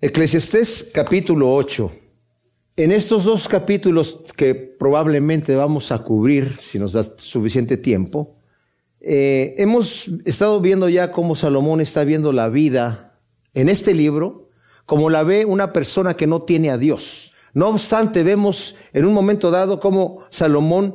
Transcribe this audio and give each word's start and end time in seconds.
Eclesiastés 0.00 0.90
capítulo 0.94 1.52
8. 1.52 1.90
En 2.76 2.92
estos 2.92 3.24
dos 3.24 3.48
capítulos 3.48 4.20
que 4.36 4.54
probablemente 4.54 5.56
vamos 5.56 5.90
a 5.90 5.98
cubrir, 6.04 6.56
si 6.60 6.78
nos 6.78 6.92
da 6.92 7.02
suficiente 7.16 7.76
tiempo, 7.76 8.36
eh, 9.00 9.56
hemos 9.58 10.06
estado 10.24 10.60
viendo 10.60 10.88
ya 10.88 11.10
cómo 11.10 11.34
Salomón 11.34 11.80
está 11.80 12.04
viendo 12.04 12.30
la 12.30 12.48
vida 12.48 13.18
en 13.54 13.68
este 13.68 13.92
libro, 13.92 14.50
como 14.86 15.10
la 15.10 15.24
ve 15.24 15.44
una 15.44 15.72
persona 15.72 16.14
que 16.14 16.28
no 16.28 16.42
tiene 16.42 16.70
a 16.70 16.78
Dios. 16.78 17.32
No 17.52 17.66
obstante, 17.66 18.22
vemos 18.22 18.76
en 18.92 19.04
un 19.04 19.12
momento 19.12 19.50
dado 19.50 19.80
cómo 19.80 20.20
Salomón 20.30 20.94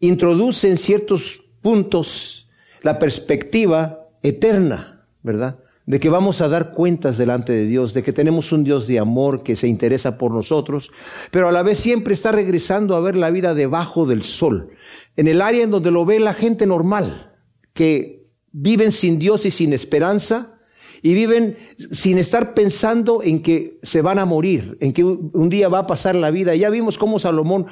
introduce 0.00 0.68
en 0.68 0.78
ciertos 0.78 1.44
puntos 1.60 2.50
la 2.80 2.98
perspectiva 2.98 4.08
eterna, 4.20 5.06
¿verdad? 5.22 5.60
De 5.86 5.98
que 5.98 6.08
vamos 6.08 6.40
a 6.40 6.48
dar 6.48 6.72
cuentas 6.72 7.18
delante 7.18 7.52
de 7.52 7.66
Dios, 7.66 7.92
de 7.94 8.02
que 8.02 8.12
tenemos 8.12 8.52
un 8.52 8.64
Dios 8.64 8.86
de 8.86 8.98
amor 8.98 9.42
que 9.42 9.56
se 9.56 9.66
interesa 9.66 10.16
por 10.16 10.32
nosotros, 10.32 10.90
pero 11.30 11.48
a 11.48 11.52
la 11.52 11.62
vez 11.62 11.78
siempre 11.78 12.14
está 12.14 12.32
regresando 12.32 12.96
a 12.96 13.00
ver 13.00 13.16
la 13.16 13.30
vida 13.30 13.54
debajo 13.54 14.06
del 14.06 14.22
sol, 14.22 14.70
en 15.16 15.28
el 15.28 15.42
área 15.42 15.64
en 15.64 15.70
donde 15.70 15.90
lo 15.90 16.04
ve 16.04 16.20
la 16.20 16.34
gente 16.34 16.66
normal, 16.66 17.32
que 17.72 18.28
viven 18.52 18.92
sin 18.92 19.18
Dios 19.18 19.44
y 19.46 19.50
sin 19.50 19.72
esperanza, 19.72 20.52
y 21.04 21.14
viven 21.14 21.58
sin 21.90 22.16
estar 22.16 22.54
pensando 22.54 23.22
en 23.24 23.42
que 23.42 23.80
se 23.82 24.02
van 24.02 24.20
a 24.20 24.24
morir, 24.24 24.78
en 24.80 24.92
que 24.92 25.02
un 25.02 25.48
día 25.48 25.68
va 25.68 25.80
a 25.80 25.86
pasar 25.88 26.14
la 26.14 26.30
vida. 26.30 26.54
Ya 26.54 26.70
vimos 26.70 26.96
cómo 26.96 27.18
Salomón 27.18 27.66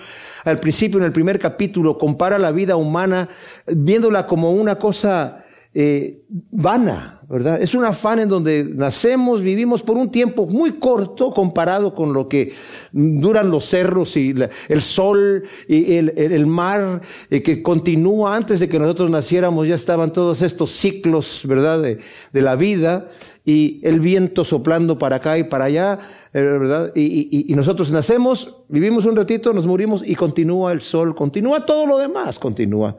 al 0.44 0.58
principio, 0.58 0.98
en 0.98 1.06
el 1.06 1.12
primer 1.12 1.38
capítulo, 1.38 1.96
compara 1.96 2.40
la 2.40 2.50
vida 2.50 2.74
humana 2.74 3.28
viéndola 3.68 4.26
como 4.26 4.50
una 4.50 4.80
cosa 4.80 5.39
eh, 5.72 6.24
vana, 6.50 7.20
¿verdad? 7.28 7.62
Es 7.62 7.74
un 7.74 7.84
afán 7.84 8.18
en 8.18 8.28
donde 8.28 8.64
nacemos, 8.64 9.40
vivimos 9.40 9.84
por 9.84 9.96
un 9.96 10.10
tiempo 10.10 10.44
muy 10.46 10.80
corto 10.80 11.32
comparado 11.32 11.94
con 11.94 12.12
lo 12.12 12.28
que 12.28 12.52
duran 12.90 13.52
los 13.52 13.66
cerros 13.66 14.16
y 14.16 14.34
el 14.68 14.82
sol 14.82 15.44
y 15.68 15.94
el, 15.94 16.46
mar 16.46 17.02
eh, 17.30 17.40
que 17.40 17.62
continúa 17.62 18.34
antes 18.34 18.58
de 18.58 18.68
que 18.68 18.80
nosotros 18.80 19.10
naciéramos, 19.10 19.68
ya 19.68 19.76
estaban 19.76 20.12
todos 20.12 20.42
estos 20.42 20.72
ciclos, 20.72 21.44
¿verdad? 21.46 21.80
De, 21.80 22.00
la 22.32 22.56
vida 22.56 23.08
y 23.44 23.80
el 23.84 24.00
viento 24.00 24.44
soplando 24.44 24.98
para 24.98 25.16
acá 25.16 25.38
y 25.38 25.44
para 25.44 25.66
allá, 25.66 25.98
eh, 26.32 26.40
¿verdad? 26.40 26.90
Y, 26.96 27.46
y, 27.48 27.54
nosotros 27.54 27.92
nacemos, 27.92 28.56
vivimos 28.68 29.04
un 29.04 29.14
ratito, 29.14 29.52
nos 29.52 29.68
morimos 29.68 30.02
y 30.04 30.16
continúa 30.16 30.72
el 30.72 30.80
sol, 30.80 31.14
continúa 31.14 31.64
todo 31.64 31.86
lo 31.86 31.98
demás, 31.98 32.40
continúa. 32.40 32.96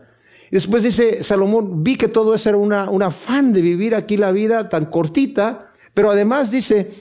Y 0.51 0.55
después 0.55 0.83
dice 0.83 1.23
Salomón, 1.23 1.81
vi 1.81 1.95
que 1.95 2.09
todo 2.09 2.35
eso 2.35 2.49
era 2.49 2.57
una, 2.57 2.89
un 2.89 3.01
afán 3.01 3.53
de 3.53 3.61
vivir 3.61 3.95
aquí 3.95 4.17
la 4.17 4.33
vida 4.33 4.67
tan 4.67 4.87
cortita, 4.87 5.71
pero 5.93 6.11
además 6.11 6.51
dice, 6.51 6.91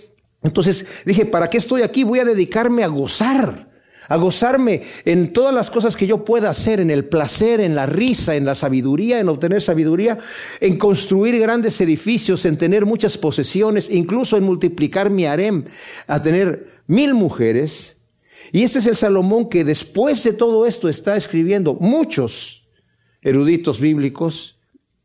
entonces 0.41 0.87
dije, 1.05 1.27
¿para 1.27 1.51
qué 1.51 1.59
estoy 1.59 1.83
aquí? 1.83 2.05
Voy 2.05 2.21
a 2.21 2.25
dedicarme 2.25 2.84
a 2.84 2.87
gozar, 2.87 3.69
a 4.09 4.17
gozarme 4.17 4.83
en 5.05 5.33
todas 5.33 5.53
las 5.53 5.69
cosas 5.69 5.97
que 5.97 6.06
yo 6.06 6.25
pueda 6.25 6.48
hacer, 6.48 6.78
en 6.78 6.91
el 6.91 7.06
placer, 7.06 7.61
en 7.61 7.75
la 7.75 7.87
risa, 7.87 8.37
en 8.37 8.45
la 8.45 8.55
sabiduría, 8.55 9.19
en 9.19 9.28
obtener 9.28 9.61
sabiduría, 9.61 10.19
en 10.61 10.78
construir 10.78 11.37
grandes 11.41 11.81
edificios, 11.81 12.47
en 12.47 12.56
tener 12.56 12.87
muchas 12.87 13.19
posesiones, 13.19 13.91
incluso 13.91 14.37
en 14.37 14.45
multiplicar 14.45 15.11
mi 15.11 15.27
harem, 15.27 15.65
a 16.06 16.23
tener 16.23 16.83
mil 16.87 17.15
mujeres. 17.15 17.97
Y 18.53 18.62
este 18.62 18.78
es 18.78 18.87
el 18.87 18.97
Salomón 18.97 19.48
que 19.48 19.65
después 19.65 20.23
de 20.23 20.34
todo 20.34 20.67
esto 20.67 20.89
está 20.89 21.17
escribiendo 21.17 21.75
muchos 21.75 22.59
eruditos 23.23 23.81
bíblicos 23.81 24.59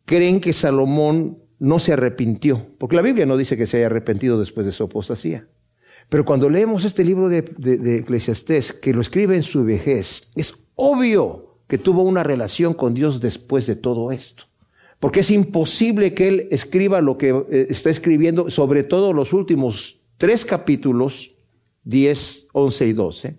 creen 0.05 0.39
que 0.39 0.53
Salomón 0.53 1.39
no 1.59 1.79
se 1.79 1.93
arrepintió, 1.93 2.67
porque 2.77 2.95
la 2.95 3.01
Biblia 3.01 3.25
no 3.25 3.37
dice 3.37 3.57
que 3.57 3.65
se 3.65 3.77
haya 3.77 3.87
arrepentido 3.87 4.39
después 4.39 4.65
de 4.65 4.71
su 4.71 4.83
apostasía. 4.83 5.47
Pero 6.09 6.25
cuando 6.25 6.49
leemos 6.49 6.85
este 6.85 7.03
libro 7.03 7.29
de, 7.29 7.41
de, 7.41 7.97
Eclesiastés, 7.97 8.73
que 8.73 8.93
lo 8.93 9.01
escribe 9.01 9.35
en 9.35 9.43
su 9.43 9.63
vejez, 9.63 10.29
es 10.35 10.67
obvio 10.75 11.57
que 11.67 11.77
tuvo 11.77 12.03
una 12.03 12.23
relación 12.23 12.73
con 12.73 12.93
Dios 12.93 13.21
después 13.21 13.65
de 13.65 13.75
todo 13.75 14.11
esto. 14.11 14.43
Porque 14.99 15.21
es 15.21 15.31
imposible 15.31 16.13
que 16.13 16.27
él 16.27 16.47
escriba 16.51 17.01
lo 17.01 17.17
que 17.17 17.29
eh, 17.29 17.67
está 17.69 17.89
escribiendo, 17.89 18.51
sobre 18.51 18.83
todo 18.83 19.13
los 19.13 19.33
últimos 19.33 19.99
tres 20.17 20.45
capítulos, 20.45 21.31
10, 21.83 22.47
11 22.53 22.87
y 22.87 22.93
12, 22.93 23.37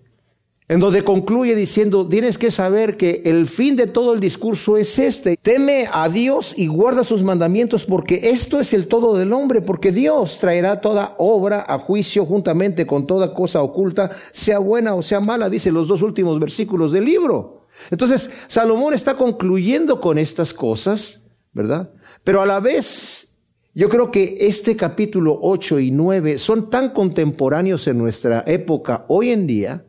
en 0.69 0.81
donde 0.81 1.05
concluye 1.05 1.55
diciendo, 1.55 2.07
tienes 2.07 2.37
que 2.37 2.51
saber 2.51 2.97
que 2.97 3.21
el 3.25 3.47
fin 3.47 3.77
de 3.77 3.87
todo 3.87 4.13
el 4.13 4.19
discurso 4.19 4.75
es 4.75 4.99
este. 4.99 5.37
Teme 5.37 5.87
a 5.91 6.09
Dios 6.09 6.57
y 6.57 6.67
guarda 6.67 7.05
sus 7.05 7.23
mandamientos 7.23 7.85
porque 7.85 8.31
esto 8.31 8.59
es 8.59 8.73
el 8.73 8.87
todo 8.87 9.17
del 9.17 9.31
hombre, 9.31 9.61
porque 9.61 9.93
Dios 9.93 10.39
traerá 10.39 10.81
toda 10.81 11.15
obra 11.19 11.63
a 11.65 11.79
juicio 11.79 12.25
juntamente 12.25 12.85
con 12.85 13.07
toda 13.07 13.33
cosa 13.33 13.61
oculta, 13.61 14.11
sea 14.31 14.59
buena 14.59 14.93
o 14.93 15.01
sea 15.01 15.21
mala, 15.21 15.49
dice 15.49 15.71
los 15.71 15.87
dos 15.87 16.01
últimos 16.01 16.37
versículos 16.37 16.91
del 16.91 17.05
libro. 17.05 17.65
Entonces, 17.89 18.29
Salomón 18.47 18.93
está 18.93 19.15
concluyendo 19.15 20.01
con 20.01 20.17
estas 20.17 20.53
cosas, 20.53 21.21
¿verdad? 21.53 21.91
Pero 22.25 22.41
a 22.41 22.45
la 22.45 22.59
vez, 22.59 23.29
yo 23.73 23.87
creo 23.87 24.11
que 24.11 24.35
este 24.39 24.75
capítulo 24.75 25.39
8 25.41 25.79
y 25.79 25.91
9 25.91 26.39
son 26.39 26.69
tan 26.69 26.89
contemporáneos 26.89 27.87
en 27.87 27.97
nuestra 27.97 28.43
época 28.47 29.05
hoy 29.07 29.29
en 29.29 29.47
día, 29.47 29.86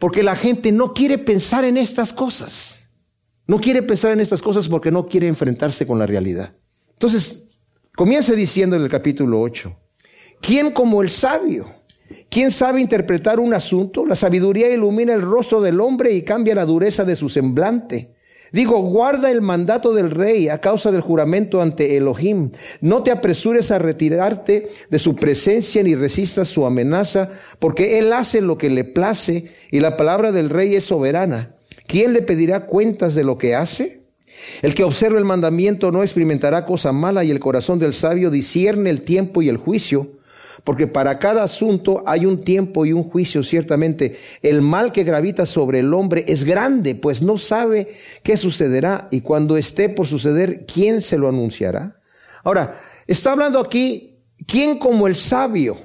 porque 0.00 0.22
la 0.22 0.34
gente 0.34 0.72
no 0.72 0.94
quiere 0.94 1.18
pensar 1.18 1.62
en 1.62 1.76
estas 1.76 2.12
cosas. 2.14 2.88
No 3.46 3.60
quiere 3.60 3.82
pensar 3.82 4.10
en 4.12 4.20
estas 4.20 4.40
cosas 4.40 4.66
porque 4.66 4.90
no 4.90 5.06
quiere 5.06 5.26
enfrentarse 5.26 5.86
con 5.86 5.98
la 5.98 6.06
realidad. 6.06 6.54
Entonces, 6.92 7.48
comienza 7.94 8.32
diciendo 8.32 8.76
en 8.76 8.82
el 8.82 8.88
capítulo 8.88 9.38
8, 9.42 9.76
¿quién 10.40 10.70
como 10.70 11.02
el 11.02 11.10
sabio? 11.10 11.70
¿Quién 12.30 12.50
sabe 12.50 12.80
interpretar 12.80 13.38
un 13.38 13.52
asunto? 13.52 14.06
La 14.06 14.16
sabiduría 14.16 14.72
ilumina 14.72 15.12
el 15.12 15.20
rostro 15.20 15.60
del 15.60 15.80
hombre 15.80 16.12
y 16.12 16.22
cambia 16.22 16.54
la 16.54 16.64
dureza 16.64 17.04
de 17.04 17.14
su 17.14 17.28
semblante. 17.28 18.14
Digo, 18.52 18.78
guarda 18.82 19.30
el 19.30 19.42
mandato 19.42 19.92
del 19.92 20.10
rey 20.10 20.48
a 20.48 20.60
causa 20.60 20.90
del 20.90 21.00
juramento 21.02 21.62
ante 21.62 21.96
Elohim. 21.96 22.50
No 22.80 23.02
te 23.02 23.10
apresures 23.10 23.70
a 23.70 23.78
retirarte 23.78 24.68
de 24.90 24.98
su 24.98 25.14
presencia 25.16 25.82
ni 25.82 25.94
resistas 25.94 26.48
su 26.48 26.66
amenaza, 26.66 27.30
porque 27.58 27.98
él 27.98 28.12
hace 28.12 28.40
lo 28.40 28.58
que 28.58 28.70
le 28.70 28.84
place 28.84 29.52
y 29.70 29.80
la 29.80 29.96
palabra 29.96 30.32
del 30.32 30.50
rey 30.50 30.74
es 30.74 30.84
soberana. 30.84 31.54
¿Quién 31.86 32.12
le 32.12 32.22
pedirá 32.22 32.66
cuentas 32.66 33.14
de 33.14 33.24
lo 33.24 33.38
que 33.38 33.54
hace? 33.54 34.00
El 34.62 34.74
que 34.74 34.84
observa 34.84 35.18
el 35.18 35.24
mandamiento 35.24 35.92
no 35.92 36.02
experimentará 36.02 36.64
cosa 36.66 36.92
mala 36.92 37.24
y 37.24 37.30
el 37.30 37.40
corazón 37.40 37.78
del 37.78 37.94
sabio 37.94 38.30
discierne 38.30 38.90
el 38.90 39.02
tiempo 39.02 39.42
y 39.42 39.48
el 39.48 39.58
juicio 39.58 40.19
porque 40.64 40.86
para 40.86 41.18
cada 41.18 41.42
asunto 41.42 42.02
hay 42.06 42.26
un 42.26 42.42
tiempo 42.42 42.84
y 42.84 42.92
un 42.92 43.04
juicio, 43.04 43.42
ciertamente. 43.42 44.18
El 44.42 44.62
mal 44.62 44.92
que 44.92 45.04
gravita 45.04 45.46
sobre 45.46 45.80
el 45.80 45.92
hombre 45.94 46.24
es 46.28 46.44
grande, 46.44 46.94
pues 46.94 47.22
no 47.22 47.38
sabe 47.38 47.88
qué 48.22 48.36
sucederá 48.36 49.08
y 49.10 49.20
cuando 49.20 49.56
esté 49.56 49.88
por 49.88 50.06
suceder, 50.06 50.66
¿quién 50.66 51.00
se 51.00 51.18
lo 51.18 51.28
anunciará? 51.28 52.00
Ahora, 52.44 52.80
está 53.06 53.32
hablando 53.32 53.58
aquí, 53.58 54.18
¿quién 54.46 54.78
como 54.78 55.06
el 55.06 55.16
sabio? 55.16 55.76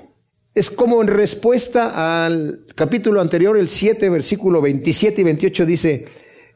Es 0.53 0.69
como 0.69 1.02
en 1.02 1.07
respuesta 1.07 2.25
al 2.25 2.66
capítulo 2.75 3.19
anterior, 3.19 3.57
el 3.57 3.68
7, 3.68 4.09
versículo 4.09 4.62
27 4.62 5.22
y 5.22 5.24
28 5.24 5.66
dice, 5.66 6.06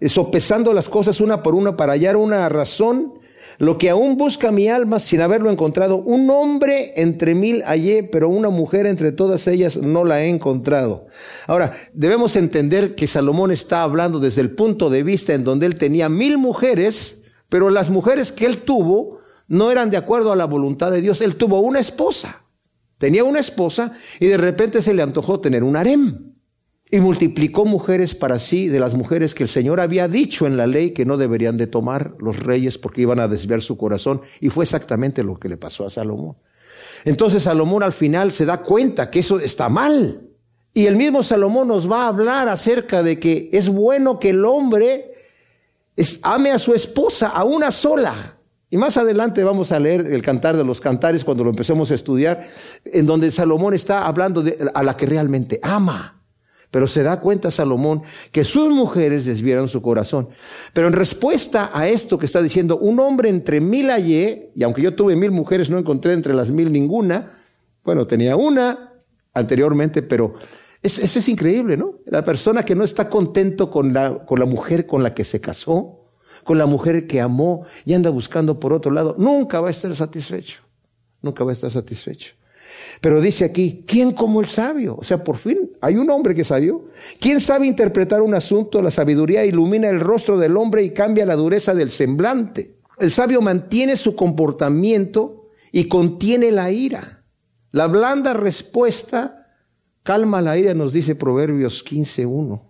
sopesando 0.08 0.74
las 0.74 0.88
cosas 0.88 1.20
una 1.20 1.44
por 1.44 1.54
una 1.54 1.76
para 1.76 1.94
hallar 1.94 2.16
una 2.16 2.48
razón, 2.48 3.19
lo 3.60 3.78
que 3.78 3.90
aún 3.90 4.16
busca 4.16 4.54
mi 4.54 4.70
alma 4.70 5.00
sin 5.00 5.20
haberlo 5.20 5.52
encontrado, 5.52 5.98
un 5.98 6.30
hombre 6.30 6.94
entre 6.96 7.36
mil 7.36 7.62
hallé, 7.64 8.04
pero 8.04 8.30
una 8.30 8.50
mujer 8.50 8.86
entre 8.86 9.12
todas 9.12 9.50
ellas 9.50 9.76
no 9.76 10.06
la 10.06 10.24
he 10.24 10.30
encontrado. 10.30 11.08
Ahora, 11.46 11.74
debemos 11.94 12.38
entender 12.38 12.96
que 12.96 13.06
Salomón 13.06 13.52
está 13.52 13.84
hablando 13.84 14.22
desde 14.22 14.40
el 14.40 14.52
punto 14.52 14.90
de 14.90 15.04
vista 15.04 15.34
en 15.34 15.44
donde 15.44 15.66
él 15.66 15.76
tenía 15.76 16.08
mil 16.08 16.38
mujeres, 16.38 17.22
pero 17.50 17.70
las 17.70 17.90
mujeres 17.90 18.32
que 18.32 18.46
él 18.46 18.60
tuvo 18.60 19.20
no 19.50 19.72
eran 19.72 19.92
de 19.92 19.98
acuerdo 19.98 20.32
a 20.32 20.38
la 20.38 20.46
voluntad 20.46 20.90
de 20.90 21.02
Dios. 21.02 21.20
Él 21.20 21.36
tuvo 21.36 21.60
una 21.60 21.82
esposa, 21.82 22.46
tenía 22.98 23.26
una 23.26 23.40
esposa 23.40 23.92
y 24.22 24.28
de 24.28 24.38
repente 24.38 24.82
se 24.82 24.94
le 24.94 25.02
antojó 25.02 25.42
tener 25.42 25.66
un 25.66 25.76
harem. 25.76 26.29
Y 26.92 27.00
multiplicó 27.00 27.66
mujeres 27.66 28.16
para 28.16 28.40
sí 28.40 28.68
de 28.68 28.80
las 28.80 28.96
mujeres 28.96 29.36
que 29.36 29.44
el 29.44 29.50
Señor 29.50 29.80
había 29.80 30.08
dicho 30.08 30.48
en 30.48 30.58
la 30.58 30.66
ley 30.66 30.92
que 30.92 31.06
no 31.06 31.18
deberían 31.18 31.56
de 31.58 31.68
tomar 31.68 32.16
los 32.20 32.40
reyes 32.40 32.80
porque 32.80 33.02
iban 33.02 33.20
a 33.20 33.28
desviar 33.28 33.62
su 33.62 33.78
corazón. 33.78 34.22
Y 34.40 34.50
fue 34.50 34.64
exactamente 34.64 35.24
lo 35.24 35.40
que 35.40 35.50
le 35.50 35.58
pasó 35.58 35.86
a 35.86 35.90
Salomón. 35.90 36.36
Entonces 37.06 37.44
Salomón 37.44 37.84
al 37.84 37.94
final 37.94 38.32
se 38.32 38.46
da 38.46 38.58
cuenta 38.58 39.12
que 39.12 39.20
eso 39.20 39.40
está 39.40 39.70
mal. 39.70 40.24
Y 40.74 40.88
el 40.88 40.96
mismo 40.96 41.22
Salomón 41.22 41.68
nos 41.68 41.90
va 41.90 42.06
a 42.06 42.08
hablar 42.08 42.48
acerca 42.48 43.04
de 43.04 43.20
que 43.20 43.50
es 43.54 43.70
bueno 43.70 44.20
que 44.20 44.30
el 44.30 44.44
hombre 44.46 45.14
ame 46.24 46.52
a 46.52 46.60
su 46.60 46.74
esposa, 46.74 47.28
a 47.28 47.44
una 47.44 47.72
sola. 47.72 48.38
Y 48.72 48.78
más 48.78 48.98
adelante 48.98 49.44
vamos 49.44 49.72
a 49.72 49.80
leer 49.80 50.02
el 50.12 50.22
cantar 50.22 50.56
de 50.56 50.64
los 50.64 50.80
cantares 50.80 51.24
cuando 51.24 51.44
lo 51.44 51.50
empecemos 51.50 51.90
a 51.92 51.96
estudiar, 51.96 52.48
en 52.86 53.06
donde 53.06 53.32
Salomón 53.32 53.74
está 53.74 54.06
hablando 54.06 54.44
de, 54.44 54.70
a 54.74 54.84
la 54.84 54.96
que 54.96 55.08
realmente 55.08 55.60
ama. 55.64 56.19
Pero 56.72 56.88
se 56.88 57.02
da 57.04 57.20
cuenta 57.20 57.50
Salomón 57.50 58.04
que 58.32 58.44
sus 58.44 58.70
mujeres 58.70 59.26
desvieron 59.26 59.68
su 59.68 59.82
corazón. 59.82 60.30
Pero 60.74 60.88
en 60.88 60.94
respuesta 60.94 61.72
a 61.74 61.88
esto 61.88 62.20
que 62.20 62.28
está 62.28 62.42
diciendo, 62.42 62.78
un 62.78 63.00
hombre 63.00 63.30
entre 63.30 63.60
mil 63.60 63.90
hallé, 63.90 64.52
y 64.56 64.64
aunque 64.64 64.82
yo 64.82 64.96
tuve 64.96 65.16
mil 65.16 65.32
mujeres, 65.32 65.70
no 65.70 65.80
encontré 65.80 66.14
entre 66.14 66.34
las 66.34 66.52
mil 66.52 66.72
ninguna, 66.72 67.40
bueno, 67.84 68.06
tenía 68.06 68.36
una 68.36 68.94
anteriormente, 69.34 70.04
pero 70.04 70.36
eso 70.82 71.20
es 71.20 71.28
increíble, 71.28 71.76
¿no? 71.76 71.96
La 72.06 72.24
persona 72.24 72.64
que 72.64 72.76
no 72.76 72.84
está 72.84 73.10
contento 73.10 73.70
con 73.70 73.94
la, 73.94 74.26
con 74.26 74.40
la 74.40 74.46
mujer 74.46 74.86
con 74.86 75.04
la 75.04 75.14
que 75.14 75.26
se 75.26 75.42
casó, 75.42 76.00
con 76.44 76.58
la 76.58 76.66
mujer 76.66 77.06
que 77.06 77.20
amó 77.20 77.66
y 77.84 77.94
anda 77.94 78.10
buscando 78.10 78.60
por 78.60 78.74
otro 78.74 78.92
lado, 78.92 79.16
nunca 79.18 79.60
va 79.60 79.68
a 79.68 79.72
estar 79.72 79.94
satisfecho. 79.96 80.62
Nunca 81.22 81.44
va 81.44 81.52
a 81.52 81.54
estar 81.54 81.70
satisfecho. 81.70 82.36
Pero 83.02 83.22
dice 83.22 83.46
aquí, 83.46 83.84
¿quién 83.88 84.12
como 84.12 84.42
el 84.42 84.48
sabio? 84.48 84.96
O 84.98 85.04
sea, 85.04 85.24
por 85.24 85.38
fin 85.38 85.72
hay 85.82 85.96
un 85.96 86.10
hombre 86.10 86.36
que 86.36 86.44
sabio. 86.44 86.86
¿Quién 87.20 87.40
sabe 87.40 87.68
interpretar 87.68 88.22
un 88.22 88.34
asunto? 88.34 88.82
La 88.82 88.92
sabiduría 88.92 89.46
ilumina 89.46 89.90
el 89.90 90.00
rostro 90.00 90.38
del 90.38 90.58
hombre 90.58 90.84
y 90.84 90.92
cambia 90.92 91.26
la 91.26 91.36
dureza 91.36 91.74
del 91.74 91.92
semblante. 91.92 92.78
El 92.98 93.12
sabio 93.12 93.42
mantiene 93.42 93.96
su 93.96 94.16
comportamiento 94.16 95.50
y 95.72 95.88
contiene 95.88 96.52
la 96.52 96.72
ira. 96.72 97.24
La 97.72 97.88
blanda 97.88 98.34
respuesta 98.34 99.40
calma 100.04 100.42
la 100.42 100.58
ira, 100.58 100.74
nos 100.74 100.92
dice 100.92 101.16
Proverbios 101.16 101.86
15.1. 101.86 102.64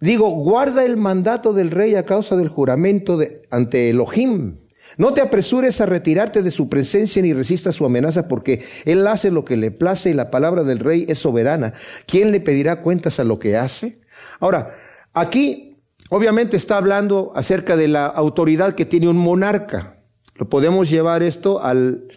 Digo, 0.00 0.30
guarda 0.30 0.84
el 0.84 0.96
mandato 0.96 1.52
del 1.52 1.70
rey 1.70 1.94
a 1.94 2.04
causa 2.04 2.36
del 2.36 2.48
juramento 2.48 3.16
de, 3.16 3.42
ante 3.50 3.90
Elohim. 3.90 4.58
No 4.96 5.12
te 5.12 5.20
apresures 5.20 5.80
a 5.80 5.86
retirarte 5.86 6.42
de 6.42 6.50
su 6.50 6.68
presencia 6.68 7.22
ni 7.22 7.32
resistas 7.32 7.76
su 7.76 7.84
amenaza, 7.84 8.26
porque 8.26 8.64
él 8.84 9.06
hace 9.06 9.30
lo 9.30 9.44
que 9.44 9.56
le 9.56 9.70
place 9.70 10.10
y 10.10 10.14
la 10.14 10.30
palabra 10.30 10.64
del 10.64 10.78
rey 10.78 11.06
es 11.08 11.18
soberana. 11.18 11.74
¿Quién 12.06 12.32
le 12.32 12.40
pedirá 12.40 12.82
cuentas 12.82 13.20
a 13.20 13.24
lo 13.24 13.38
que 13.38 13.56
hace? 13.56 14.00
Ahora, 14.40 14.74
aquí 15.12 15.76
obviamente 16.10 16.56
está 16.56 16.78
hablando 16.78 17.32
acerca 17.34 17.76
de 17.76 17.88
la 17.88 18.06
autoridad 18.06 18.74
que 18.74 18.86
tiene 18.86 19.08
un 19.08 19.18
monarca. 19.18 20.02
Lo 20.36 20.48
podemos 20.48 20.88
llevar 20.88 21.22
esto 21.22 21.62
al, 21.62 22.08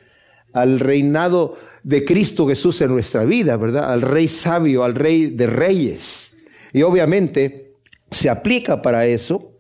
al 0.54 0.80
reinado 0.80 1.58
de 1.84 2.06
Cristo 2.06 2.48
Jesús 2.48 2.82
en 2.82 2.90
nuestra 2.90 3.26
vida, 3.26 3.58
¿verdad? 3.58 3.92
Al 3.92 4.02
rey 4.02 4.28
sabio, 4.28 4.84
al 4.84 4.96
rey 4.96 5.32
de 5.32 5.48
reyes. 5.48 6.34
Y 6.74 6.84
obviamente 6.84 7.74
se 8.12 8.30
aplica 8.30 8.82
para 8.82 9.06
eso, 9.06 9.54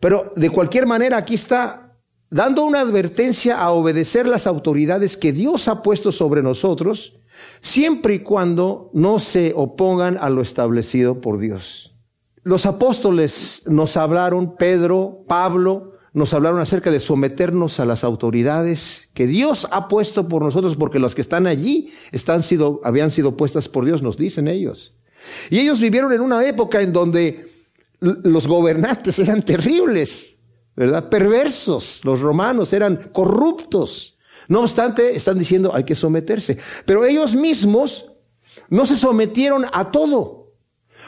pero 0.00 0.30
de 0.36 0.50
cualquier 0.50 0.86
manera 0.86 1.16
aquí 1.18 1.34
está 1.34 1.85
dando 2.30 2.64
una 2.64 2.80
advertencia 2.80 3.58
a 3.60 3.70
obedecer 3.70 4.26
las 4.26 4.46
autoridades 4.46 5.16
que 5.16 5.32
Dios 5.32 5.68
ha 5.68 5.82
puesto 5.82 6.12
sobre 6.12 6.42
nosotros, 6.42 7.14
siempre 7.60 8.14
y 8.14 8.18
cuando 8.20 8.90
no 8.94 9.18
se 9.18 9.52
opongan 9.54 10.18
a 10.20 10.30
lo 10.30 10.42
establecido 10.42 11.20
por 11.20 11.38
Dios. 11.38 11.94
Los 12.42 12.66
apóstoles 12.66 13.64
nos 13.66 13.96
hablaron, 13.96 14.56
Pedro, 14.56 15.24
Pablo, 15.26 15.94
nos 16.12 16.32
hablaron 16.32 16.60
acerca 16.60 16.90
de 16.90 17.00
someternos 17.00 17.78
a 17.78 17.84
las 17.84 18.02
autoridades 18.02 19.08
que 19.12 19.26
Dios 19.26 19.68
ha 19.70 19.88
puesto 19.88 20.28
por 20.28 20.42
nosotros, 20.42 20.76
porque 20.76 20.98
los 20.98 21.14
que 21.14 21.20
están 21.20 21.46
allí 21.46 21.92
están 22.12 22.42
sido, 22.42 22.80
habían 22.84 23.10
sido 23.10 23.36
puestas 23.36 23.68
por 23.68 23.84
Dios, 23.84 24.02
nos 24.02 24.16
dicen 24.16 24.48
ellos. 24.48 24.94
Y 25.50 25.58
ellos 25.58 25.80
vivieron 25.80 26.12
en 26.12 26.20
una 26.20 26.42
época 26.46 26.80
en 26.80 26.92
donde 26.92 27.48
los 28.00 28.46
gobernantes 28.46 29.18
eran 29.18 29.42
terribles. 29.42 30.35
¿Verdad? 30.76 31.08
Perversos. 31.08 32.02
Los 32.04 32.20
romanos 32.20 32.72
eran 32.72 33.10
corruptos. 33.12 34.18
No 34.48 34.60
obstante, 34.60 35.16
están 35.16 35.38
diciendo 35.38 35.74
hay 35.74 35.84
que 35.84 35.94
someterse. 35.94 36.58
Pero 36.84 37.04
ellos 37.04 37.34
mismos 37.34 38.12
no 38.68 38.86
se 38.86 38.96
sometieron 38.96 39.66
a 39.72 39.90
todo. 39.90 40.52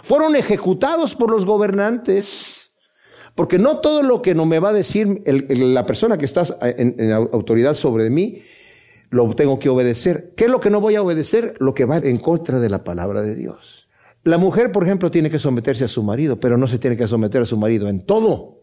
Fueron 0.03 0.37
ejecutados 0.37 1.15
por 1.15 1.31
los 1.31 1.45
gobernantes. 1.45 2.73
Porque 3.35 3.59
no 3.59 3.79
todo 3.79 4.03
lo 4.03 4.21
que 4.21 4.35
no 4.35 4.47
me 4.47 4.59
va 4.59 4.71
a 4.71 4.73
decir 4.73 5.23
la 5.25 5.87
persona 5.87 6.19
que 6.19 6.25
está 6.25 6.43
en, 6.61 6.97
en 6.99 7.13
autoridad 7.13 7.75
sobre 7.75 8.11
mí, 8.11 8.43
lo 9.11 9.33
tengo 9.37 9.61
que 9.61 9.69
obedecer. 9.69 10.33
¿Qué 10.37 10.45
es 10.45 10.51
lo 10.51 10.61
que 10.61 10.71
no 10.71 10.81
voy 10.81 10.97
a 10.97 11.03
obedecer? 11.03 11.55
Lo 11.61 11.73
que 11.73 11.85
va 11.85 11.99
en 11.99 12.19
contra 12.19 12.59
de 12.59 12.69
la 12.69 12.83
palabra 12.83 13.23
de 13.23 13.37
Dios. 13.37 13.89
La 14.25 14.39
mujer, 14.39 14.73
por 14.73 14.83
ejemplo, 14.83 15.11
tiene 15.11 15.31
que 15.31 15.39
someterse 15.39 15.85
a 15.85 15.89
su 15.89 16.03
marido, 16.03 16.41
pero 16.41 16.59
no 16.59 16.67
se 16.67 16.79
tiene 16.79 16.97
que 16.97 17.07
someter 17.07 17.43
a 17.43 17.45
su 17.45 17.57
marido 17.57 17.89
en 17.89 18.05
todo. 18.05 18.58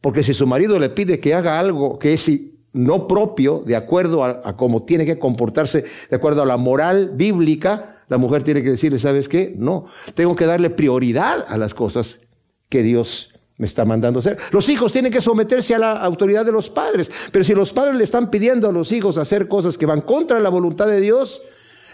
Porque 0.00 0.22
si 0.22 0.34
su 0.34 0.46
marido 0.46 0.78
le 0.78 0.90
pide 0.90 1.20
que 1.20 1.34
haga 1.34 1.58
algo 1.58 1.98
que 1.98 2.12
es 2.12 2.30
no 2.72 3.08
propio, 3.08 3.62
de 3.66 3.74
acuerdo 3.74 4.22
a, 4.22 4.56
cómo 4.56 4.84
tiene 4.84 5.06
que 5.06 5.18
comportarse, 5.18 5.84
de 6.10 6.16
acuerdo 6.16 6.42
a 6.42 6.46
la 6.46 6.56
moral 6.56 7.12
bíblica, 7.14 8.02
la 8.08 8.18
mujer 8.18 8.42
tiene 8.42 8.62
que 8.62 8.70
decirle, 8.70 8.98
¿sabes 8.98 9.28
qué? 9.28 9.54
No, 9.56 9.86
tengo 10.14 10.36
que 10.36 10.46
darle 10.46 10.70
prioridad 10.70 11.46
a 11.48 11.56
las 11.56 11.74
cosas 11.74 12.20
que 12.68 12.82
Dios 12.82 13.34
me 13.56 13.66
está 13.66 13.84
mandando 13.84 14.18
hacer. 14.18 14.38
Los 14.50 14.68
hijos 14.68 14.92
tienen 14.92 15.10
que 15.10 15.20
someterse 15.20 15.74
a 15.74 15.78
la 15.78 15.92
autoridad 15.92 16.44
de 16.44 16.52
los 16.52 16.68
padres, 16.68 17.10
pero 17.32 17.44
si 17.44 17.54
los 17.54 17.72
padres 17.72 17.96
le 17.96 18.04
están 18.04 18.30
pidiendo 18.30 18.68
a 18.68 18.72
los 18.72 18.92
hijos 18.92 19.16
hacer 19.16 19.48
cosas 19.48 19.78
que 19.78 19.86
van 19.86 20.02
contra 20.02 20.38
la 20.40 20.50
voluntad 20.50 20.86
de 20.86 21.00
Dios, 21.00 21.42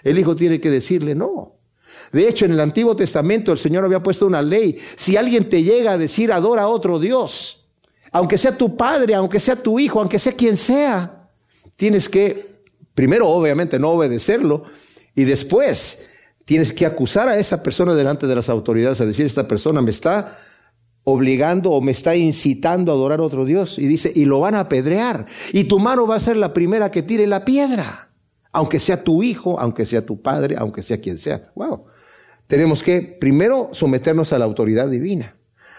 el 0.03 0.19
hijo 0.19 0.35
tiene 0.35 0.61
que 0.61 0.71
decirle 0.71 1.15
no. 1.15 1.57
De 2.11 2.29
hecho, 2.29 2.45
en 2.45 2.53
el 2.53 2.61
Antiguo 2.61 2.97
Testamento 2.97 3.53
el 3.53 3.59
Señor 3.59 3.85
había 3.85 4.03
puesto 4.03 4.27
una 4.27 4.43
ley. 4.43 4.79
Si 4.97 5.17
alguien 5.17 5.49
te 5.49 5.63
llega 5.63 5.93
a 5.93 5.99
decir 5.99 6.33
adora 6.33 6.63
a 6.63 6.69
otro 6.69 6.99
Dios, 6.99 7.62
aunque 8.13 8.39
sea 8.39 8.57
tu 8.57 8.77
padre, 8.77 9.15
aunque 9.15 9.41
sea 9.41 9.57
tu 9.57 9.81
hijo, 9.81 9.99
aunque 9.99 10.19
sea 10.19 10.33
quien 10.33 10.57
sea, 10.57 11.29
tienes 11.77 12.09
que, 12.09 12.63
primero 12.95 13.29
obviamente 13.29 13.79
no 13.79 13.91
obedecerlo, 13.91 14.65
y 15.15 15.25
después 15.25 16.09
tienes 16.45 16.73
que 16.73 16.87
acusar 16.87 17.29
a 17.29 17.39
esa 17.39 17.63
persona 17.63 17.95
delante 17.95 18.27
de 18.27 18.35
las 18.35 18.49
autoridades, 18.49 19.01
a 19.01 19.07
decir, 19.07 19.27
esta 19.27 19.49
persona 19.49 19.81
me 19.81 19.91
está 19.91 20.39
obligando 21.05 21.71
o 21.71 21.81
me 21.81 21.93
está 21.93 22.15
incitando 22.15 22.93
a 22.93 22.95
adorar 22.95 23.21
a 23.21 23.25
otro 23.25 23.45
Dios. 23.45 23.79
Y 23.79 23.87
dice, 23.87 24.13
y 24.15 24.25
lo 24.25 24.41
van 24.41 24.55
a 24.55 24.61
apedrear. 24.61 25.27
Y 25.53 25.65
tu 25.65 25.79
mano 25.79 26.07
va 26.07 26.17
a 26.17 26.21
ser 26.21 26.37
la 26.37 26.53
primera 26.53 26.91
que 26.91 27.03
tire 27.03 27.27
la 27.27 27.45
piedra. 27.45 28.11
Aunque 28.53 28.79
sea 28.79 29.03
tu 29.03 29.23
hijo, 29.23 29.59
aunque 29.59 29.87
sea 29.87 30.05
tu 30.05 30.21
padre, 30.21 30.57
aunque 30.59 30.83
sea 30.83 31.01
quien 31.01 31.19
sea. 31.19 31.51
Wow. 31.55 31.87
Tenemos 32.47 32.83
que 32.83 33.01
primero 33.01 33.71
someternos 33.73 34.33
a 34.33 34.39
la 34.39 34.45
autoridad 34.45 34.89
divina. 34.89 35.37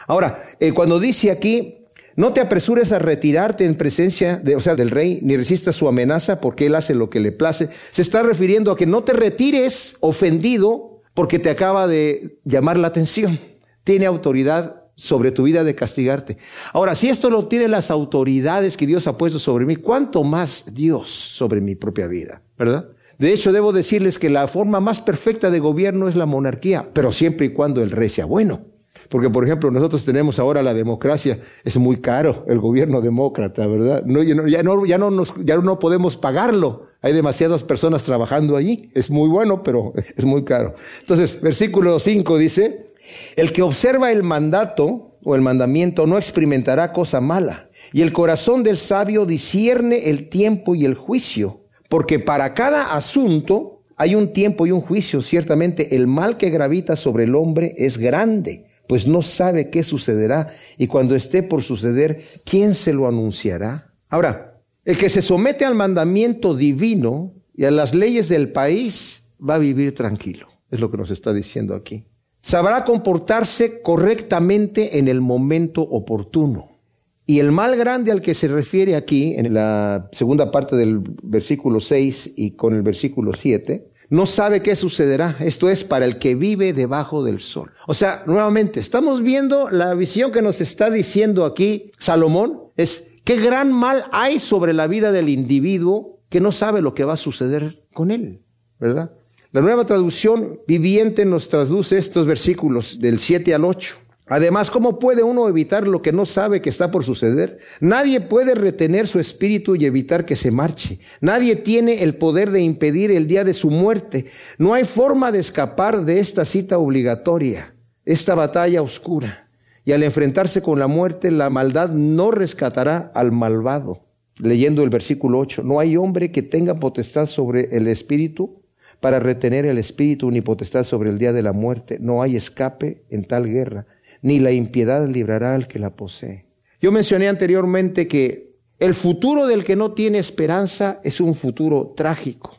Ahora, 0.08 0.44
eh, 0.60 0.74
cuando 0.74 1.00
dice 1.00 1.32
aquí, 1.32 1.83
no 2.16 2.34
te 2.34 2.42
apresures 2.42 2.92
a 2.92 3.00
retirarte 3.00 3.66
en 3.66 3.76
presencia 3.76 4.38
de, 4.38 4.56
o 4.56 4.60
sea, 4.60 4.76
del 4.76 4.92
rey, 4.92 5.20
ni 5.22 5.36
resistas 5.38 5.76
su 5.76 5.88
amenaza, 5.88 6.40
porque 6.40 6.68
él 6.68 6.76
hace 6.76 6.94
lo 6.94 7.10
que 7.10 7.20
le 7.20 7.32
place. 7.32 7.70
Se 7.92 8.02
está 8.02 8.22
refiriendo 8.22 8.72
a 8.72 8.78
que 8.78 8.86
no 8.86 9.04
te 9.04 9.14
retires 9.14 9.98
ofendido 10.00 11.02
porque 11.14 11.40
te 11.40 11.50
acaba 11.50 11.88
de 11.88 12.40
llamar 12.44 12.78
la 12.78 12.88
atención. 12.88 13.40
Tiene 13.84 14.06
autoridad 14.06 14.84
sobre 14.96 15.32
tu 15.32 15.44
vida 15.44 15.64
de 15.64 15.76
castigarte. 15.76 16.38
Ahora, 16.72 16.96
si 16.96 17.10
esto 17.10 17.30
lo 17.30 17.48
tienen 17.48 17.72
las 17.72 17.90
autoridades 17.90 18.78
que 18.78 18.88
Dios 18.88 19.08
ha 19.08 19.18
puesto 19.18 19.40
sobre 19.40 19.66
mí, 19.66 19.76
¿cuánto 19.76 20.24
más 20.24 20.66
Dios 20.72 21.10
sobre 21.10 21.62
mi 21.62 21.76
propia 21.76 22.08
vida? 22.08 22.42
¿Verdad? 22.58 22.90
De 23.18 23.34
hecho, 23.34 23.52
debo 23.52 23.74
decirles 23.74 24.20
que 24.20 24.30
la 24.30 24.48
forma 24.48 24.80
más 24.80 25.00
perfecta 25.00 25.50
de 25.50 25.60
gobierno 25.60 26.08
es 26.08 26.16
la 26.16 26.26
monarquía, 26.26 26.90
pero 26.94 27.12
siempre 27.12 27.48
y 27.48 27.50
cuando 27.50 27.82
el 27.82 27.92
rey 27.92 28.10
sea 28.10 28.26
bueno. 28.26 28.73
Porque, 29.10 29.30
por 29.30 29.44
ejemplo, 29.44 29.72
nosotros 29.72 30.06
tenemos 30.06 30.40
ahora 30.40 30.64
la 30.64 30.74
democracia, 30.74 31.40
es 31.64 31.78
muy 31.78 31.98
caro 31.98 32.46
el 32.48 32.60
gobierno 32.60 33.02
demócrata, 33.02 33.68
¿verdad? 33.68 34.04
No, 34.06 34.24
ya, 34.24 34.64
no, 34.64 35.12
nos, 35.12 35.34
podemos 35.80 36.18
pagarlo. 36.18 36.88
Hay 37.02 37.14
demasiadas 37.14 37.64
personas 37.64 38.04
trabajando 38.04 38.56
allí. 38.56 38.92
Es 38.94 39.10
muy 39.10 39.30
bueno, 39.30 39.62
pero 39.64 39.94
es 40.16 40.26
muy 40.26 40.44
caro. 40.44 40.76
Entonces, 41.02 41.42
versículo 41.42 42.00
5 42.00 42.38
dice, 42.38 42.94
el 43.36 43.52
que 43.52 43.62
observa 43.62 44.12
el 44.12 44.24
mandato 44.24 45.18
o 45.24 45.36
el 45.36 45.42
mandamiento 45.42 46.08
no 46.08 46.18
experimentará 46.18 46.94
cosa 46.94 47.20
mala. 47.20 47.70
Y 47.92 48.02
el 48.02 48.14
corazón 48.14 48.64
del 48.64 48.78
sabio 48.78 49.26
discierne 49.26 50.10
el 50.10 50.30
tiempo 50.30 50.76
y 50.76 50.86
el 50.86 50.96
juicio. 50.96 51.62
Porque 51.90 52.20
para 52.20 52.54
cada 52.54 52.96
asunto 52.96 53.82
hay 53.98 54.16
un 54.16 54.34
tiempo 54.34 54.66
y 54.66 54.72
un 54.72 54.82
juicio. 54.82 55.22
Ciertamente 55.22 55.96
el 55.96 56.08
mal 56.08 56.38
que 56.38 56.50
gravita 56.50 56.96
sobre 56.96 57.26
el 57.26 57.36
hombre 57.36 57.74
es 57.78 57.98
grande 57.98 58.73
pues 58.94 59.08
no 59.08 59.24
sabe 59.24 59.72
qué 59.72 59.82
sucederá 59.82 60.54
y 60.78 60.86
cuando 60.86 61.16
esté 61.16 61.42
por 61.42 61.64
suceder, 61.64 62.26
¿quién 62.46 62.76
se 62.76 62.94
lo 62.94 63.08
anunciará? 63.08 63.92
Ahora, 64.08 64.62
el 64.86 65.00
que 65.00 65.10
se 65.10 65.24
somete 65.24 65.66
al 65.66 65.74
mandamiento 65.74 66.56
divino 66.56 67.34
y 67.56 67.66
a 67.66 67.72
las 67.72 67.96
leyes 67.96 68.30
del 68.30 68.52
país 68.52 69.26
va 69.42 69.56
a 69.56 69.58
vivir 69.58 69.96
tranquilo, 69.96 70.46
es 70.70 70.80
lo 70.80 70.92
que 70.92 70.98
nos 70.98 71.10
está 71.10 71.34
diciendo 71.34 71.74
aquí. 71.74 72.06
Sabrá 72.40 72.86
comportarse 72.86 73.82
correctamente 73.82 75.00
en 75.00 75.08
el 75.08 75.20
momento 75.20 75.82
oportuno. 75.82 76.78
Y 77.26 77.40
el 77.40 77.52
mal 77.52 77.76
grande 77.76 78.12
al 78.12 78.22
que 78.22 78.36
se 78.36 78.48
refiere 78.48 78.96
aquí, 78.96 79.34
en 79.34 79.56
la 79.56 80.08
segunda 80.12 80.52
parte 80.52 80.76
del 80.76 81.00
versículo 81.24 81.80
6 81.80 82.34
y 82.36 82.52
con 82.52 82.76
el 82.76 82.84
versículo 82.84 83.34
7, 83.34 83.90
no 84.14 84.28
sabe 84.28 84.62
qué 84.62 84.76
sucederá. 84.76 85.38
Esto 85.40 85.70
es 85.70 85.84
para 85.84 86.06
el 86.06 86.20
que 86.20 86.36
vive 86.36 86.72
debajo 86.72 87.24
del 87.24 87.40
sol. 87.40 87.72
O 87.88 87.96
sea, 87.96 88.22
nuevamente, 88.28 88.80
estamos 88.80 89.24
viendo 89.24 89.72
la 89.72 89.96
visión 89.96 90.32
que 90.32 90.44
nos 90.44 90.62
está 90.62 90.92
diciendo 90.92 91.46
aquí 91.46 91.92
Salomón. 91.98 92.62
Es 92.78 93.08
qué 93.24 93.38
gran 93.38 93.74
mal 93.74 94.06
hay 94.12 94.38
sobre 94.38 94.74
la 94.74 94.86
vida 94.86 95.12
del 95.12 95.30
individuo 95.30 96.20
que 96.30 96.40
no 96.40 96.52
sabe 96.52 96.84
lo 96.84 96.94
que 96.94 97.06
va 97.06 97.14
a 97.14 97.18
suceder 97.18 97.86
con 97.92 98.12
él, 98.12 98.44
¿verdad? 98.80 99.14
La 99.52 99.62
nueva 99.62 99.84
traducción 99.84 100.60
viviente 100.68 101.26
nos 101.26 101.50
traduce 101.50 101.98
estos 101.98 102.28
versículos 102.28 103.00
del 103.00 103.20
7 103.20 103.52
al 103.56 103.66
8. 103.66 103.96
Además, 104.28 104.72
¿cómo 104.72 105.00
puede 105.00 105.22
uno 105.22 105.50
evitar 105.50 105.86
lo 105.86 106.02
que 106.02 106.14
no 106.14 106.24
sabe 106.26 106.62
que 106.62 106.70
está 106.70 106.92
por 106.92 107.04
suceder? 107.04 107.60
Nadie 107.82 108.22
puede 108.22 108.56
retener 108.56 109.06
su 109.06 109.20
espíritu 109.20 109.76
y 109.76 109.86
evitar 109.86 110.26
que 110.26 110.38
se 110.38 110.50
marche. 110.50 111.00
Nadie 111.20 111.58
tiene 111.58 112.04
el 112.04 112.16
poder 112.16 112.52
de 112.52 112.62
impedir 112.62 113.12
el 113.12 113.28
día 113.28 113.44
de 113.44 113.54
su 113.54 113.70
muerte. 113.70 114.28
No 114.58 114.74
hay 114.74 114.86
forma 114.86 115.34
de 115.34 115.40
escapar 115.40 116.06
de 116.06 116.20
esta 116.20 116.46
cita 116.46 116.78
obligatoria, 116.78 117.76
esta 118.06 118.34
batalla 118.34 118.82
oscura. 118.82 119.50
Y 119.84 119.92
al 119.92 120.04
enfrentarse 120.04 120.62
con 120.62 120.80
la 120.80 120.88
muerte, 120.88 121.30
la 121.30 121.50
maldad 121.50 121.90
no 121.90 122.32
rescatará 122.32 123.12
al 123.14 123.34
malvado. 123.34 124.06
Leyendo 124.38 124.84
el 124.84 124.90
versículo 124.90 125.40
8, 125.40 125.64
no 125.64 125.82
hay 125.82 125.98
hombre 125.98 126.32
que 126.32 126.42
tenga 126.42 126.80
potestad 126.80 127.26
sobre 127.26 127.76
el 127.76 127.88
espíritu 127.90 128.64
para 129.02 129.20
retener 129.20 129.66
el 129.66 129.78
espíritu 129.78 130.32
ni 130.32 130.40
potestad 130.40 130.86
sobre 130.86 131.10
el 131.10 131.20
día 131.20 131.34
de 131.34 131.44
la 131.44 131.52
muerte. 131.52 131.98
No 132.00 132.22
hay 132.22 132.38
escape 132.38 133.04
en 133.10 133.26
tal 133.26 133.48
guerra 133.48 133.86
ni 134.24 134.40
la 134.40 134.52
impiedad 134.52 135.08
librará 135.08 135.54
al 135.54 135.68
que 135.68 135.78
la 135.78 135.96
posee. 135.96 136.48
Yo 136.82 136.92
mencioné 136.92 137.30
anteriormente 137.30 138.08
que 138.08 138.56
el 138.80 138.96
futuro 138.96 139.46
del 139.46 139.64
que 139.64 139.76
no 139.76 139.92
tiene 139.92 140.18
esperanza 140.18 141.00
es 141.04 141.22
un 141.22 141.36
futuro 141.36 141.94
trágico, 141.96 142.58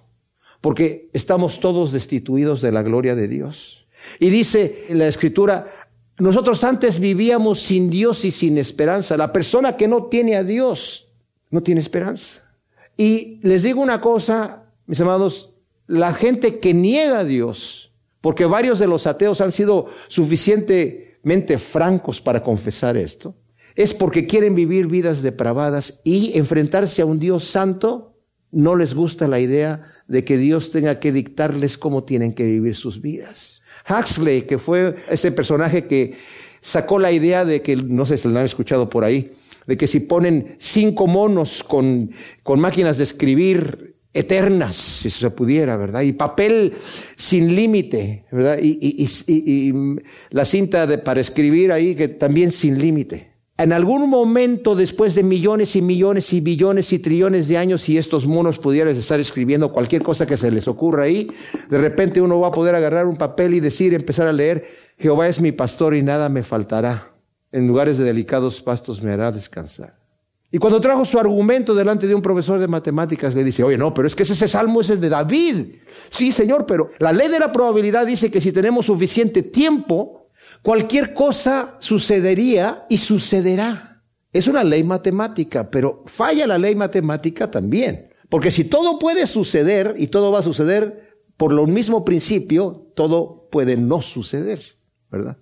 porque 0.61 1.11
estamos 1.13 1.59
todos 1.61 1.91
destituidos 1.91 2.61
de 2.63 2.71
la 2.71 2.83
gloria 2.83 3.15
de 3.17 3.29
Dios. 3.29 3.89
Y 4.21 4.31
dice 4.31 4.85
en 4.89 4.99
la 4.99 5.09
escritura, 5.09 5.89
nosotros 6.19 6.63
antes 6.63 7.01
vivíamos 7.01 7.61
sin 7.61 7.91
Dios 7.91 8.25
y 8.25 8.31
sin 8.31 8.59
esperanza. 8.59 9.17
La 9.17 9.33
persona 9.33 9.77
que 9.77 9.89
no 9.89 10.05
tiene 10.05 10.37
a 10.37 10.45
Dios 10.45 11.09
no 11.51 11.63
tiene 11.63 11.81
esperanza. 11.81 12.45
Y 12.97 13.41
les 13.43 13.63
digo 13.63 13.81
una 13.81 14.01
cosa, 14.01 14.65
mis 14.87 15.01
amados, 15.01 15.55
la 15.87 16.13
gente 16.13 16.59
que 16.59 16.75
niega 16.75 17.21
a 17.21 17.25
Dios, 17.25 17.93
porque 18.21 18.45
varios 18.45 18.79
de 18.79 18.87
los 18.87 19.07
ateos 19.07 19.41
han 19.41 19.53
sido 19.53 19.87
suficiente 20.09 21.14
francos 21.59 22.21
para 22.21 22.43
confesar 22.43 22.97
esto, 22.97 23.37
es 23.75 23.93
porque 23.93 24.27
quieren 24.27 24.55
vivir 24.55 24.87
vidas 24.87 25.23
depravadas 25.23 26.01
y 26.05 26.39
enfrentarse 26.39 27.03
a 27.03 27.07
un 27.07 27.19
Dios 27.19 27.45
santo, 27.45 28.15
no 28.53 28.77
les 28.77 28.95
gusta 28.95 29.27
la 29.27 29.41
idea 29.41 29.83
de 30.07 30.25
que 30.25 30.39
Dios 30.39 30.71
tenga 30.71 31.01
que 31.01 31.13
dictarles 31.13 31.77
cómo 31.77 32.05
tienen 32.05 32.35
que 32.35 32.45
vivir 32.45 32.75
sus 32.77 33.01
vidas. 33.01 33.63
Huxley, 33.89 34.43
que 34.43 34.59
fue 34.59 34.97
ese 35.09 35.33
personaje 35.33 35.87
que 35.87 36.15
sacó 36.61 36.99
la 36.99 37.11
idea 37.11 37.45
de 37.45 37.63
que, 37.63 37.77
no 37.77 38.07
sé 38.07 38.17
si 38.17 38.29
lo 38.29 38.39
han 38.39 38.45
escuchado 38.45 38.89
por 38.89 39.05
ahí, 39.05 39.33
de 39.67 39.77
que 39.77 39.87
si 39.87 40.01
ponen 40.01 40.57
cinco 40.59 41.07
monos 41.07 41.65
con, 41.65 42.11
con 42.43 42.61
máquinas 42.61 42.99
de 42.99 43.05
escribir 43.05 43.94
eternas, 44.15 44.77
si 44.77 45.11
se 45.11 45.29
pudiera, 45.31 45.77
¿verdad? 45.77 46.03
Y 46.03 46.13
papel 46.13 46.73
sin 47.17 47.55
límite, 47.55 48.25
¿verdad? 48.31 48.59
Y, 48.63 49.75
la 50.31 50.45
cinta 50.45 50.87
para 51.03 51.21
escribir 51.21 51.73
ahí 51.73 51.95
que 51.97 52.09
también 52.09 52.53
sin 52.53 52.79
límite. 52.79 53.35
En 53.57 53.73
algún 53.73 54.09
momento, 54.09 54.75
después 54.75 55.15
de 55.15 55.23
millones 55.23 55.77
y 55.77 55.83
millones 55.83 56.33
y 56.33 56.41
billones 56.41 56.93
y 56.93 56.99
trillones 56.99 57.49
de 57.49 57.59
años, 57.59 57.83
si 57.83 57.99
estos 57.99 58.27
monos 58.27 58.59
pudieran 58.59 58.95
estar 58.97 59.21
escribiendo 59.21 59.73
cualquier 59.73 60.03
cosa 60.03 60.27
que 60.27 60.37
se 60.37 60.51
les 60.51 60.67
ocurra 60.67 61.05
ahí, 61.05 61.29
de 61.71 61.79
repente 61.79 62.21
uno 62.21 62.41
va 62.41 62.49
a 62.49 62.53
poder 62.53 62.75
agarrar 62.75 63.07
un 63.07 63.17
papel 63.17 63.55
y 63.55 63.61
decir, 63.61 63.95
empezar 63.95 64.27
a 64.27 64.33
leer, 64.33 64.65
Jehová 64.99 65.29
es 65.29 65.41
mi 65.41 65.53
pastor 65.53 65.95
y 65.95 66.03
nada 66.03 66.29
me 66.29 66.43
faltará. 66.43 67.13
En 67.53 67.69
lugares 67.69 67.99
de 67.99 68.05
delicados 68.05 68.61
pastos 68.61 69.03
me 69.03 69.13
hará 69.13 69.31
descansar. 69.31 70.04
Y 70.55 70.59
cuando 70.59 70.81
trajo 70.81 71.05
su 71.05 71.19
argumento 71.19 71.75
delante 71.75 72.07
de 72.07 72.15
un 72.15 72.23
profesor 72.23 72.61
de 72.61 72.69
matemáticas, 72.69 73.35
le 73.35 73.43
dice, 73.43 73.65
oye, 73.65 73.77
no, 73.77 73.93
pero 73.93 74.07
es 74.07 74.15
que 74.15 74.23
ese 74.23 74.47
salmo 74.47 74.81
es 74.81 75.01
de 75.01 75.09
David. 75.09 75.79
Sí, 76.09 76.31
señor, 76.31 76.65
pero 76.65 76.93
la 77.01 77.13
ley 77.13 77.27
de 77.27 77.41
la 77.41 77.51
probabilidad 77.51 78.07
dice 78.07 78.31
que 78.31 78.41
si 78.41 78.53
tenemos 78.53 78.87
suficiente 78.87 79.43
tiempo, 79.43 80.29
cualquier 80.63 81.13
cosa 81.13 81.75
sucedería 81.81 82.87
y 82.89 82.99
sucederá. 82.99 84.05
Es 84.33 84.47
una 84.47 84.63
ley 84.63 84.85
matemática, 84.85 85.69
pero 85.73 86.05
falla 86.07 86.47
la 86.47 86.57
ley 86.57 86.77
matemática 86.77 87.51
también. 87.51 88.11
Porque 88.29 88.53
si 88.53 88.63
todo 88.63 89.01
puede 89.01 89.27
suceder 89.27 89.97
y 89.99 90.07
todo 90.07 90.31
va 90.31 90.39
a 90.39 90.43
suceder 90.43 91.19
por 91.37 91.53
lo 91.53 91.67
mismo 91.67 92.05
principio, 92.05 92.93
todo 92.95 93.49
puede 93.51 93.77
no 93.77 94.03
suceder, 94.03 94.63
¿verdad? 95.11 95.37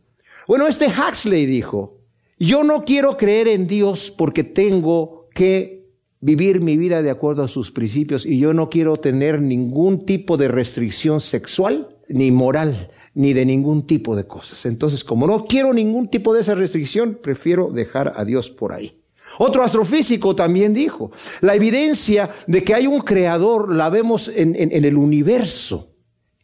Bueno, 0.49 0.67
este 0.67 0.87
Huxley 0.87 1.45
dijo, 1.45 1.99
yo 2.47 2.65
no 2.65 2.85
quiero 2.85 3.17
creer 3.17 3.49
en 3.49 3.67
Dios 3.67 4.11
porque 4.11 4.45
tengo 4.45 5.29
que 5.35 5.83
vivir 6.21 6.61
mi 6.61 6.77
vida 6.77 7.03
de 7.03 7.11
acuerdo 7.11 7.43
a 7.43 7.49
sus 7.49 7.73
principios 7.73 8.25
y 8.25 8.39
yo 8.39 8.55
no 8.55 8.71
quiero 8.71 8.97
tener 8.97 9.43
ningún 9.43 10.07
tipo 10.07 10.37
de 10.37 10.49
restricción 10.49 11.21
sexual 11.21 11.97
ni 12.09 12.31
moral 12.31 12.91
ni 13.15 13.33
de 13.33 13.45
ningún 13.45 13.87
tipo 13.87 14.17
de 14.17 14.27
cosas. 14.27 14.65
Entonces, 14.67 15.05
como 15.05 15.27
no 15.27 15.45
quiero 15.45 15.73
ningún 15.73 16.09
tipo 16.09 16.33
de 16.33 16.41
esa 16.41 16.55
restricción, 16.55 17.19
prefiero 17.21 17.71
dejar 17.71 18.15
a 18.17 18.25
Dios 18.25 18.51
por 18.51 18.73
ahí. 18.73 19.03
Otro 19.39 19.63
astrofísico 19.63 20.35
también 20.35 20.75
dijo, 20.75 21.11
la 21.41 21.55
evidencia 21.55 22.31
de 22.47 22.63
que 22.65 22.75
hay 22.75 22.87
un 22.87 23.01
creador 23.01 23.75
la 23.75 23.91
vemos 23.91 24.29
en, 24.29 24.55
el 24.57 24.97
universo. 24.97 25.91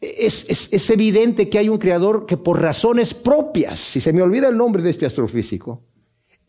Es, 0.01 0.89
evidente 0.89 1.49
que 1.49 1.59
hay 1.59 1.69
un 1.69 1.77
creador 1.77 2.25
que 2.25 2.37
por 2.37 2.61
razones 2.61 3.13
propias, 3.13 3.79
si 3.79 3.99
se 3.99 4.13
me 4.13 4.21
olvida 4.21 4.47
el 4.47 4.57
nombre 4.57 4.81
de 4.81 4.89
este 4.89 5.05
astrofísico, 5.05 5.83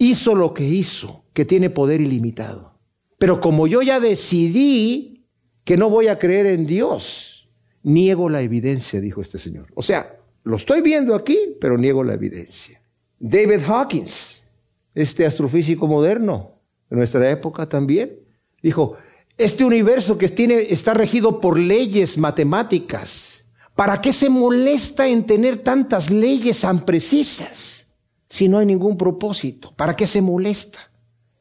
hizo 0.00 0.34
lo 0.34 0.54
que 0.54 0.64
hizo, 0.64 1.26
que 1.34 1.44
tiene 1.44 1.70
poder 1.70 2.00
ilimitado. 2.00 2.78
Pero 3.18 3.40
como 3.40 3.66
yo 3.66 3.82
ya 3.82 4.00
decidí 4.00 5.26
que 5.62 5.76
no 5.76 5.90
voy 5.90 6.08
a 6.08 6.18
creer 6.18 6.46
en 6.46 6.66
Dios, 6.66 7.50
niego 7.82 8.30
la 8.30 8.40
evidencia, 8.40 9.00
dijo 9.00 9.20
este 9.20 9.38
señor. 9.38 9.66
O 9.74 9.82
sea, 9.82 10.16
lo 10.42 10.56
estoy 10.56 10.80
viendo 10.80 11.14
aquí, 11.14 11.38
pero 11.60 11.76
niego 11.76 12.02
la 12.02 12.14
evidencia. 12.14 12.82
David 13.18 13.60
Hawkins, 13.68 14.42
este 14.94 15.26
astrofísico 15.26 15.86
moderno 15.86 16.62
de 16.88 16.96
nuestra 16.96 17.28
época 17.30 17.66
también, 17.66 18.20
dijo, 18.62 18.96
este 19.36 19.64
universo 19.64 20.16
que 20.16 20.28
tiene, 20.28 20.62
está 20.70 20.94
regido 20.94 21.40
por 21.40 21.58
leyes 21.58 22.16
matemáticas, 22.16 23.44
¿para 23.76 24.00
qué 24.00 24.14
se 24.14 24.30
molesta 24.30 25.06
en 25.06 25.26
tener 25.26 25.58
tantas 25.58 26.10
leyes 26.10 26.62
tan 26.62 26.86
precisas? 26.86 27.79
Si 28.30 28.48
no 28.48 28.58
hay 28.58 28.64
ningún 28.64 28.96
propósito? 28.96 29.74
¿Para 29.76 29.96
qué 29.96 30.06
se 30.06 30.22
molesta? 30.22 30.90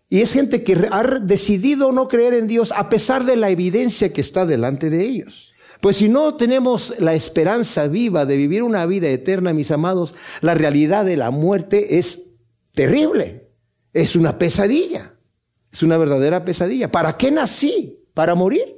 Y 0.09 0.21
es 0.21 0.33
gente 0.33 0.63
que 0.63 0.89
ha 0.91 1.03
decidido 1.21 1.91
no 1.91 2.07
creer 2.07 2.33
en 2.33 2.47
Dios 2.47 2.73
a 2.75 2.89
pesar 2.89 3.25
de 3.25 3.37
la 3.37 3.49
evidencia 3.49 4.11
que 4.11 4.21
está 4.21 4.45
delante 4.45 4.89
de 4.89 5.05
ellos. 5.05 5.53
Pues 5.81 5.97
si 5.97 6.09
no 6.09 6.35
tenemos 6.35 6.95
la 6.99 7.13
esperanza 7.13 7.87
viva 7.87 8.25
de 8.25 8.35
vivir 8.35 8.63
una 8.63 8.85
vida 8.87 9.07
eterna, 9.07 9.53
mis 9.53 9.71
amados, 9.71 10.15
la 10.41 10.55
realidad 10.55 11.05
de 11.05 11.15
la 11.15 11.29
muerte 11.29 11.99
es 11.99 12.31
terrible. 12.73 13.49
Es 13.93 14.15
una 14.15 14.37
pesadilla. 14.39 15.13
Es 15.71 15.83
una 15.83 15.97
verdadera 15.97 16.43
pesadilla. 16.43 16.91
¿Para 16.91 17.15
qué 17.15 17.31
nací? 17.31 18.03
Para 18.15 18.33
morir. 18.33 18.75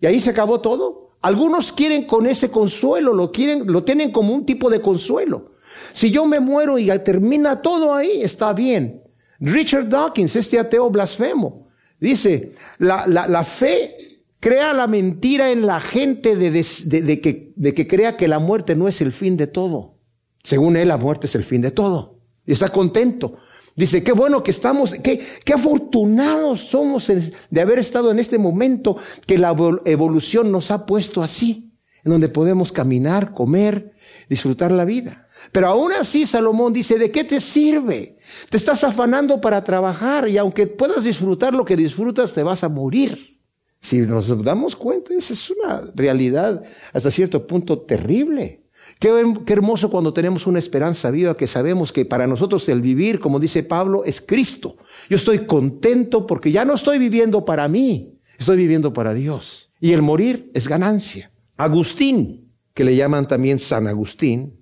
Y 0.00 0.06
ahí 0.06 0.20
se 0.20 0.30
acabó 0.30 0.60
todo. 0.60 1.10
Algunos 1.20 1.72
quieren 1.72 2.06
con 2.06 2.26
ese 2.26 2.50
consuelo, 2.50 3.12
lo 3.12 3.32
quieren, 3.32 3.64
lo 3.66 3.82
tienen 3.82 4.12
como 4.12 4.32
un 4.32 4.46
tipo 4.46 4.70
de 4.70 4.80
consuelo. 4.80 5.57
Si 5.92 6.10
yo 6.10 6.26
me 6.26 6.40
muero 6.40 6.78
y 6.78 6.86
termina 7.00 7.62
todo 7.62 7.94
ahí, 7.94 8.22
está 8.22 8.52
bien. 8.52 9.02
Richard 9.40 9.88
Dawkins, 9.88 10.36
este 10.36 10.58
ateo 10.58 10.90
blasfemo, 10.90 11.68
dice, 12.00 12.54
la, 12.78 13.44
fe 13.44 14.24
crea 14.40 14.72
la 14.72 14.86
mentira 14.86 15.50
en 15.50 15.66
la 15.66 15.80
gente 15.80 16.36
de, 16.36 17.20
que, 17.20 17.52
de 17.54 17.74
que 17.74 17.86
crea 17.86 18.16
que 18.16 18.28
la 18.28 18.38
muerte 18.38 18.74
no 18.74 18.88
es 18.88 19.00
el 19.00 19.12
fin 19.12 19.36
de 19.36 19.46
todo. 19.46 19.98
Según 20.42 20.76
él, 20.76 20.88
la 20.88 20.96
muerte 20.96 21.26
es 21.26 21.34
el 21.34 21.44
fin 21.44 21.60
de 21.60 21.70
todo. 21.70 22.20
Y 22.46 22.52
está 22.52 22.70
contento. 22.70 23.36
Dice, 23.76 24.02
qué 24.02 24.10
bueno 24.10 24.42
que 24.42 24.50
estamos, 24.50 24.94
qué, 24.94 25.20
qué 25.44 25.52
afortunados 25.52 26.62
somos 26.62 27.12
de 27.50 27.60
haber 27.60 27.78
estado 27.78 28.10
en 28.10 28.18
este 28.18 28.36
momento 28.36 28.96
que 29.24 29.38
la 29.38 29.54
evolución 29.84 30.50
nos 30.50 30.72
ha 30.72 30.84
puesto 30.84 31.22
así, 31.22 31.70
en 32.04 32.10
donde 32.10 32.28
podemos 32.28 32.72
caminar, 32.72 33.34
comer, 33.34 33.92
disfrutar 34.28 34.72
la 34.72 34.84
vida. 34.84 35.27
Pero 35.52 35.68
aún 35.68 35.92
así 35.92 36.26
Salomón 36.26 36.72
dice, 36.72 36.98
¿de 36.98 37.10
qué 37.10 37.24
te 37.24 37.40
sirve? 37.40 38.18
Te 38.50 38.56
estás 38.56 38.84
afanando 38.84 39.40
para 39.40 39.64
trabajar 39.64 40.28
y 40.28 40.38
aunque 40.38 40.66
puedas 40.66 41.04
disfrutar 41.04 41.54
lo 41.54 41.64
que 41.64 41.76
disfrutas, 41.76 42.32
te 42.32 42.42
vas 42.42 42.64
a 42.64 42.68
morir. 42.68 43.38
Si 43.80 43.98
nos 44.00 44.42
damos 44.42 44.74
cuenta, 44.74 45.14
esa 45.14 45.32
es 45.32 45.50
una 45.50 45.90
realidad 45.94 46.62
hasta 46.92 47.10
cierto 47.10 47.46
punto 47.46 47.78
terrible. 47.80 48.64
Qué, 48.98 49.34
qué, 49.46 49.52
hermoso 49.52 49.90
cuando 49.90 50.12
tenemos 50.12 50.46
una 50.48 50.58
esperanza 50.58 51.10
viva 51.12 51.36
que 51.36 51.46
sabemos 51.46 51.92
que 51.92 52.04
para 52.04 52.26
nosotros 52.26 52.68
el 52.68 52.80
vivir, 52.80 53.20
como 53.20 53.38
dice 53.38 53.62
Pablo, 53.62 54.02
es 54.04 54.20
Cristo. 54.20 54.76
Yo 55.08 55.16
estoy 55.16 55.46
contento 55.46 56.26
porque 56.26 56.50
ya 56.50 56.64
no 56.64 56.74
estoy 56.74 56.98
viviendo 56.98 57.44
para 57.44 57.68
mí, 57.68 58.18
estoy 58.36 58.56
viviendo 58.56 58.92
para 58.92 59.14
Dios. 59.14 59.70
Y 59.80 59.92
el 59.92 60.02
morir 60.02 60.50
es 60.54 60.66
ganancia. 60.66 61.30
Agustín, 61.56 62.52
que 62.74 62.82
le 62.82 62.96
llaman 62.96 63.28
también 63.28 63.60
San 63.60 63.86
Agustín, 63.86 64.57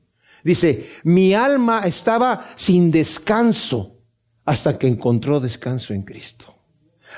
Dice, 0.46 0.90
mi 1.02 1.34
alma 1.34 1.80
estaba 1.86 2.52
sin 2.54 2.92
descanso 2.92 3.98
hasta 4.44 4.78
que 4.78 4.86
encontró 4.86 5.40
descanso 5.40 5.92
en 5.92 6.02
Cristo. 6.02 6.54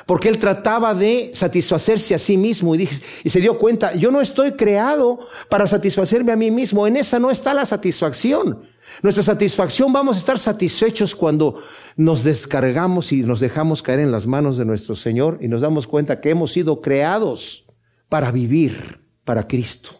porque 0.06 0.28
él 0.28 0.38
trataba 0.38 0.94
de 0.94 1.32
satisfacerse 1.34 2.14
a 2.14 2.18
sí 2.18 2.38
mismo 2.38 2.74
y, 2.74 2.86
se 2.86 3.40
dio 3.40 3.58
cuenta, 3.58 3.94
yo 3.96 4.10
no 4.10 4.22
estoy 4.22 4.52
creado 4.52 5.18
para 5.50 5.66
satisfacerme 5.66 6.32
a 6.32 6.36
mí 6.36 6.50
mismo, 6.50 6.86
en 6.86 6.96
esa 6.96 7.18
no 7.18 7.30
está 7.30 7.52
la 7.52 7.66
satisfacción. 7.66 8.62
Nuestra 9.02 9.24
satisfacción 9.24 9.92
vamos 9.92 10.16
a 10.16 10.20
estar 10.20 10.38
satisfechos 10.38 11.14
cuando 11.14 11.60
nos 11.96 12.24
descargamos 12.24 13.12
y 13.12 13.22
nos 13.24 13.40
dejamos 13.40 13.82
caer 13.82 14.00
en 14.00 14.12
las 14.12 14.26
manos 14.26 14.56
de 14.56 14.64
nuestro 14.64 14.94
Señor 14.94 15.38
y 15.42 15.48
nos 15.48 15.60
damos 15.60 15.86
cuenta 15.86 16.20
que 16.20 16.30
hemos 16.30 16.52
sido 16.52 16.80
creados 16.80 17.66
para 18.08 18.30
vivir 18.30 19.00
para 19.24 19.46
Cristo. 19.46 19.97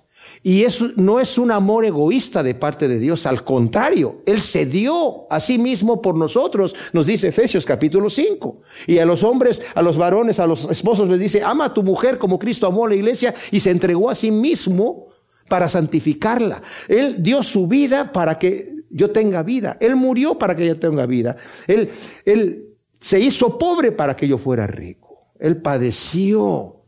Y 0.49 0.65
eso 0.65 0.89
no 0.97 1.21
es 1.21 1.37
un 1.37 1.51
amor 1.51 1.85
egoísta 1.85 2.43
de 2.43 2.55
parte 2.55 2.89
de 2.89 2.99
Dios, 2.99 3.27
al 3.27 3.45
contrario, 3.45 4.23
Él 4.25 4.41
se 4.41 4.65
dio 4.65 5.31
a 5.31 5.41
sí 5.41 5.59
mismo 5.59 6.01
por 6.01 6.17
nosotros, 6.17 6.75
nos 6.95 7.07
dice 7.07 7.29
Efesios 7.29 7.67
capítulo 7.67 8.09
5. 8.09 8.63
Y 8.87 8.97
a 8.97 9.05
los 9.05 9.25
hombres, 9.25 9.61
a 9.75 9.83
los 9.83 9.99
varones, 9.99 10.41
a 10.41 10.47
los 10.47 10.65
esposos 10.71 11.07
les 11.11 11.21
dice, 11.21 11.43
ama 11.43 11.67
a 11.67 11.75
tu 11.75 11.83
mujer 11.83 12.17
como 12.17 12.39
Cristo 12.39 12.67
amó 12.67 12.87
a 12.87 12.89
la 12.89 12.95
iglesia 12.95 13.35
y 13.51 13.61
se 13.61 13.71
entregó 13.71 14.09
a 14.09 14.15
sí 14.15 14.31
mismo 14.31 15.09
para 15.51 15.69
santificarla. 15.69 16.63
Él 16.89 17.23
dio 17.23 17.43
su 17.43 17.67
vida 17.67 18.11
para 18.11 18.39
que 18.39 18.73
yo 18.89 19.11
tenga 19.11 19.43
vida. 19.43 19.77
Él 19.81 19.97
murió 19.97 20.39
para 20.39 20.57
que 20.57 20.67
yo 20.67 20.79
tenga 20.79 21.05
vida. 21.05 21.37
Él, 21.67 21.91
él 22.25 22.71
se 23.01 23.21
hizo 23.21 23.59
pobre 23.59 23.93
para 23.93 24.17
que 24.17 24.27
yo 24.27 24.39
fuera 24.39 24.67
rico. 24.67 25.27
Él 25.39 25.61
padeció 25.61 26.87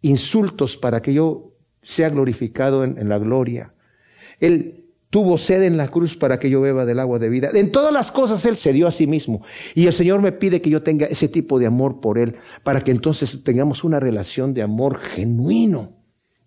insultos 0.00 0.78
para 0.78 1.02
que 1.02 1.12
yo 1.12 1.53
sea 1.84 2.10
glorificado 2.10 2.84
en, 2.84 3.08
la 3.08 3.18
gloria. 3.18 3.72
Él 4.40 4.84
tuvo 5.10 5.38
sed 5.38 5.62
en 5.62 5.76
la 5.76 5.88
cruz 5.88 6.16
para 6.16 6.40
que 6.40 6.50
yo 6.50 6.60
beba 6.60 6.84
del 6.84 6.98
agua 6.98 7.18
de 7.18 7.28
vida. 7.28 7.50
En 7.54 7.70
todas 7.70 7.92
las 7.92 8.10
cosas 8.10 8.44
Él 8.46 8.56
se 8.56 8.72
dio 8.72 8.88
a 8.88 8.90
sí 8.90 9.06
mismo. 9.06 9.42
Y 9.74 9.86
el 9.86 9.92
Señor 9.92 10.20
me 10.20 10.32
pide 10.32 10.60
que 10.60 10.70
yo 10.70 10.82
tenga 10.82 11.06
ese 11.06 11.28
tipo 11.28 11.58
de 11.58 11.66
amor 11.66 12.00
por 12.00 12.18
Él, 12.18 12.36
para 12.64 12.82
que 12.82 12.90
entonces 12.90 13.44
tengamos 13.44 13.84
una 13.84 14.00
relación 14.00 14.54
de 14.54 14.62
amor 14.62 14.98
genuino. 14.98 15.92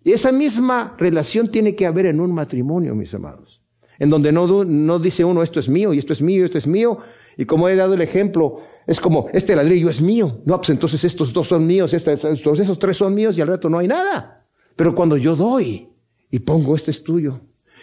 Y 0.04 0.12
esa 0.12 0.32
misma 0.32 0.94
relación 0.98 1.50
tiene 1.50 1.74
que 1.74 1.86
haber 1.86 2.06
en 2.06 2.20
un 2.20 2.32
matrimonio, 2.32 2.94
mis 2.94 3.14
amados. 3.14 3.62
En 3.98 4.10
donde 4.10 4.32
no, 4.32 4.64
no 4.64 4.98
dice 4.98 5.24
uno, 5.24 5.42
esto 5.42 5.60
es 5.60 5.68
mío, 5.68 5.92
y 5.92 5.98
esto 5.98 6.12
es 6.12 6.22
mío, 6.22 6.42
y 6.42 6.44
esto 6.44 6.58
es 6.58 6.66
mío. 6.66 6.98
Y 7.36 7.46
como 7.46 7.68
he 7.68 7.76
dado 7.76 7.94
el 7.94 8.00
ejemplo, 8.00 8.60
es 8.86 9.00
como, 9.00 9.28
este 9.32 9.54
ladrillo 9.54 9.90
es 9.90 10.00
mío. 10.00 10.40
No, 10.44 10.56
pues 10.56 10.70
entonces 10.70 11.04
estos 11.04 11.32
dos 11.32 11.48
son 11.48 11.66
míos, 11.66 11.92
estos, 11.92 12.60
esos 12.60 12.78
tres 12.78 12.96
son 12.96 13.14
míos, 13.14 13.36
y 13.36 13.40
al 13.40 13.48
rato 13.48 13.68
no 13.68 13.78
hay 13.78 13.86
nada. 13.86 14.37
Pero 14.78 14.94
cuando 14.94 15.16
yo 15.16 15.34
doy 15.34 15.88
y 16.30 16.38
pongo 16.38 16.76
este 16.76 16.92
es 16.92 17.02
tuyo, 17.02 17.40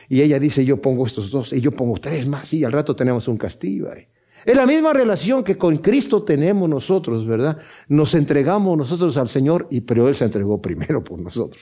y 0.07 0.21
ella 0.21 0.39
dice 0.39 0.63
yo 0.63 0.81
pongo 0.81 1.05
estos 1.05 1.29
dos, 1.29 1.51
y 1.51 1.59
yo 1.59 1.71
pongo 1.71 1.97
tres 1.97 2.25
más, 2.25 2.53
y 2.53 2.63
al 2.63 2.71
rato 2.71 2.95
tenemos 2.95 3.27
un 3.27 3.35
castillo 3.35 3.91
ahí. 3.91 4.07
Es 4.45 4.55
la 4.55 4.65
misma 4.65 4.93
relación 4.93 5.43
que 5.43 5.57
con 5.57 5.75
Cristo 5.79 6.23
tenemos 6.23 6.69
nosotros, 6.69 7.27
¿verdad? 7.27 7.57
Nos 7.89 8.15
entregamos 8.15 8.77
nosotros 8.77 9.17
al 9.17 9.27
Señor, 9.27 9.67
y 9.69 9.81
pero 9.81 10.07
Él 10.07 10.15
se 10.15 10.23
entregó 10.23 10.61
primero 10.61 11.03
por 11.03 11.19
nosotros. 11.19 11.61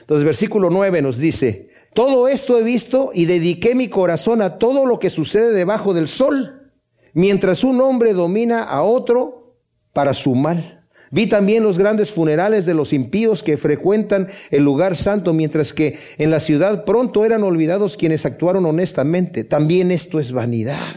Entonces, 0.00 0.26
versículo 0.26 0.68
9 0.68 1.00
nos 1.00 1.16
dice, 1.16 1.70
todo 1.94 2.28
esto 2.28 2.58
he 2.58 2.62
visto 2.62 3.12
y 3.14 3.24
dediqué 3.24 3.74
mi 3.74 3.88
corazón 3.88 4.42
a 4.42 4.58
todo 4.58 4.84
lo 4.84 4.98
que 4.98 5.08
sucede 5.08 5.52
debajo 5.52 5.94
del 5.94 6.06
sol, 6.06 6.70
mientras 7.14 7.64
un 7.64 7.80
hombre 7.80 8.12
domina 8.12 8.64
a 8.64 8.82
otro 8.82 9.56
para 9.94 10.12
su 10.12 10.34
mal. 10.34 10.79
Vi 11.10 11.26
también 11.26 11.64
los 11.64 11.76
grandes 11.76 12.12
funerales 12.12 12.66
de 12.66 12.74
los 12.74 12.92
impíos 12.92 13.42
que 13.42 13.56
frecuentan 13.56 14.28
el 14.50 14.62
lugar 14.62 14.96
santo, 14.96 15.32
mientras 15.32 15.72
que 15.72 15.98
en 16.18 16.30
la 16.30 16.38
ciudad 16.38 16.84
pronto 16.84 17.24
eran 17.24 17.42
olvidados 17.42 17.96
quienes 17.96 18.24
actuaron 18.24 18.64
honestamente. 18.64 19.42
También 19.42 19.90
esto 19.90 20.20
es 20.20 20.30
vanidad. 20.30 20.96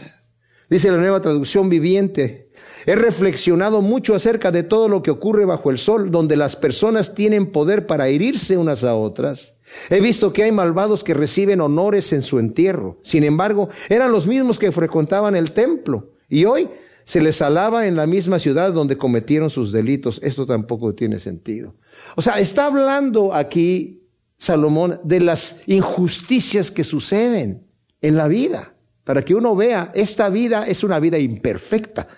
Dice 0.70 0.90
la 0.90 0.98
nueva 0.98 1.20
traducción 1.20 1.68
viviente. 1.68 2.50
He 2.86 2.94
reflexionado 2.94 3.80
mucho 3.80 4.14
acerca 4.14 4.52
de 4.52 4.62
todo 4.62 4.88
lo 4.88 5.02
que 5.02 5.10
ocurre 5.10 5.44
bajo 5.46 5.70
el 5.70 5.78
sol, 5.78 6.10
donde 6.10 6.36
las 6.36 6.54
personas 6.54 7.14
tienen 7.14 7.50
poder 7.50 7.86
para 7.86 8.08
herirse 8.08 8.56
unas 8.56 8.84
a 8.84 8.94
otras. 8.94 9.56
He 9.90 10.00
visto 10.00 10.32
que 10.32 10.44
hay 10.44 10.52
malvados 10.52 11.02
que 11.02 11.14
reciben 11.14 11.60
honores 11.60 12.12
en 12.12 12.22
su 12.22 12.38
entierro. 12.38 12.98
Sin 13.02 13.24
embargo, 13.24 13.68
eran 13.88 14.12
los 14.12 14.26
mismos 14.26 14.58
que 14.58 14.72
frecuentaban 14.72 15.34
el 15.34 15.52
templo. 15.52 16.12
Y 16.28 16.44
hoy 16.44 16.68
se 17.04 17.20
les 17.20 17.40
alaba 17.42 17.86
en 17.86 17.96
la 17.96 18.06
misma 18.06 18.38
ciudad 18.38 18.72
donde 18.72 18.96
cometieron 18.96 19.50
sus 19.50 19.72
delitos. 19.72 20.20
Esto 20.22 20.46
tampoco 20.46 20.94
tiene 20.94 21.20
sentido. 21.20 21.74
O 22.16 22.22
sea, 22.22 22.38
está 22.38 22.66
hablando 22.66 23.34
aquí 23.34 24.04
Salomón 24.38 25.00
de 25.04 25.20
las 25.20 25.60
injusticias 25.66 26.70
que 26.70 26.84
suceden 26.84 27.66
en 28.00 28.16
la 28.16 28.28
vida, 28.28 28.74
para 29.04 29.24
que 29.24 29.34
uno 29.34 29.54
vea, 29.54 29.92
esta 29.94 30.28
vida 30.28 30.64
es 30.64 30.84
una 30.84 30.98
vida 30.98 31.18
imperfecta, 31.18 32.08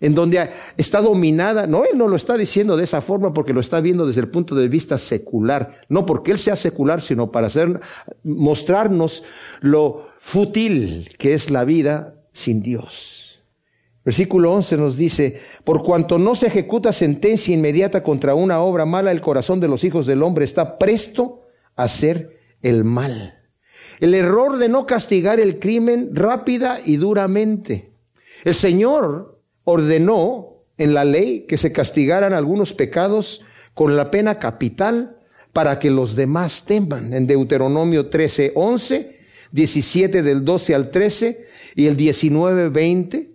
en 0.00 0.14
donde 0.14 0.50
está 0.76 1.00
dominada, 1.00 1.66
no, 1.66 1.84
él 1.84 1.96
no 1.96 2.08
lo 2.08 2.16
está 2.16 2.36
diciendo 2.36 2.76
de 2.76 2.84
esa 2.84 3.00
forma 3.00 3.32
porque 3.32 3.52
lo 3.52 3.60
está 3.60 3.80
viendo 3.80 4.06
desde 4.06 4.20
el 4.20 4.28
punto 4.28 4.54
de 4.54 4.68
vista 4.68 4.98
secular, 4.98 5.80
no 5.88 6.04
porque 6.04 6.32
él 6.32 6.38
sea 6.38 6.56
secular, 6.56 7.00
sino 7.00 7.30
para 7.30 7.46
hacer, 7.46 7.80
mostrarnos 8.22 9.22
lo 9.60 10.08
fútil 10.18 11.08
que 11.18 11.34
es 11.34 11.50
la 11.50 11.64
vida 11.64 12.14
sin 12.32 12.62
Dios. 12.62 13.25
Versículo 14.06 14.52
11 14.52 14.76
nos 14.76 14.96
dice, 14.96 15.40
por 15.64 15.82
cuanto 15.82 16.16
no 16.16 16.36
se 16.36 16.46
ejecuta 16.46 16.92
sentencia 16.92 17.52
inmediata 17.52 18.04
contra 18.04 18.36
una 18.36 18.60
obra 18.60 18.86
mala, 18.86 19.10
el 19.10 19.20
corazón 19.20 19.58
de 19.58 19.66
los 19.66 19.82
hijos 19.82 20.06
del 20.06 20.22
hombre 20.22 20.44
está 20.44 20.78
presto 20.78 21.42
a 21.74 21.82
hacer 21.82 22.38
el 22.62 22.84
mal. 22.84 23.42
El 23.98 24.14
error 24.14 24.58
de 24.58 24.68
no 24.68 24.86
castigar 24.86 25.40
el 25.40 25.58
crimen 25.58 26.10
rápida 26.14 26.78
y 26.84 26.98
duramente. 26.98 27.94
El 28.44 28.54
Señor 28.54 29.40
ordenó 29.64 30.62
en 30.78 30.94
la 30.94 31.04
ley 31.04 31.40
que 31.48 31.58
se 31.58 31.72
castigaran 31.72 32.32
algunos 32.32 32.74
pecados 32.74 33.44
con 33.74 33.96
la 33.96 34.12
pena 34.12 34.38
capital 34.38 35.18
para 35.52 35.80
que 35.80 35.90
los 35.90 36.14
demás 36.14 36.64
teman. 36.64 37.12
En 37.12 37.26
Deuteronomio 37.26 38.08
13, 38.08 38.52
11, 38.54 39.18
17 39.50 40.22
del 40.22 40.44
12 40.44 40.74
al 40.76 40.90
13 40.92 41.46
y 41.74 41.86
el 41.86 41.96
19, 41.96 42.68
20 42.68 43.25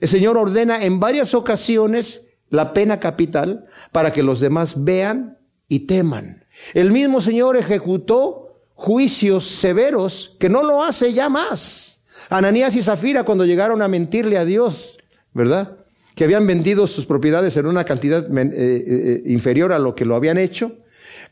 el 0.00 0.08
Señor 0.08 0.36
ordena 0.36 0.84
en 0.84 1.00
varias 1.00 1.34
ocasiones 1.34 2.26
la 2.50 2.72
pena 2.72 3.00
capital 3.00 3.66
para 3.92 4.12
que 4.12 4.22
los 4.22 4.40
demás 4.40 4.84
vean 4.84 5.38
y 5.68 5.80
teman. 5.80 6.44
El 6.74 6.92
mismo 6.92 7.20
Señor 7.20 7.56
ejecutó 7.56 8.62
juicios 8.74 9.46
severos 9.46 10.36
que 10.38 10.48
no 10.48 10.62
lo 10.62 10.82
hace 10.82 11.12
ya 11.12 11.28
más. 11.28 12.02
Ananías 12.30 12.74
y 12.76 12.82
Zafira 12.82 13.24
cuando 13.24 13.44
llegaron 13.44 13.82
a 13.82 13.88
mentirle 13.88 14.38
a 14.38 14.44
Dios, 14.44 14.98
¿verdad? 15.34 15.78
Que 16.14 16.24
habían 16.24 16.46
vendido 16.46 16.86
sus 16.86 17.06
propiedades 17.06 17.56
en 17.56 17.66
una 17.66 17.84
cantidad 17.84 18.24
eh, 18.24 18.50
eh, 18.52 19.22
inferior 19.26 19.72
a 19.72 19.78
lo 19.78 19.94
que 19.94 20.04
lo 20.04 20.14
habían 20.16 20.38
hecho. 20.38 20.76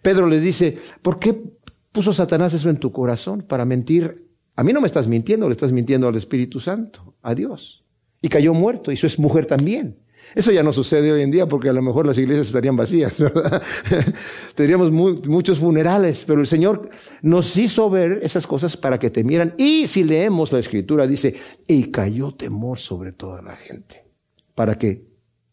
Pedro 0.03 0.27
les 0.27 0.43
dice, 0.43 0.79
¿por 1.03 1.19
qué 1.19 1.41
puso 1.93 2.13
Satanás 2.13 2.55
eso 2.55 2.69
en 2.69 2.77
tu 2.77 2.93
corazón 2.93 3.43
para 3.43 3.65
mentir? 3.65 4.27
A 4.55 4.63
mí 4.63 4.73
no 4.73 4.81
me 4.81 4.87
estás 4.87 5.07
mintiendo, 5.07 5.49
le 5.49 5.53
estás 5.53 5.73
mintiendo 5.73 6.09
al 6.09 6.17
Espíritu 6.17 6.61
Santo, 6.61 7.15
a 7.23 7.35
Dios 7.35 7.86
y 8.21 8.29
cayó 8.29 8.55
muerto, 8.55 8.93
y 8.93 8.97
su 8.97 9.21
mujer 9.21 9.47
también. 9.47 9.97
Eso 10.35 10.53
ya 10.53 10.63
no 10.63 10.73
sucede 10.73 11.13
hoy 11.13 11.23
en 11.23 11.31
día 11.31 11.47
porque 11.47 11.69
a 11.69 11.73
lo 11.73 11.83
mejor 11.83 12.07
las 12.07 12.19
iglesias 12.19 12.49
estarían 12.49 12.77
vacías, 12.77 13.19
¿verdad? 13.21 13.63
Tendríamos 14.55 14.91
muchos 14.91 15.59
funerales, 15.59 16.25
pero 16.27 16.41
el 16.41 16.47
Señor 16.47 16.91
nos 17.23 17.57
hizo 17.57 17.89
ver 17.89 18.21
esas 18.23 18.47
cosas 18.47 18.77
para 18.77 18.99
que 18.99 19.11
temieran. 19.11 19.55
Y 19.57 19.87
si 19.87 20.05
leemos 20.05 20.53
la 20.53 20.59
escritura, 20.59 21.07
dice, 21.07 21.37
y 21.67 21.91
cayó 21.91 22.33
temor 22.33 22.79
sobre 22.79 23.13
toda 23.13 23.41
la 23.43 23.57
gente, 23.57 24.05
para 24.55 24.77
que 24.77 25.07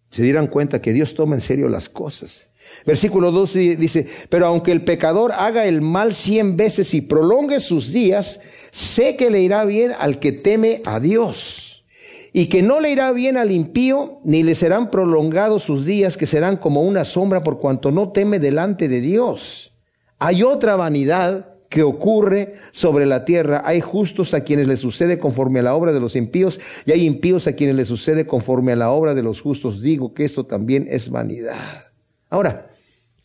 se 0.09 0.23
dieran 0.23 0.47
cuenta 0.47 0.81
que 0.81 0.93
Dios 0.93 1.13
toma 1.13 1.35
en 1.35 1.41
serio 1.41 1.69
las 1.69 1.89
cosas. 1.89 2.49
Versículo 2.85 3.31
12 3.31 3.75
dice, 3.75 4.07
pero 4.29 4.47
aunque 4.47 4.71
el 4.71 4.83
pecador 4.83 5.33
haga 5.33 5.65
el 5.65 5.81
mal 5.81 6.13
cien 6.13 6.55
veces 6.55 6.93
y 6.93 7.01
prolongue 7.01 7.59
sus 7.59 7.91
días, 7.91 8.39
sé 8.71 9.15
que 9.17 9.29
le 9.29 9.41
irá 9.41 9.65
bien 9.65 9.91
al 9.97 10.19
que 10.19 10.31
teme 10.31 10.81
a 10.85 10.99
Dios 10.99 11.72
y 12.35 12.47
que 12.47 12.63
no 12.63 12.79
le 12.79 12.91
irá 12.91 13.11
bien 13.11 13.37
al 13.37 13.51
impío, 13.51 14.19
ni 14.25 14.41
le 14.41 14.55
serán 14.55 14.89
prolongados 14.89 15.61
sus 15.61 15.85
días, 15.85 16.17
que 16.17 16.25
serán 16.25 16.57
como 16.57 16.81
una 16.81 17.05
sombra 17.05 17.43
por 17.43 17.59
cuanto 17.59 17.91
no 17.91 18.11
teme 18.11 18.39
delante 18.39 18.87
de 18.87 19.01
Dios. 19.01 19.75
Hay 20.17 20.41
otra 20.41 20.75
vanidad 20.75 21.53
que 21.69 21.83
ocurre 21.83 22.55
sobre 22.71 23.05
la 23.05 23.23
tierra. 23.23 23.61
Hay 23.65 23.81
justos 23.81 24.33
a 24.33 24.43
quienes 24.43 24.67
les 24.67 24.79
sucede 24.79 25.19
conforme 25.19 25.59
a 25.59 25.63
la 25.63 25.75
obra 25.75 25.93
de 25.93 25.99
los 25.99 26.15
impíos, 26.15 26.59
y 26.87 26.91
hay 26.91 27.05
impíos 27.05 27.45
a 27.45 27.53
quienes 27.53 27.75
les 27.75 27.87
sucede 27.87 28.25
conforme 28.25 28.71
a 28.71 28.77
la 28.77 28.89
obra 28.89 29.13
de 29.13 29.21
los 29.21 29.39
justos. 29.39 29.81
Digo 29.81 30.15
que 30.15 30.25
esto 30.25 30.45
también 30.45 30.87
es 30.89 31.09
vanidad. 31.09 31.85
Ahora, 32.31 32.71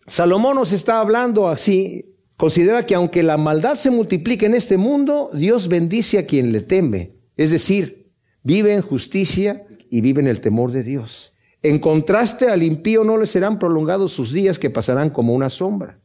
Salomón 0.07 0.57
nos 0.57 0.73
está 0.73 1.01
hablando 1.01 1.49
así, 1.49 2.15
considera 2.37 2.85
que 2.85 2.95
aunque 2.95 3.23
la 3.23 3.39
maldad 3.39 3.75
se 3.77 3.91
multiplique 3.91 4.45
en 4.45 4.55
este 4.55 4.77
mundo, 4.77 5.31
Dios 5.33 5.69
bendice 5.69 6.19
a 6.19 6.27
quien 6.27 6.53
le 6.53 6.61
teme. 6.61 7.13
Es 7.37 7.51
decir, 7.51 8.08
vive 8.43 8.75
en 8.75 8.83
justicia 8.83 9.67
y 9.91 10.01
vive 10.01 10.21
en 10.21 10.29
el 10.29 10.41
temor 10.41 10.73
de 10.73 10.83
Dios. 10.83 11.33
En 11.63 11.79
contraste 11.79 12.49
al 12.49 12.63
impío 12.63 13.05
no 13.05 13.19
le 13.19 13.27
serán 13.27 13.59
prolongados 13.59 14.13
sus 14.13 14.33
días 14.33 14.59
que 14.59 14.71
pasarán 14.71 15.11
como 15.11 15.35
una 15.35 15.49
sombra. 15.49 16.01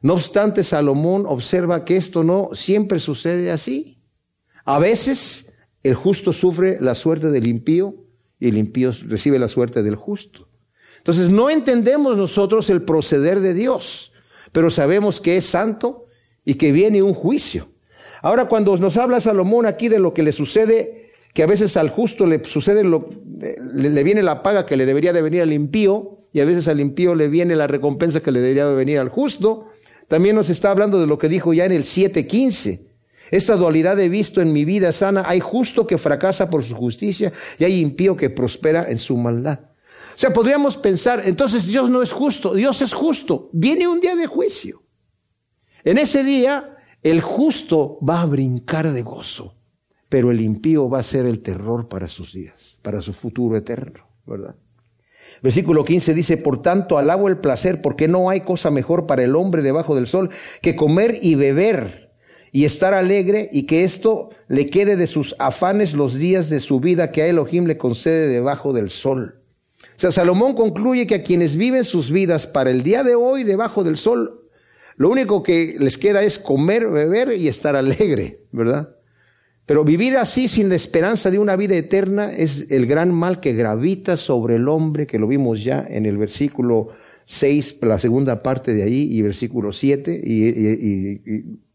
No 0.00 0.14
obstante, 0.14 0.64
Salomón 0.64 1.24
observa 1.26 1.84
que 1.84 1.96
esto 1.96 2.24
no 2.24 2.50
siempre 2.52 2.98
sucede 2.98 3.50
así. 3.50 4.00
A 4.64 4.78
veces 4.78 5.52
el 5.82 5.94
justo 5.94 6.32
sufre 6.32 6.78
la 6.80 6.94
suerte 6.94 7.30
del 7.30 7.46
impío 7.46 7.94
y 8.38 8.48
el 8.48 8.58
impío 8.58 8.92
recibe 9.06 9.38
la 9.38 9.48
suerte 9.48 9.82
del 9.82 9.96
justo. 9.96 10.48
Entonces 10.98 11.30
no 11.30 11.48
entendemos 11.48 12.16
nosotros 12.16 12.68
el 12.70 12.82
proceder 12.82 13.40
de 13.40 13.54
Dios, 13.54 14.12
pero 14.52 14.70
sabemos 14.70 15.20
que 15.20 15.36
es 15.36 15.46
santo 15.46 16.06
y 16.44 16.54
que 16.54 16.72
viene 16.72 17.02
un 17.02 17.14
juicio. 17.14 17.68
Ahora 18.20 18.48
cuando 18.48 18.76
nos 18.76 18.96
habla 18.96 19.20
Salomón 19.20 19.66
aquí 19.66 19.88
de 19.88 20.00
lo 20.00 20.12
que 20.12 20.22
le 20.22 20.32
sucede, 20.32 21.07
que 21.38 21.44
a 21.44 21.46
veces 21.46 21.76
al 21.76 21.88
justo 21.88 22.26
le 22.26 22.42
sucede 22.42 22.82
lo, 22.82 23.10
le, 23.72 24.02
viene 24.02 24.24
la 24.24 24.42
paga 24.42 24.66
que 24.66 24.76
le 24.76 24.86
debería 24.86 25.12
de 25.12 25.22
venir 25.22 25.40
al 25.40 25.52
impío 25.52 26.18
y 26.32 26.40
a 26.40 26.44
veces 26.44 26.66
al 26.66 26.80
impío 26.80 27.14
le 27.14 27.28
viene 27.28 27.54
la 27.54 27.68
recompensa 27.68 28.18
que 28.18 28.32
le 28.32 28.40
debería 28.40 28.66
de 28.66 28.74
venir 28.74 28.98
al 28.98 29.08
justo, 29.08 29.68
también 30.08 30.34
nos 30.34 30.50
está 30.50 30.72
hablando 30.72 30.98
de 30.98 31.06
lo 31.06 31.16
que 31.16 31.28
dijo 31.28 31.54
ya 31.54 31.64
en 31.64 31.70
el 31.70 31.84
7.15. 31.84 32.88
Esta 33.30 33.54
dualidad 33.54 34.00
he 34.00 34.08
visto 34.08 34.42
en 34.42 34.52
mi 34.52 34.64
vida 34.64 34.90
sana. 34.90 35.22
Hay 35.28 35.38
justo 35.38 35.86
que 35.86 35.96
fracasa 35.96 36.50
por 36.50 36.64
su 36.64 36.74
justicia 36.74 37.32
y 37.56 37.62
hay 37.62 37.78
impío 37.78 38.16
que 38.16 38.30
prospera 38.30 38.86
en 38.88 38.98
su 38.98 39.16
maldad. 39.16 39.60
O 39.60 40.16
sea, 40.16 40.32
podríamos 40.32 40.76
pensar, 40.76 41.22
entonces 41.24 41.68
Dios 41.68 41.88
no 41.88 42.02
es 42.02 42.10
justo, 42.10 42.52
Dios 42.52 42.82
es 42.82 42.92
justo. 42.92 43.48
Viene 43.52 43.86
un 43.86 44.00
día 44.00 44.16
de 44.16 44.26
juicio. 44.26 44.82
En 45.84 45.98
ese 45.98 46.24
día, 46.24 46.78
el 47.04 47.20
justo 47.20 48.00
va 48.04 48.22
a 48.22 48.26
brincar 48.26 48.92
de 48.92 49.02
gozo, 49.02 49.54
pero 50.08 50.30
el 50.30 50.40
impío 50.40 50.88
va 50.88 51.00
a 51.00 51.02
ser 51.02 51.26
el 51.26 51.40
terror 51.40 51.88
para 51.88 52.06
sus 52.06 52.32
días, 52.32 52.78
para 52.82 53.00
su 53.00 53.12
futuro 53.12 53.56
eterno, 53.56 54.06
¿verdad? 54.26 54.54
Versículo 55.42 55.84
15 55.84 56.14
dice, 56.14 56.36
por 56.36 56.62
tanto, 56.62 56.98
alabo 56.98 57.28
el 57.28 57.38
placer, 57.38 57.82
porque 57.82 58.08
no 58.08 58.30
hay 58.30 58.40
cosa 58.40 58.70
mejor 58.70 59.06
para 59.06 59.22
el 59.22 59.36
hombre 59.36 59.62
debajo 59.62 59.94
del 59.94 60.06
sol 60.06 60.30
que 60.62 60.74
comer 60.74 61.18
y 61.20 61.34
beber 61.34 62.12
y 62.50 62.64
estar 62.64 62.94
alegre 62.94 63.48
y 63.52 63.64
que 63.64 63.84
esto 63.84 64.30
le 64.48 64.70
quede 64.70 64.96
de 64.96 65.06
sus 65.06 65.36
afanes 65.38 65.92
los 65.94 66.14
días 66.14 66.48
de 66.48 66.60
su 66.60 66.80
vida 66.80 67.12
que 67.12 67.22
a 67.22 67.26
Elohim 67.26 67.66
le 67.66 67.76
concede 67.76 68.28
debajo 68.28 68.72
del 68.72 68.90
sol. 68.90 69.42
O 69.80 70.00
sea, 70.00 70.10
Salomón 70.10 70.54
concluye 70.54 71.06
que 71.06 71.16
a 71.16 71.22
quienes 71.22 71.56
viven 71.56 71.84
sus 71.84 72.10
vidas 72.10 72.46
para 72.46 72.70
el 72.70 72.82
día 72.82 73.04
de 73.04 73.14
hoy 73.14 73.44
debajo 73.44 73.84
del 73.84 73.96
sol, 73.96 74.48
lo 74.96 75.10
único 75.10 75.42
que 75.42 75.76
les 75.78 75.98
queda 75.98 76.22
es 76.22 76.38
comer, 76.38 76.88
beber 76.88 77.32
y 77.38 77.48
estar 77.48 77.76
alegre, 77.76 78.44
¿verdad? 78.50 78.96
Pero 79.68 79.84
vivir 79.84 80.16
así 80.16 80.48
sin 80.48 80.70
la 80.70 80.76
esperanza 80.76 81.30
de 81.30 81.38
una 81.38 81.54
vida 81.54 81.76
eterna 81.76 82.32
es 82.32 82.70
el 82.70 82.86
gran 82.86 83.12
mal 83.12 83.38
que 83.38 83.52
gravita 83.52 84.16
sobre 84.16 84.56
el 84.56 84.66
hombre, 84.66 85.06
que 85.06 85.18
lo 85.18 85.28
vimos 85.28 85.62
ya 85.62 85.86
en 85.86 86.06
el 86.06 86.16
versículo 86.16 86.88
6, 87.24 87.80
la 87.82 87.98
segunda 87.98 88.42
parte 88.42 88.72
de 88.72 88.82
ahí, 88.82 89.08
y 89.10 89.20
versículo 89.20 89.70
7, 89.70 90.22
y, 90.24 90.46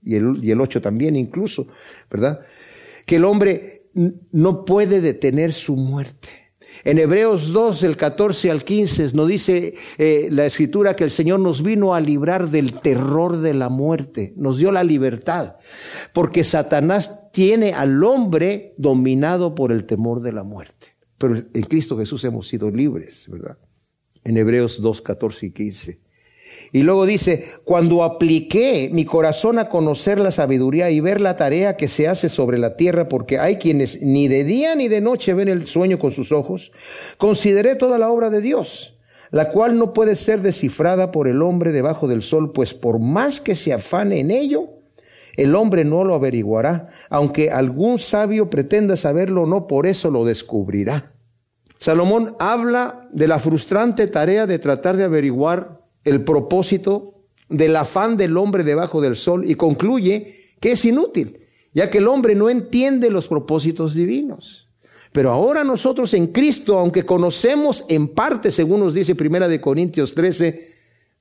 y, 0.05 0.15
el, 0.15 0.43
y 0.43 0.49
el 0.49 0.59
8 0.59 0.81
también 0.81 1.15
incluso, 1.15 1.67
¿verdad? 2.09 2.39
Que 3.05 3.17
el 3.17 3.25
hombre 3.25 3.83
no 4.31 4.65
puede 4.65 4.99
detener 4.99 5.53
su 5.53 5.75
muerte. 5.75 6.29
En 6.85 6.97
Hebreos 6.97 7.53
2, 7.53 7.83
el 7.83 7.95
14 7.95 8.51
al 8.51 8.63
15, 8.65 9.13
nos 9.13 9.27
dice 9.27 9.75
eh, 9.97 10.27
la 10.31 10.45
escritura 10.45 10.95
que 10.95 11.05
el 11.05 11.11
Señor 11.11 11.39
nos 11.39 11.63
vino 11.63 11.95
a 11.95 12.01
librar 12.01 12.49
del 12.49 12.73
terror 12.73 13.37
de 13.37 13.53
la 13.53 13.69
muerte, 13.69 14.33
nos 14.35 14.57
dio 14.57 14.69
la 14.71 14.83
libertad, 14.83 15.55
porque 16.13 16.43
Satanás 16.43 17.31
tiene 17.31 17.71
al 17.71 18.03
hombre 18.03 18.73
dominado 18.77 19.55
por 19.55 19.71
el 19.71 19.85
temor 19.85 20.21
de 20.21 20.33
la 20.33 20.43
muerte. 20.43 20.97
Pero 21.17 21.35
en 21.35 21.63
Cristo 21.63 21.97
Jesús 21.97 22.25
hemos 22.25 22.49
sido 22.49 22.69
libres, 22.69 23.27
¿verdad? 23.29 23.57
En 24.25 24.35
Hebreos 24.35 24.81
2, 24.81 25.01
14 25.01 25.45
y 25.45 25.51
15. 25.51 26.02
Y 26.71 26.81
luego 26.81 27.05
dice, 27.05 27.45
cuando 27.63 28.03
apliqué 28.03 28.89
mi 28.91 29.05
corazón 29.05 29.59
a 29.59 29.69
conocer 29.69 30.19
la 30.19 30.31
sabiduría 30.31 30.89
y 30.89 30.99
ver 30.99 31.21
la 31.21 31.35
tarea 31.35 31.77
que 31.77 31.87
se 31.87 32.07
hace 32.07 32.29
sobre 32.29 32.57
la 32.57 32.75
tierra, 32.75 33.07
porque 33.07 33.37
hay 33.37 33.57
quienes 33.57 34.01
ni 34.01 34.27
de 34.27 34.43
día 34.43 34.75
ni 34.75 34.87
de 34.87 34.99
noche 34.99 35.33
ven 35.33 35.49
el 35.49 35.67
sueño 35.67 35.99
con 35.99 36.11
sus 36.11 36.31
ojos, 36.31 36.71
consideré 37.17 37.75
toda 37.75 37.99
la 37.99 38.09
obra 38.09 38.31
de 38.31 38.41
Dios, 38.41 38.97
la 39.29 39.51
cual 39.51 39.77
no 39.77 39.93
puede 39.93 40.15
ser 40.15 40.41
descifrada 40.41 41.11
por 41.11 41.27
el 41.27 41.41
hombre 41.41 41.71
debajo 41.71 42.07
del 42.07 42.23
sol, 42.23 42.51
pues 42.51 42.73
por 42.73 42.99
más 42.99 43.39
que 43.39 43.53
se 43.53 43.71
afane 43.71 44.19
en 44.19 44.31
ello, 44.31 44.69
el 45.35 45.55
hombre 45.55 45.83
no 45.83 46.03
lo 46.03 46.15
averiguará, 46.15 46.89
aunque 47.09 47.51
algún 47.51 47.99
sabio 47.99 48.49
pretenda 48.49 48.95
saberlo, 48.95 49.45
no 49.45 49.67
por 49.67 49.85
eso 49.87 50.11
lo 50.11 50.25
descubrirá. 50.25 51.13
Salomón 51.77 52.35
habla 52.39 53.09
de 53.11 53.27
la 53.27 53.39
frustrante 53.39 54.07
tarea 54.07 54.47
de 54.47 54.57
tratar 54.57 54.95
de 54.95 55.03
averiguar 55.03 55.82
el 56.03 56.23
propósito 56.23 57.23
del 57.49 57.75
afán 57.75 58.17
del 58.17 58.37
hombre 58.37 58.63
debajo 58.63 59.01
del 59.01 59.15
sol 59.15 59.49
y 59.49 59.55
concluye 59.55 60.55
que 60.59 60.71
es 60.71 60.85
inútil, 60.85 61.39
ya 61.73 61.89
que 61.89 61.99
el 61.99 62.07
hombre 62.07 62.35
no 62.35 62.49
entiende 62.49 63.09
los 63.09 63.27
propósitos 63.27 63.93
divinos. 63.93 64.69
Pero 65.11 65.29
ahora 65.29 65.63
nosotros 65.63 66.13
en 66.15 66.27
Cristo, 66.27 66.79
aunque 66.79 67.05
conocemos 67.05 67.85
en 67.87 68.07
parte, 68.07 68.49
según 68.49 68.79
nos 68.79 68.93
dice 68.93 69.13
Primera 69.13 69.47
de 69.47 69.61
Corintios 69.61 70.15
13, 70.15 70.73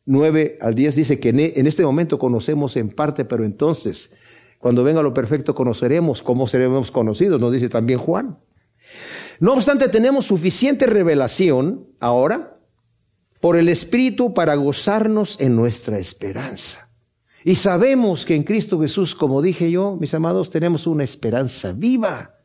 9 0.06 0.58
al 0.60 0.74
10, 0.74 0.96
dice 0.96 1.20
que 1.20 1.28
e, 1.28 1.60
en 1.60 1.66
este 1.66 1.84
momento 1.84 2.18
conocemos 2.18 2.76
en 2.76 2.88
parte, 2.88 3.26
pero 3.26 3.44
entonces, 3.44 4.10
cuando 4.58 4.82
venga 4.82 5.02
lo 5.02 5.12
perfecto, 5.12 5.54
conoceremos 5.54 6.22
cómo 6.22 6.46
seremos 6.48 6.90
conocidos, 6.90 7.38
nos 7.38 7.52
dice 7.52 7.68
también 7.68 7.98
Juan. 7.98 8.38
No 9.40 9.52
obstante, 9.52 9.88
tenemos 9.88 10.26
suficiente 10.26 10.86
revelación 10.86 11.86
ahora 12.00 12.58
por 13.42 13.56
el 13.56 13.68
Espíritu 13.68 14.34
para 14.34 14.54
gozarnos 14.54 15.36
en 15.40 15.56
nuestra 15.56 15.98
esperanza. 15.98 16.88
Y 17.42 17.56
sabemos 17.56 18.24
que 18.24 18.36
en 18.36 18.44
Cristo 18.44 18.80
Jesús, 18.80 19.16
como 19.16 19.42
dije 19.42 19.68
yo, 19.68 19.96
mis 20.00 20.14
amados, 20.14 20.48
tenemos 20.48 20.86
una 20.86 21.02
esperanza 21.02 21.72
viva. 21.72 22.36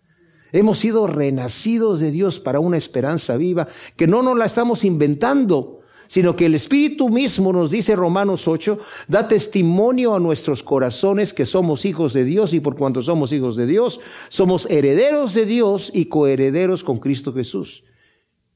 Hemos 0.51 0.79
sido 0.79 1.05
renacidos 1.05 1.99
de 1.99 2.09
Dios 2.09 2.39
para 2.39 2.59
una 2.59 2.77
esperanza 2.77 3.37
viva, 3.37 3.67
que 3.95 4.07
no 4.07 4.23
nos 4.23 4.35
la 4.39 4.45
estamos 4.45 4.83
inventando, 4.83 5.81
sino 6.07 6.35
que 6.35 6.47
el 6.47 6.55
Espíritu 6.55 7.09
mismo 7.09 7.53
nos 7.53 7.69
dice 7.69 7.95
Romanos 7.95 8.47
8, 8.47 8.79
da 9.07 9.27
testimonio 9.27 10.15
a 10.15 10.19
nuestros 10.19 10.63
corazones 10.63 11.31
que 11.31 11.45
somos 11.45 11.85
hijos 11.85 12.13
de 12.13 12.25
Dios 12.25 12.55
y 12.55 12.59
por 12.59 12.75
cuanto 12.75 13.03
somos 13.03 13.31
hijos 13.33 13.55
de 13.55 13.67
Dios, 13.67 13.99
somos 14.29 14.65
herederos 14.71 15.35
de 15.35 15.45
Dios 15.45 15.91
y 15.93 16.05
coherederos 16.05 16.83
con 16.83 16.97
Cristo 16.97 17.33
Jesús. 17.33 17.83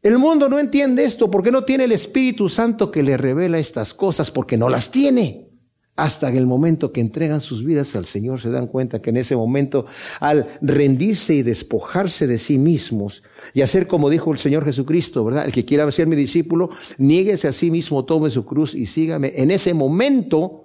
El 0.02 0.18
mundo 0.18 0.50
no 0.50 0.58
entiende 0.58 1.04
esto 1.06 1.30
porque 1.30 1.52
no 1.52 1.64
tiene 1.64 1.84
el 1.84 1.92
Espíritu 1.92 2.50
Santo 2.50 2.90
que 2.90 3.04
le 3.04 3.18
revela 3.18 3.60
estas 3.60 3.94
cosas, 3.94 4.32
porque 4.32 4.58
no 4.58 4.68
las 4.68 4.90
tiene. 4.90 5.48
Hasta 5.96 6.30
en 6.30 6.38
el 6.38 6.48
momento 6.48 6.92
que 6.92 7.02
entregan 7.02 7.42
sus 7.42 7.64
vidas 7.64 7.96
al 7.96 8.08
Señor 8.08 8.40
se 8.42 8.50
dan 8.50 8.66
cuenta 8.66 9.02
que 9.02 9.12
en 9.12 9.18
ese 9.18 9.36
momento, 9.36 9.86
al 10.20 10.58
rendirse 10.62 11.36
y 11.36 11.44
despojarse 11.44 12.26
de 12.26 12.40
sí 12.40 12.58
mismos 12.58 13.22
y 13.54 13.62
hacer 13.62 13.86
como 13.86 14.10
dijo 14.10 14.32
el 14.32 14.40
Señor 14.40 14.66
Jesucristo, 14.66 15.24
¿verdad? 15.24 15.46
El 15.46 15.52
que 15.52 15.66
quiera 15.66 15.92
ser 15.92 16.08
mi 16.08 16.16
discípulo, 16.16 16.72
niéguese 16.98 17.50
a 17.50 17.52
sí 17.52 17.70
mismo, 17.70 18.06
tome 18.06 18.32
su 18.32 18.46
cruz 18.46 18.74
y 18.74 18.88
sígame. 18.88 19.34
En 19.36 19.52
ese 19.52 19.76
momento 19.76 20.61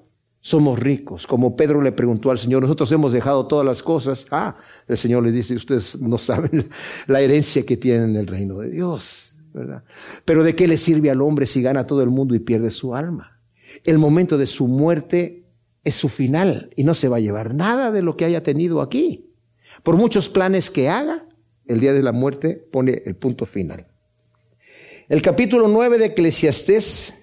somos 0.46 0.78
ricos. 0.78 1.26
Como 1.26 1.56
Pedro 1.56 1.82
le 1.82 1.90
preguntó 1.90 2.30
al 2.30 2.38
Señor, 2.38 2.62
nosotros 2.62 2.92
hemos 2.92 3.11
dejado 3.11 3.48
todas 3.48 3.66
las 3.66 3.82
cosas. 3.82 4.26
Ah, 4.30 4.54
el 4.87 4.96
Señor 4.96 5.24
le 5.24 5.32
dice, 5.32 5.56
ustedes 5.56 6.00
no 6.00 6.18
saben 6.18 6.68
la 7.09 7.20
herencia 7.20 7.66
que 7.66 7.76
tienen 7.76 8.11
en 8.11 8.16
el 8.16 8.28
reino 8.28 8.61
de 8.61 8.70
Dios. 8.70 9.35
Pero 10.24 10.44
¿de 10.44 10.54
qué 10.54 10.68
le 10.68 10.76
sirve 10.76 11.11
al 11.11 11.20
hombre 11.20 11.46
si 11.46 11.62
gana 11.62 11.85
todo 11.85 12.00
el 12.00 12.11
mundo 12.11 12.37
y 12.37 12.38
pierde 12.38 12.70
su 12.70 12.94
alma? 12.94 13.40
El 13.82 13.98
momento 13.98 14.38
de 14.38 14.46
su 14.46 14.68
muerte 14.68 15.48
es 15.82 15.96
su 15.96 16.09
final 16.09 16.70
y 16.76 16.85
no 16.85 16.94
se 16.94 17.09
va 17.09 17.16
a 17.16 17.20
llevar 17.20 17.52
nada 17.52 17.90
de 17.90 18.02
lo 18.02 18.16
que 18.16 18.24
haya 18.24 18.44
tenido 18.44 18.82
aquí. 18.82 19.35
Por 19.82 19.96
muchos 19.96 20.28
planes 20.28 20.70
que 20.70 20.88
haga, 20.88 21.26
el 21.66 21.80
día 21.80 21.92
de 21.92 22.04
la 22.04 22.12
muerte 22.12 22.54
pone 22.70 23.02
el 23.04 23.16
punto 23.16 23.46
final. 23.46 23.88
El 25.09 25.22
capítulo 25.22 25.66
9 25.66 25.98
de 25.98 26.06
Eclesiastés, 26.06 27.14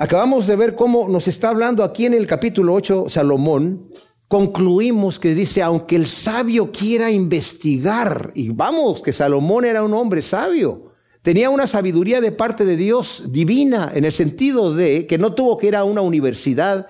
acabamos 0.00 0.46
de 0.46 0.56
ver 0.56 0.74
cómo 0.74 1.08
nos 1.08 1.28
está 1.28 1.50
hablando 1.50 1.84
aquí 1.84 2.06
en 2.06 2.14
el 2.14 2.26
capítulo 2.26 2.72
8 2.72 3.10
Salomón, 3.10 3.90
concluimos 4.28 5.18
que 5.18 5.34
dice, 5.34 5.62
aunque 5.62 5.94
el 5.94 6.06
sabio 6.06 6.72
quiera 6.72 7.10
investigar, 7.10 8.32
y 8.34 8.48
vamos, 8.48 9.02
que 9.02 9.12
Salomón 9.12 9.66
era 9.66 9.84
un 9.84 9.94
hombre 9.94 10.22
sabio, 10.22 10.90
Tenía 11.22 11.50
una 11.50 11.66
sabiduría 11.66 12.22
de 12.22 12.32
parte 12.32 12.64
de 12.64 12.76
Dios 12.76 13.24
divina, 13.28 13.92
en 13.94 14.06
el 14.06 14.12
sentido 14.12 14.74
de 14.74 15.06
que 15.06 15.18
no 15.18 15.34
tuvo 15.34 15.58
que 15.58 15.66
ir 15.66 15.76
a 15.76 15.84
una 15.84 16.00
universidad 16.00 16.86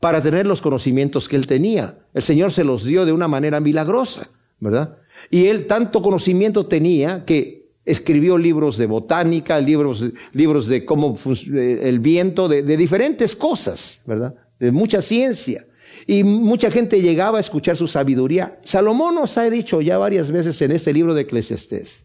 para 0.00 0.20
tener 0.20 0.46
los 0.46 0.60
conocimientos 0.60 1.28
que 1.28 1.36
él 1.36 1.46
tenía. 1.46 2.00
El 2.12 2.24
Señor 2.24 2.50
se 2.50 2.64
los 2.64 2.82
dio 2.82 3.04
de 3.04 3.12
una 3.12 3.28
manera 3.28 3.60
milagrosa, 3.60 4.30
¿verdad? 4.58 4.96
Y 5.30 5.46
él 5.46 5.68
tanto 5.68 6.02
conocimiento 6.02 6.66
tenía 6.66 7.24
que 7.24 7.57
escribió 7.90 8.38
libros 8.38 8.76
de 8.78 8.86
botánica, 8.86 9.58
libros, 9.60 10.04
libros 10.32 10.66
de 10.66 10.84
cómo 10.84 11.16
el 11.52 11.98
viento, 12.00 12.48
de, 12.48 12.62
diferentes 12.76 13.34
cosas, 13.34 14.02
¿verdad? 14.06 14.34
De 14.58 14.70
mucha 14.72 15.00
ciencia. 15.00 15.66
Y 16.06 16.22
mucha 16.22 16.70
gente 16.70 17.00
llegaba 17.00 17.38
a 17.38 17.40
escuchar 17.40 17.76
su 17.76 17.86
sabiduría. 17.86 18.58
Salomón 18.62 19.14
nos 19.14 19.36
ha 19.38 19.48
dicho 19.50 19.80
ya 19.80 19.98
varias 19.98 20.30
veces 20.30 20.60
en 20.62 20.72
este 20.72 20.92
libro 20.92 21.14
de 21.14 21.22
Eclesiastés 21.22 22.04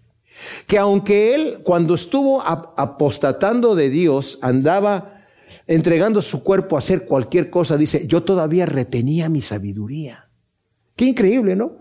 que 0.67 0.77
aunque 0.77 1.35
él 1.35 1.59
cuando 1.63 1.95
estuvo 1.95 2.41
apostatando 2.41 3.75
de 3.75 3.89
Dios 3.89 4.39
andaba 4.41 5.21
entregando 5.67 6.21
su 6.21 6.43
cuerpo 6.43 6.75
a 6.75 6.79
hacer 6.79 7.05
cualquier 7.05 7.49
cosa, 7.49 7.77
dice, 7.77 8.07
yo 8.07 8.23
todavía 8.23 8.65
retenía 8.65 9.29
mi 9.29 9.41
sabiduría. 9.41 10.29
Qué 10.95 11.05
increíble, 11.05 11.55
¿no? 11.55 11.77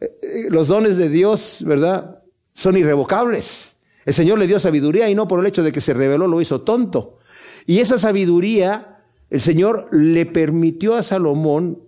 Eh, 0.00 0.18
eh, 0.22 0.46
los 0.50 0.68
dones 0.68 0.96
de 0.96 1.08
Dios, 1.08 1.58
¿verdad? 1.64 2.21
Son 2.52 2.76
irrevocables. 2.76 3.76
El 4.04 4.14
Señor 4.14 4.38
le 4.38 4.46
dio 4.46 4.58
sabiduría 4.58 5.08
y 5.08 5.14
no 5.14 5.28
por 5.28 5.40
el 5.40 5.46
hecho 5.46 5.62
de 5.62 5.72
que 5.72 5.80
se 5.80 5.94
reveló 5.94 6.26
lo 6.26 6.40
hizo 6.40 6.62
tonto. 6.62 7.18
Y 7.66 7.78
esa 7.78 7.98
sabiduría, 7.98 9.04
el 9.30 9.40
Señor 9.40 9.88
le 9.92 10.26
permitió 10.26 10.94
a 10.94 11.02
Salomón 11.02 11.82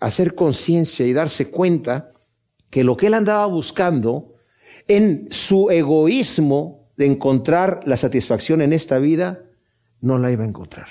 hacer 0.00 0.34
conciencia 0.34 1.06
y 1.06 1.12
darse 1.12 1.50
cuenta 1.50 2.12
que 2.70 2.84
lo 2.84 2.96
que 2.96 3.06
él 3.06 3.14
andaba 3.14 3.46
buscando 3.46 4.34
en 4.86 5.28
su 5.30 5.70
egoísmo 5.70 6.88
de 6.96 7.06
encontrar 7.06 7.80
la 7.84 7.96
satisfacción 7.96 8.60
en 8.60 8.72
esta 8.72 8.98
vida, 8.98 9.44
no 10.00 10.18
la 10.18 10.32
iba 10.32 10.44
a 10.44 10.48
encontrar. 10.48 10.88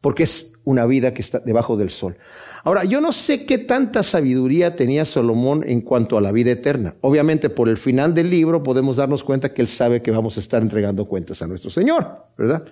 Porque 0.00 0.22
es 0.22 0.51
una 0.64 0.86
vida 0.86 1.12
que 1.12 1.22
está 1.22 1.38
debajo 1.40 1.76
del 1.76 1.90
sol. 1.90 2.16
Ahora, 2.64 2.84
yo 2.84 3.00
no 3.00 3.12
sé 3.12 3.44
qué 3.44 3.58
tanta 3.58 4.02
sabiduría 4.02 4.76
tenía 4.76 5.04
Salomón 5.04 5.64
en 5.66 5.80
cuanto 5.80 6.16
a 6.16 6.20
la 6.20 6.32
vida 6.32 6.52
eterna. 6.52 6.94
Obviamente, 7.00 7.50
por 7.50 7.68
el 7.68 7.76
final 7.76 8.14
del 8.14 8.30
libro 8.30 8.62
podemos 8.62 8.96
darnos 8.96 9.24
cuenta 9.24 9.52
que 9.52 9.62
él 9.62 9.68
sabe 9.68 10.02
que 10.02 10.10
vamos 10.10 10.36
a 10.36 10.40
estar 10.40 10.62
entregando 10.62 11.06
cuentas 11.06 11.42
a 11.42 11.46
nuestro 11.46 11.70
Señor, 11.70 12.26
¿verdad? 12.38 12.64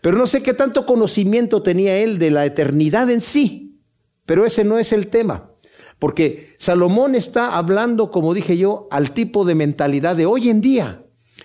Pero 0.00 0.18
no 0.18 0.26
sé 0.26 0.42
qué 0.42 0.52
tanto 0.52 0.84
conocimiento 0.84 1.62
tenía 1.62 1.96
él 1.96 2.18
de 2.18 2.30
la 2.30 2.44
eternidad 2.44 3.10
en 3.10 3.20
sí. 3.20 3.80
Pero 4.26 4.44
ese 4.44 4.64
no 4.64 4.78
es 4.78 4.92
el 4.92 5.08
tema. 5.08 5.50
Porque 5.98 6.54
Salomón 6.58 7.14
está 7.14 7.56
hablando, 7.56 8.10
como 8.10 8.34
dije 8.34 8.56
yo, 8.56 8.88
al 8.90 9.12
tipo 9.12 9.44
de 9.44 9.54
mentalidad 9.54 10.16
de 10.16 10.26
hoy 10.26 10.48
en 10.48 10.60
día, 10.60 11.04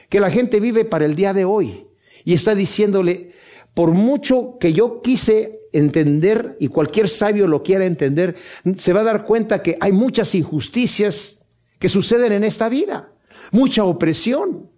que 0.10 0.20
la 0.20 0.32
gente 0.32 0.60
vive 0.60 0.86
para 0.86 1.06
el 1.06 1.16
día 1.16 1.34
de 1.34 1.46
hoy. 1.46 1.88
Y 2.24 2.34
está 2.34 2.56
diciéndole, 2.56 3.32
por 3.74 3.92
mucho 3.92 4.58
que 4.60 4.74
yo 4.74 5.02
quise 5.02 5.60
entender 5.78 6.56
y 6.60 6.70
cualquier 6.70 7.10
sabio 7.10 7.48
lo 7.48 7.64
quiera 7.64 7.86
entender, 7.86 8.36
se 8.78 8.94
va 8.94 9.02
a 9.02 9.06
dar 9.06 9.26
cuenta 9.26 9.62
que 9.62 9.78
hay 9.80 9.92
muchas 9.92 10.34
injusticias 10.36 11.40
que 11.80 11.90
suceden 11.90 12.32
en 12.32 12.44
esta 12.44 12.70
vida, 12.70 13.10
mucha 13.52 13.84
opresión. 13.84 14.70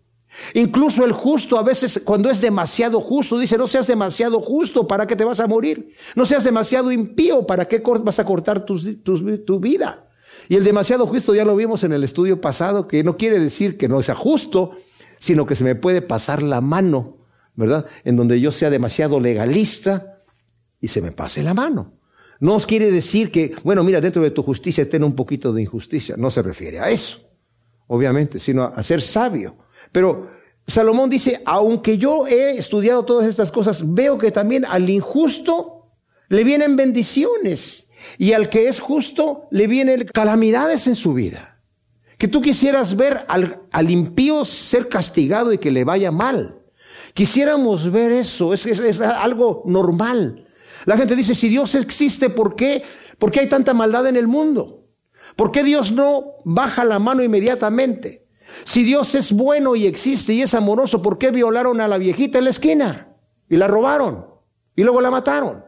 Incluso 0.53 1.03
el 1.03 1.13
justo 1.13 1.57
a 1.57 1.63
veces 1.63 2.01
cuando 2.05 2.29
es 2.29 2.41
demasiado 2.41 3.01
justo 3.01 3.39
dice, 3.39 3.57
no 3.57 3.65
seas 3.65 3.87
demasiado 3.87 4.39
justo, 4.41 4.87
¿para 4.87 5.07
qué 5.07 5.15
te 5.15 5.23
vas 5.23 5.39
a 5.39 5.47
morir? 5.47 5.93
No 6.15 6.25
seas 6.25 6.43
demasiado 6.43 6.91
impío, 6.91 7.45
¿para 7.47 7.67
qué 7.67 7.81
vas 8.03 8.19
a 8.19 8.25
cortar 8.25 8.65
tu 8.65 9.59
vida? 9.59 10.07
Y 10.47 10.55
el 10.55 10.63
demasiado 10.63 11.07
justo 11.07 11.33
ya 11.33 11.45
lo 11.45 11.55
vimos 11.55 11.83
en 11.83 11.93
el 11.93 12.03
estudio 12.03 12.39
pasado, 12.39 12.87
que 12.87 13.03
no 13.03 13.17
quiere 13.17 13.39
decir 13.39 13.77
que 13.77 13.87
no 13.87 14.01
sea 14.01 14.15
justo, 14.15 14.71
sino 15.17 15.45
que 15.47 15.55
se 15.55 15.63
me 15.63 15.75
puede 15.75 16.01
pasar 16.01 16.43
la 16.43 16.61
mano 16.61 17.17
¿verdad? 17.57 17.87
En 18.05 18.15
donde 18.15 18.39
yo 18.39 18.51
sea 18.51 18.69
demasiado 18.69 19.19
legalista 19.19 20.16
y 20.79 20.87
se 20.87 21.01
me 21.01 21.11
pase 21.11 21.43
la 21.43 21.53
mano. 21.53 21.93
No 22.39 22.55
os 22.55 22.67
quiere 22.67 22.91
decir 22.91 23.31
que, 23.31 23.55
bueno, 23.63 23.83
mira, 23.83 23.99
dentro 23.99 24.21
de 24.21 24.31
tu 24.31 24.43
justicia 24.43 24.87
ten 24.87 25.03
un 25.03 25.15
poquito 25.15 25.51
de 25.51 25.61
injusticia. 25.61 26.15
No 26.17 26.29
se 26.29 26.41
refiere 26.41 26.79
a 26.79 26.89
eso, 26.89 27.29
obviamente, 27.87 28.39
sino 28.39 28.63
a, 28.63 28.83
ser 28.83 29.01
sabio. 29.01 29.57
Pero 29.91 30.29
Salomón 30.67 31.09
dice, 31.09 31.41
aunque 31.45 31.97
yo 31.97 32.27
he 32.27 32.51
estudiado 32.51 33.05
todas 33.05 33.27
estas 33.27 33.51
cosas, 33.51 33.93
veo 33.93 34.17
que 34.17 34.31
también 34.31 34.65
al 34.65 34.89
injusto 34.89 35.93
le 36.29 36.43
vienen 36.43 36.75
bendiciones 36.75 37.89
y 38.17 38.33
al 38.33 38.49
que 38.49 38.67
es 38.67 38.79
justo 38.79 39.47
le 39.49 39.65
vienen 39.65 40.05
calamidades 40.05 40.85
en 40.87 40.95
su 40.95 41.13
vida. 41.13 41.59
Que 42.19 42.27
tú 42.27 42.41
quisieras 42.41 42.95
ver 42.95 43.25
al, 43.27 43.61
al 43.71 43.89
impío 43.89 44.45
ser 44.45 44.89
castigado 44.89 45.53
y 45.53 45.57
que 45.57 45.71
le 45.71 45.83
vaya 45.83 46.11
mal. 46.11 46.57
Quisiéramos 47.17 47.91
ver 47.91 48.11
eso, 48.11 48.53
es, 48.53 49.01
algo 49.01 49.63
normal. 49.65 50.46
La 50.87 50.95
gente 50.95 51.17
dice, 51.17 51.35
si 51.35 51.49
Dios 51.49 51.75
existe, 51.75 52.29
¿por 52.29 52.55
qué? 52.55 52.81
¿Por 53.19 53.29
qué 53.29 53.41
hay 53.41 53.49
tanta 53.49 53.73
maldad 53.73 54.07
en 54.07 54.15
el 54.15 54.25
mundo? 54.25 54.85
¿Por 55.35 55.51
qué 55.51 55.61
Dios 55.61 55.91
no 55.91 56.35
baja 56.45 56.85
la 56.85 56.97
mano 56.97 57.21
inmediatamente? 57.21 58.25
Si 58.63 58.85
Dios 58.85 59.13
es 59.13 59.33
bueno 59.33 59.75
y 59.75 59.85
existe 59.85 60.31
y 60.31 60.43
es 60.43 60.53
amoroso, 60.53 61.01
¿por 61.01 61.17
qué 61.17 61.29
violaron 61.31 61.81
a 61.81 61.89
la 61.89 61.97
viejita 61.97 62.37
en 62.37 62.45
la 62.45 62.51
esquina? 62.51 63.09
Y 63.49 63.57
la 63.57 63.67
robaron. 63.67 64.27
Y 64.77 64.83
luego 64.83 65.01
la 65.01 65.11
mataron. 65.11 65.65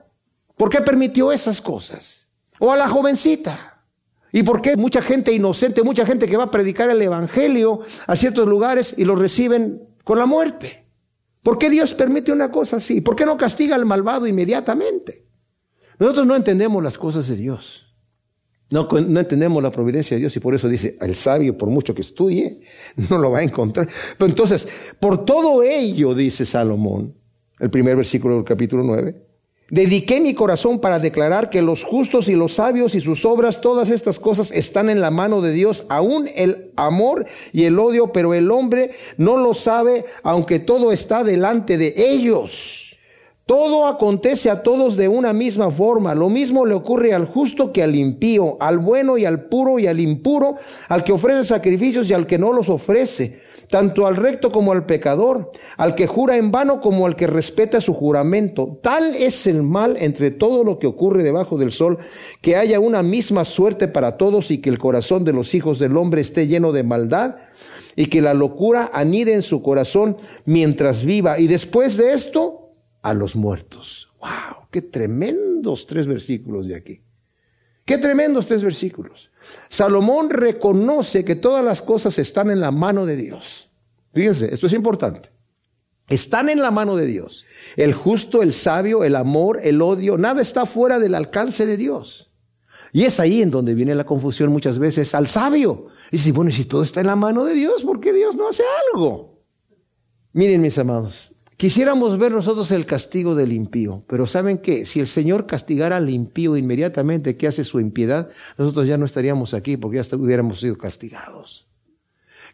¿Por 0.55 0.69
qué 0.69 0.79
permitió 0.79 1.33
esas 1.33 1.59
cosas? 1.59 2.29
O 2.57 2.71
a 2.71 2.77
la 2.77 2.87
jovencita. 2.87 3.83
¿Y 4.31 4.43
por 4.43 4.61
qué 4.61 4.77
mucha 4.77 5.01
gente 5.01 5.33
inocente, 5.33 5.83
mucha 5.83 6.05
gente 6.05 6.29
que 6.29 6.37
va 6.37 6.45
a 6.45 6.51
predicar 6.51 6.89
el 6.89 7.01
Evangelio 7.01 7.81
a 8.07 8.15
ciertos 8.15 8.47
lugares 8.47 8.95
y 8.97 9.03
lo 9.03 9.17
reciben 9.17 9.85
con 10.05 10.17
la 10.17 10.25
muerte? 10.25 10.88
¿Por 11.43 11.57
qué 11.57 11.69
Dios 11.69 11.93
permite 11.93 12.31
una 12.31 12.51
cosa 12.51 12.77
así? 12.77 13.01
¿Por 13.01 13.15
qué 13.15 13.25
no 13.25 13.37
castiga 13.37 13.75
al 13.75 13.85
malvado 13.85 14.27
inmediatamente? 14.27 15.25
Nosotros 15.97 16.25
no 16.25 16.35
entendemos 16.35 16.83
las 16.83 16.97
cosas 16.97 17.27
de 17.27 17.35
Dios. 17.35 17.85
No, 18.71 18.87
entendemos 18.97 19.63
la 19.63 19.71
providencia 19.71 20.15
de 20.15 20.19
Dios 20.19 20.35
y 20.35 20.39
por 20.39 20.53
eso 20.53 20.69
dice, 20.69 20.95
el 21.01 21.15
sabio, 21.15 21.57
por 21.57 21.69
mucho 21.69 21.95
que 21.95 22.01
estudie, 22.01 22.61
no 23.09 23.17
lo 23.17 23.31
va 23.31 23.39
a 23.39 23.43
encontrar. 23.43 23.89
Pero 24.17 24.29
entonces, 24.29 24.67
por 24.99 25.25
todo 25.25 25.63
ello, 25.63 26.13
dice 26.13 26.45
Salomón, 26.45 27.15
el 27.59 27.69
primer 27.69 27.95
versículo 27.95 28.35
del 28.35 28.43
capítulo 28.43 28.83
9, 28.83 29.28
Dediqué 29.69 30.19
mi 30.19 30.33
corazón 30.33 30.79
para 30.79 30.99
declarar 30.99 31.49
que 31.49 31.61
los 31.61 31.83
justos 31.83 32.27
y 32.27 32.35
los 32.35 32.55
sabios 32.55 32.95
y 32.95 33.01
sus 33.01 33.23
obras, 33.23 33.61
todas 33.61 33.89
estas 33.89 34.19
cosas 34.19 34.51
están 34.51 34.89
en 34.89 34.99
la 34.99 35.11
mano 35.11 35.41
de 35.41 35.51
Dios, 35.51 35.85
aún 35.89 36.27
el 36.35 36.71
amor 36.75 37.27
y 37.53 37.65
el 37.65 37.77
odio, 37.77 38.11
pero 38.11 38.33
el 38.33 38.49
hombre 38.49 38.91
no 39.17 39.37
lo 39.37 39.53
sabe, 39.53 40.05
aunque 40.23 40.59
todo 40.59 40.91
está 40.91 41.23
delante 41.23 41.77
de 41.77 41.93
ellos. 41.95 42.97
Todo 43.45 43.87
acontece 43.87 44.49
a 44.51 44.61
todos 44.61 44.95
de 44.95 45.07
una 45.07 45.33
misma 45.33 45.71
forma. 45.71 46.13
Lo 46.13 46.29
mismo 46.29 46.67
le 46.67 46.75
ocurre 46.75 47.13
al 47.13 47.25
justo 47.25 47.73
que 47.73 47.81
al 47.81 47.95
impío, 47.95 48.57
al 48.59 48.77
bueno 48.77 49.17
y 49.17 49.25
al 49.25 49.45
puro 49.45 49.79
y 49.79 49.87
al 49.87 49.99
impuro, 49.99 50.57
al 50.87 51.03
que 51.03 51.13
ofrece 51.13 51.43
sacrificios 51.43 52.09
y 52.09 52.13
al 52.13 52.27
que 52.27 52.37
no 52.37 52.53
los 52.53 52.69
ofrece 52.69 53.48
tanto 53.69 54.07
al 54.07 54.15
recto 54.15 54.51
como 54.51 54.71
al 54.71 54.85
pecador, 54.85 55.51
al 55.77 55.95
que 55.95 56.07
jura 56.07 56.37
en 56.37 56.51
vano 56.51 56.81
como 56.81 57.05
al 57.05 57.15
que 57.15 57.27
respeta 57.27 57.79
su 57.79 57.93
juramento. 57.93 58.79
Tal 58.81 59.15
es 59.15 59.47
el 59.47 59.63
mal 59.63 59.95
entre 59.99 60.31
todo 60.31 60.63
lo 60.63 60.79
que 60.79 60.87
ocurre 60.87 61.23
debajo 61.23 61.57
del 61.57 61.71
sol, 61.71 61.99
que 62.41 62.55
haya 62.55 62.79
una 62.79 63.03
misma 63.03 63.45
suerte 63.45 63.87
para 63.87 64.17
todos 64.17 64.51
y 64.51 64.59
que 64.59 64.69
el 64.69 64.79
corazón 64.79 65.23
de 65.23 65.33
los 65.33 65.53
hijos 65.53 65.79
del 65.79 65.97
hombre 65.97 66.21
esté 66.21 66.47
lleno 66.47 66.71
de 66.71 66.83
maldad 66.83 67.35
y 67.95 68.07
que 68.07 68.21
la 68.21 68.33
locura 68.33 68.89
anide 68.93 69.33
en 69.33 69.41
su 69.41 69.61
corazón 69.61 70.17
mientras 70.45 71.05
viva. 71.05 71.39
Y 71.39 71.47
después 71.47 71.97
de 71.97 72.13
esto, 72.13 72.73
a 73.01 73.13
los 73.13 73.35
muertos. 73.35 74.11
¡Wow! 74.19 74.67
¡Qué 74.71 74.81
tremendos 74.81 75.85
tres 75.85 76.07
versículos 76.07 76.67
de 76.67 76.75
aquí! 76.75 77.01
¡Qué 77.89 77.97
tremendos 77.97 78.45
tres 78.45 78.61
versículos! 78.61 79.31
Salomón 79.67 80.29
reconoce 80.29 81.25
que 81.25 81.35
todas 81.35 81.65
las 81.65 81.81
cosas 81.81 82.19
están 82.19 82.51
en 82.51 82.59
la 82.59 82.69
mano 82.69 83.07
de 83.07 83.15
Dios. 83.15 83.71
Fíjense, 84.13 84.53
esto 84.53 84.67
es 84.67 84.73
importante. 84.73 85.31
Están 86.07 86.49
en 86.49 86.61
la 86.61 86.69
mano 86.69 86.95
de 86.95 87.07
Dios. 87.07 87.47
El 87.75 87.95
justo, 87.95 88.43
el 88.43 88.53
sabio, 88.53 89.03
el 89.03 89.15
amor, 89.15 89.59
el 89.63 89.81
odio, 89.81 90.19
nada 90.19 90.39
está 90.39 90.67
fuera 90.67 90.99
del 90.99 91.15
alcance 91.15 91.65
de 91.65 91.77
Dios. 91.77 92.31
Y 92.93 93.05
es 93.05 93.19
ahí 93.19 93.41
en 93.41 93.49
donde 93.49 93.73
viene 93.73 93.95
la 93.95 94.05
confusión 94.05 94.51
muchas 94.51 94.77
veces 94.77 95.15
al 95.15 95.27
sabio. 95.27 95.87
Y 96.11 96.17
dice, 96.17 96.31
bueno, 96.31 96.51
si 96.51 96.65
todo 96.65 96.83
está 96.83 97.01
en 97.01 97.07
la 97.07 97.15
mano 97.15 97.43
de 97.43 97.55
Dios, 97.55 97.81
¿por 97.81 97.99
qué 97.99 98.13
Dios 98.13 98.35
no 98.35 98.49
hace 98.49 98.61
algo? 98.93 99.41
Miren, 100.33 100.61
mis 100.61 100.77
amados, 100.77 101.33
Quisiéramos 101.59 102.17
ver 102.17 102.31
nosotros 102.31 102.71
el 102.71 102.85
castigo 102.85 103.35
del 103.35 103.51
impío, 103.51 104.05
pero 104.07 104.25
¿saben 104.25 104.59
qué? 104.59 104.85
Si 104.85 105.01
el 105.01 105.09
Señor 105.09 105.45
castigara 105.45 105.97
al 105.97 106.09
impío 106.09 106.55
inmediatamente 106.55 107.35
que 107.35 107.47
hace 107.49 107.65
su 107.65 107.81
impiedad, 107.81 108.29
nosotros 108.57 108.87
ya 108.87 108.97
no 108.97 109.05
estaríamos 109.05 109.53
aquí 109.53 109.75
porque 109.75 110.01
ya 110.01 110.15
hubiéramos 110.15 110.61
sido 110.61 110.77
castigados. 110.77 111.67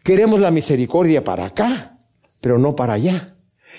Queremos 0.02 0.40
la 0.40 0.50
misericordia 0.50 1.22
para 1.22 1.46
acá, 1.46 2.00
pero 2.40 2.58
no 2.58 2.74
para 2.74 2.94
allá. 2.94 3.36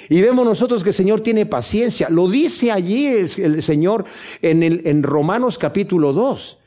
Y 0.07 0.21
vemos 0.21 0.45
nosotros 0.45 0.81
que 0.81 0.91
el 0.91 0.95
Señor 0.95 1.19
tiene 1.19 1.45
paciencia. 1.45 2.07
Lo 2.09 2.29
dice 2.29 2.71
allí 2.71 3.07
el, 3.07 3.61
Señor 3.61 4.05
en, 4.41 4.63
el, 4.63 4.87
en 4.87 5.03
Romanos 5.03 5.57
capítulo 5.57 6.13
2. 6.13 6.57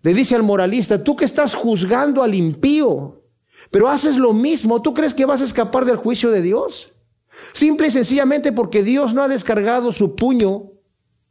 Le 0.00 0.14
dice 0.14 0.36
al 0.36 0.42
moralista, 0.42 1.04
tú 1.04 1.16
que 1.16 1.26
estás 1.26 1.54
juzgando 1.54 2.22
al 2.22 2.32
impío, 2.32 3.26
pero 3.70 3.90
haces 3.90 4.16
lo 4.16 4.32
mismo, 4.32 4.80
¿tú 4.80 4.94
crees 4.94 5.12
que 5.12 5.26
vas 5.26 5.42
a 5.42 5.44
escapar 5.44 5.84
del 5.84 5.96
juicio 5.96 6.30
de 6.30 6.40
Dios? 6.40 6.89
Simple 7.52 7.88
y 7.88 7.90
sencillamente 7.90 8.52
porque 8.52 8.82
Dios 8.82 9.14
no 9.14 9.22
ha 9.22 9.28
descargado 9.28 9.92
su 9.92 10.14
puño 10.14 10.72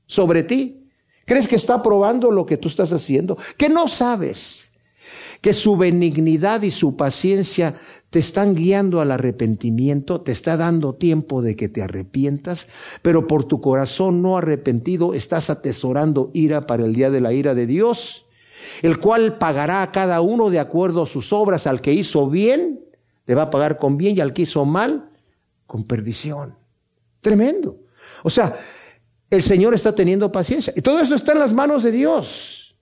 sobre 0.06 0.44
ti. 0.44 0.88
¿Crees 1.26 1.48
que 1.48 1.56
está 1.56 1.82
probando 1.82 2.32
lo 2.32 2.46
que 2.46 2.58
tú 2.58 2.68
estás 2.68 2.92
haciendo? 2.92 3.38
Que 3.58 3.70
no 3.70 3.88
sabes 3.88 4.72
que 5.42 5.54
su 5.54 5.78
benignidad 5.78 6.64
y 6.64 6.72
su 6.72 6.98
paciencia 6.98 7.76
te 8.10 8.20
están 8.20 8.56
guiando 8.56 9.02
al 9.02 9.12
arrepentimiento, 9.12 10.22
te 10.22 10.32
está 10.32 10.58
dando 10.58 10.96
tiempo 10.96 11.42
de 11.42 11.56
que 11.56 11.70
te 11.70 11.84
arrepientas, 11.84 12.68
pero 13.02 13.28
por 13.28 13.44
tu 13.44 13.62
corazón 13.62 14.22
no 14.22 14.38
arrepentido 14.38 15.14
estás 15.14 15.50
atesorando 15.50 16.32
ira 16.34 16.66
para 16.66 16.86
el 16.86 16.96
día 16.96 17.12
de 17.12 17.22
la 17.22 17.34
ira 17.34 17.54
de 17.54 17.68
Dios, 17.68 18.26
el 18.82 19.00
cual 19.00 19.38
pagará 19.38 19.84
a 19.84 19.92
cada 19.92 20.22
uno 20.22 20.50
de 20.50 20.60
acuerdo 20.60 21.04
a 21.04 21.08
sus 21.08 21.32
obras, 21.32 21.68
al 21.68 21.82
que 21.82 21.94
hizo 21.94 22.28
bien, 22.30 22.84
le 23.28 23.36
va 23.36 23.44
a 23.44 23.50
pagar 23.52 23.78
con 23.78 23.98
bien 23.98 24.18
y 24.18 24.22
al 24.22 24.34
que 24.34 24.42
hizo 24.42 24.66
mal, 24.66 25.09
con 25.70 25.84
perdición. 25.84 26.56
Tremendo. 27.22 27.78
O 28.24 28.30
sea, 28.32 28.60
el 29.30 29.44
Señor 29.44 29.76
está 29.76 29.94
teniendo 29.94 30.32
paciencia. 30.32 30.74
Y 30.76 30.82
todo 30.82 31.00
esto 31.00 31.14
está 31.14 31.34
en 31.34 31.40
las 31.40 31.54
manos 31.54 31.84
de 31.84 31.92
Dios. 31.92 32.76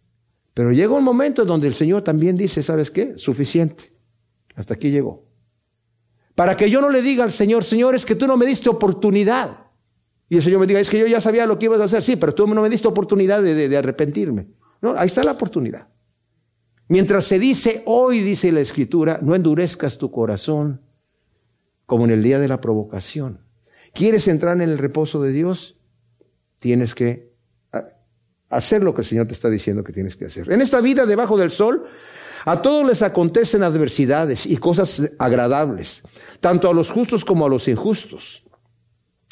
Pero 0.53 0.71
llega 0.71 0.93
un 0.93 1.03
momento 1.03 1.43
donde 1.43 1.67
el 1.67 1.75
Señor 1.75 2.01
también 2.01 2.37
dice, 2.37 2.63
¿sabes 2.63 2.89
qué? 2.89 3.17
Suficiente. 3.17 3.91
Hasta 4.55 4.75
aquí 4.75 4.89
llegó. 4.89 5.25
Para 6.33 6.55
que 6.55 6.69
yo 6.69 6.79
no 6.79 6.89
le 6.89 7.01
diga 7.01 7.25
al 7.25 7.33
Señor, 7.33 7.65
Señor, 7.65 7.93
es 7.93 8.05
que 8.05 8.15
tú 8.15 8.25
no 8.25 8.37
me 8.37 8.45
diste 8.45 8.69
oportunidad. 8.69 9.65
Y 10.29 10.37
el 10.37 10.41
Señor 10.41 10.61
me 10.61 10.65
diga, 10.65 10.79
es 10.79 10.89
que 10.89 10.99
yo 10.99 11.07
ya 11.07 11.19
sabía 11.19 11.45
lo 11.45 11.59
que 11.59 11.65
ibas 11.65 11.81
a 11.81 11.85
hacer. 11.85 12.01
Sí, 12.01 12.15
pero 12.15 12.33
tú 12.33 12.47
no 12.47 12.61
me 12.61 12.69
diste 12.69 12.87
oportunidad 12.87 13.43
de, 13.43 13.67
de 13.67 13.77
arrepentirme. 13.77 14.47
No, 14.81 14.97
ahí 14.97 15.07
está 15.07 15.25
la 15.25 15.33
oportunidad. 15.33 15.89
Mientras 16.87 17.25
se 17.25 17.37
dice 17.37 17.83
hoy, 17.85 18.21
dice 18.21 18.49
la 18.53 18.61
Escritura, 18.61 19.19
no 19.21 19.35
endurezcas 19.35 19.97
tu 19.97 20.09
corazón 20.09 20.86
como 21.87 22.05
en 22.05 22.11
el 22.11 22.21
día 22.21 22.37
de 22.37 22.47
la 22.47 22.61
provocación. 22.61 23.41
¿Quieres 23.93 24.27
entrar 24.27 24.55
en 24.57 24.69
el 24.69 24.77
reposo 24.77 25.23
de 25.23 25.31
Dios? 25.31 25.79
Tienes 26.59 26.93
que 26.93 27.33
hacer 28.49 28.83
lo 28.83 28.93
que 28.93 29.01
el 29.01 29.07
Señor 29.07 29.27
te 29.27 29.33
está 29.33 29.49
diciendo 29.49 29.83
que 29.83 29.93
tienes 29.93 30.15
que 30.15 30.25
hacer. 30.25 30.51
En 30.51 30.61
esta 30.61 30.81
vida 30.81 31.05
debajo 31.05 31.37
del 31.37 31.49
sol, 31.49 31.85
a 32.45 32.61
todos 32.61 32.85
les 32.85 33.01
acontecen 33.01 33.63
adversidades 33.63 34.45
y 34.45 34.57
cosas 34.57 35.11
agradables, 35.17 36.03
tanto 36.39 36.69
a 36.69 36.73
los 36.73 36.91
justos 36.91 37.25
como 37.25 37.45
a 37.45 37.49
los 37.49 37.67
injustos. 37.67 38.43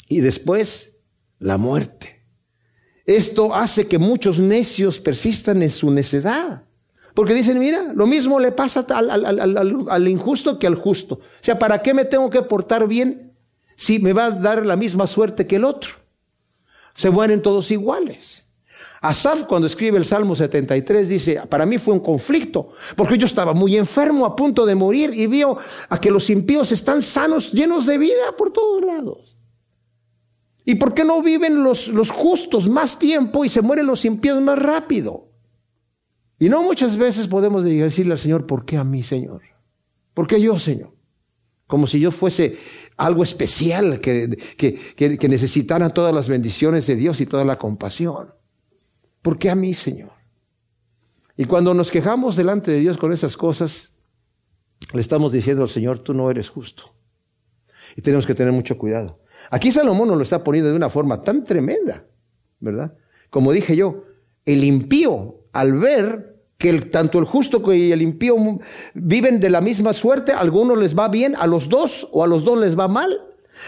Y 0.08 0.20
después, 0.20 0.94
la 1.38 1.56
muerte. 1.56 2.24
Esto 3.04 3.54
hace 3.54 3.86
que 3.86 3.98
muchos 3.98 4.40
necios 4.40 4.98
persistan 4.98 5.62
en 5.62 5.70
su 5.70 5.90
necedad. 5.90 6.65
Porque 7.16 7.32
dicen, 7.32 7.58
mira, 7.58 7.94
lo 7.94 8.06
mismo 8.06 8.38
le 8.38 8.52
pasa 8.52 8.84
al, 8.90 10.06
injusto 10.06 10.58
que 10.58 10.66
al 10.66 10.74
justo. 10.74 11.14
O 11.14 11.20
sea, 11.40 11.58
¿para 11.58 11.80
qué 11.80 11.94
me 11.94 12.04
tengo 12.04 12.28
que 12.28 12.42
portar 12.42 12.86
bien 12.86 13.32
si 13.74 13.98
me 13.98 14.12
va 14.12 14.26
a 14.26 14.30
dar 14.32 14.66
la 14.66 14.76
misma 14.76 15.06
suerte 15.06 15.46
que 15.46 15.56
el 15.56 15.64
otro? 15.64 15.92
Se 16.92 17.08
mueren 17.08 17.40
todos 17.40 17.70
iguales. 17.70 18.44
Asaf 19.00 19.44
cuando 19.44 19.66
escribe 19.66 19.96
el 19.96 20.04
Salmo 20.04 20.36
73 20.36 21.08
dice, 21.08 21.42
para 21.48 21.64
mí 21.64 21.78
fue 21.78 21.94
un 21.94 22.00
conflicto, 22.00 22.72
porque 22.96 23.16
yo 23.16 23.24
estaba 23.24 23.54
muy 23.54 23.78
enfermo, 23.78 24.26
a 24.26 24.36
punto 24.36 24.66
de 24.66 24.74
morir, 24.74 25.12
y 25.14 25.26
vio 25.26 25.56
a 25.88 25.98
que 25.98 26.10
los 26.10 26.28
impíos 26.28 26.70
están 26.70 27.00
sanos, 27.00 27.50
llenos 27.50 27.86
de 27.86 27.96
vida 27.96 28.36
por 28.36 28.52
todos 28.52 28.84
lados. 28.84 29.38
¿Y 30.66 30.74
por 30.74 30.92
qué 30.92 31.02
no 31.02 31.22
viven 31.22 31.62
los 31.64 32.10
justos 32.10 32.68
más 32.68 32.98
tiempo 32.98 33.42
y 33.42 33.48
se 33.48 33.62
mueren 33.62 33.86
los 33.86 34.04
impíos 34.04 34.38
más 34.42 34.58
rápido? 34.58 35.30
Y 36.38 36.48
no 36.48 36.62
muchas 36.62 36.96
veces 36.96 37.26
podemos 37.28 37.64
decirle 37.64 38.12
al 38.12 38.18
Señor, 38.18 38.46
¿por 38.46 38.64
qué 38.64 38.76
a 38.76 38.84
mí, 38.84 39.02
Señor? 39.02 39.42
¿Por 40.14 40.26
qué 40.26 40.40
yo, 40.40 40.58
Señor? 40.58 40.94
Como 41.66 41.86
si 41.86 41.98
yo 41.98 42.10
fuese 42.10 42.56
algo 42.96 43.22
especial 43.22 44.00
que, 44.00 44.38
que, 44.56 45.18
que 45.18 45.28
necesitara 45.28 45.90
todas 45.90 46.14
las 46.14 46.28
bendiciones 46.28 46.86
de 46.86 46.96
Dios 46.96 47.20
y 47.20 47.26
toda 47.26 47.44
la 47.44 47.58
compasión. 47.58 48.32
¿Por 49.22 49.38
qué 49.38 49.50
a 49.50 49.56
mí, 49.56 49.74
Señor? 49.74 50.12
Y 51.36 51.44
cuando 51.44 51.74
nos 51.74 51.90
quejamos 51.90 52.36
delante 52.36 52.70
de 52.70 52.80
Dios 52.80 52.96
con 52.96 53.12
esas 53.12 53.36
cosas, 53.36 53.92
le 54.92 55.00
estamos 55.00 55.32
diciendo 55.32 55.62
al 55.62 55.68
Señor, 55.68 55.98
tú 55.98 56.14
no 56.14 56.30
eres 56.30 56.48
justo. 56.48 56.94
Y 57.96 58.02
tenemos 58.02 58.26
que 58.26 58.34
tener 58.34 58.52
mucho 58.52 58.78
cuidado. 58.78 59.20
Aquí 59.50 59.70
Salomón 59.70 60.08
nos 60.08 60.16
lo 60.16 60.22
está 60.22 60.42
poniendo 60.42 60.70
de 60.70 60.76
una 60.76 60.88
forma 60.88 61.20
tan 61.20 61.44
tremenda, 61.44 62.06
¿verdad? 62.60 62.96
Como 63.30 63.52
dije 63.52 63.76
yo, 63.76 64.04
el 64.44 64.64
impío, 64.64 65.45
al 65.60 65.72
ver 65.74 66.36
que 66.58 66.72
tanto 66.80 67.18
el 67.18 67.24
justo 67.24 67.72
y 67.72 67.92
el 67.92 68.02
impío 68.02 68.36
viven 68.94 69.40
de 69.40 69.50
la 69.50 69.60
misma 69.60 69.92
suerte, 69.92 70.32
a 70.32 70.38
algunos 70.38 70.78
les 70.78 70.96
va 70.96 71.08
bien, 71.08 71.34
a 71.36 71.46
los 71.46 71.68
dos 71.68 72.08
o 72.12 72.24
a 72.24 72.26
los 72.26 72.44
dos 72.44 72.58
les 72.58 72.78
va 72.78 72.88
mal, 72.88 73.10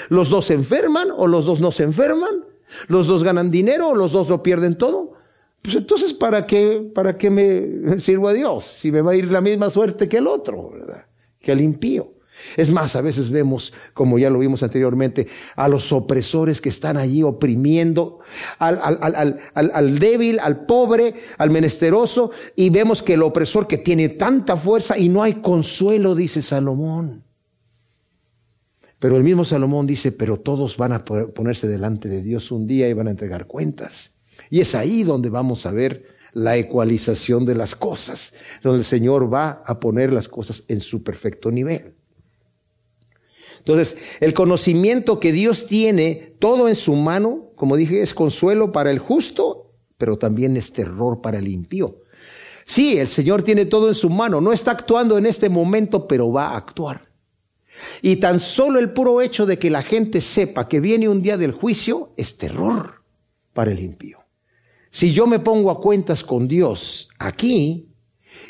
los 0.08 0.28
dos 0.30 0.46
se 0.46 0.54
enferman 0.54 1.08
o 1.16 1.26
los 1.26 1.44
dos 1.44 1.60
no 1.60 1.70
se 1.70 1.84
enferman, 1.84 2.44
los 2.88 3.06
dos 3.06 3.24
ganan 3.24 3.50
dinero 3.50 3.90
o 3.90 3.94
los 3.94 4.12
dos 4.12 4.28
lo 4.28 4.42
pierden 4.42 4.76
todo. 4.76 5.14
Pues 5.62 5.74
entonces, 5.74 6.14
¿para 6.14 6.46
qué, 6.46 6.90
¿para 6.94 7.18
qué 7.18 7.30
me 7.30 8.00
sirvo 8.00 8.28
a 8.28 8.32
Dios? 8.32 8.64
Si 8.64 8.92
me 8.92 9.02
va 9.02 9.12
a 9.12 9.16
ir 9.16 9.30
la 9.30 9.40
misma 9.40 9.70
suerte 9.70 10.08
que 10.08 10.18
el 10.18 10.26
otro, 10.26 10.70
¿verdad? 10.70 11.06
Que 11.40 11.52
el 11.52 11.60
impío. 11.60 12.12
Es 12.56 12.70
más, 12.70 12.96
a 12.96 13.00
veces 13.00 13.30
vemos, 13.30 13.72
como 13.94 14.18
ya 14.18 14.30
lo 14.30 14.38
vimos 14.38 14.62
anteriormente, 14.62 15.26
a 15.56 15.68
los 15.68 15.92
opresores 15.92 16.60
que 16.60 16.68
están 16.68 16.96
allí 16.96 17.22
oprimiendo 17.22 18.20
al, 18.58 18.80
al, 18.82 19.14
al, 19.54 19.70
al, 19.74 19.98
débil, 19.98 20.38
al 20.40 20.66
pobre, 20.66 21.14
al 21.38 21.50
menesteroso, 21.50 22.30
y 22.56 22.70
vemos 22.70 23.02
que 23.02 23.14
el 23.14 23.22
opresor 23.22 23.66
que 23.66 23.78
tiene 23.78 24.10
tanta 24.10 24.56
fuerza 24.56 24.98
y 24.98 25.08
no 25.08 25.22
hay 25.22 25.34
consuelo, 25.34 26.14
dice 26.14 26.42
Salomón. 26.42 27.24
Pero 28.98 29.16
el 29.16 29.22
mismo 29.22 29.44
Salomón 29.44 29.86
dice, 29.86 30.10
pero 30.12 30.40
todos 30.40 30.76
van 30.76 30.92
a 30.92 31.04
ponerse 31.04 31.68
delante 31.68 32.08
de 32.08 32.22
Dios 32.22 32.50
un 32.50 32.66
día 32.66 32.88
y 32.88 32.92
van 32.92 33.06
a 33.06 33.12
entregar 33.12 33.46
cuentas. 33.46 34.12
Y 34.50 34.60
es 34.60 34.74
ahí 34.74 35.04
donde 35.04 35.30
vamos 35.30 35.66
a 35.66 35.70
ver 35.70 36.18
la 36.32 36.56
ecualización 36.56 37.44
de 37.44 37.54
las 37.54 37.74
cosas, 37.74 38.34
donde 38.62 38.78
el 38.78 38.84
Señor 38.84 39.32
va 39.32 39.62
a 39.66 39.78
poner 39.80 40.12
las 40.12 40.28
cosas 40.28 40.64
en 40.68 40.80
su 40.80 41.02
perfecto 41.02 41.50
nivel. 41.50 41.94
Entonces, 43.68 43.98
el 44.20 44.32
conocimiento 44.32 45.20
que 45.20 45.30
Dios 45.30 45.66
tiene 45.66 46.34
todo 46.38 46.70
en 46.70 46.74
su 46.74 46.94
mano, 46.94 47.50
como 47.54 47.76
dije, 47.76 48.00
es 48.00 48.14
consuelo 48.14 48.72
para 48.72 48.90
el 48.90 48.98
justo, 48.98 49.74
pero 49.98 50.16
también 50.16 50.56
es 50.56 50.72
terror 50.72 51.20
para 51.20 51.38
el 51.38 51.48
impío. 51.48 51.98
Sí, 52.64 52.96
el 52.96 53.08
Señor 53.08 53.42
tiene 53.42 53.66
todo 53.66 53.88
en 53.88 53.94
su 53.94 54.08
mano, 54.08 54.40
no 54.40 54.54
está 54.54 54.70
actuando 54.70 55.18
en 55.18 55.26
este 55.26 55.50
momento, 55.50 56.08
pero 56.08 56.32
va 56.32 56.46
a 56.46 56.56
actuar. 56.56 57.10
Y 58.00 58.16
tan 58.16 58.40
solo 58.40 58.78
el 58.78 58.94
puro 58.94 59.20
hecho 59.20 59.44
de 59.44 59.58
que 59.58 59.68
la 59.68 59.82
gente 59.82 60.22
sepa 60.22 60.66
que 60.66 60.80
viene 60.80 61.06
un 61.06 61.20
día 61.20 61.36
del 61.36 61.52
juicio 61.52 62.14
es 62.16 62.38
terror 62.38 63.02
para 63.52 63.70
el 63.70 63.80
impío. 63.80 64.20
Si 64.88 65.12
yo 65.12 65.26
me 65.26 65.40
pongo 65.40 65.70
a 65.70 65.82
cuentas 65.82 66.24
con 66.24 66.48
Dios 66.48 67.10
aquí, 67.18 67.90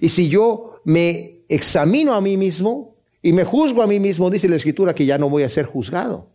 y 0.01 0.11
si 0.11 0.29
yo 0.29 0.75
me 0.85 1.41
examino 1.49 2.15
a 2.15 2.21
mí 2.21 2.37
mismo 2.37 2.98
y 3.23 3.33
me 3.33 3.45
juzgo 3.45 3.83
a 3.83 3.87
mí 3.87 4.01
mismo, 4.01 4.31
dice 4.31 4.49
la 4.49 4.57
Escritura 4.57 4.95
que 4.95 5.07
ya 5.07 5.19
no 5.19 5.29
voy 5.29 5.43
a 5.43 5.49
ser 5.49 5.67
juzgado. 5.67 6.29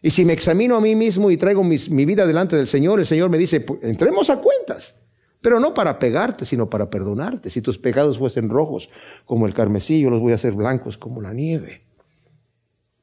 Y 0.00 0.10
si 0.10 0.24
me 0.24 0.32
examino 0.32 0.76
a 0.76 0.80
mí 0.80 0.94
mismo 0.94 1.30
y 1.30 1.36
traigo 1.36 1.64
mi 1.64 2.04
vida 2.04 2.26
delante 2.26 2.56
del 2.56 2.66
Señor, 2.66 3.00
el 3.00 3.06
Señor 3.06 3.30
me 3.30 3.38
dice, 3.38 3.64
entremos 3.82 4.30
a 4.30 4.40
cuentas, 4.40 4.96
pero 5.40 5.60
no 5.60 5.74
para 5.74 5.98
pegarte, 5.98 6.44
sino 6.44 6.70
para 6.70 6.88
perdonarte. 6.90 7.50
Si 7.50 7.62
tus 7.62 7.78
pecados 7.78 8.18
fuesen 8.18 8.48
rojos 8.48 8.90
como 9.24 9.46
el 9.46 9.54
carmesí, 9.54 10.00
yo 10.00 10.10
los 10.10 10.20
voy 10.20 10.32
a 10.32 10.36
hacer 10.36 10.52
blancos 10.52 10.98
como 10.98 11.20
la 11.20 11.32
nieve. 11.32 11.82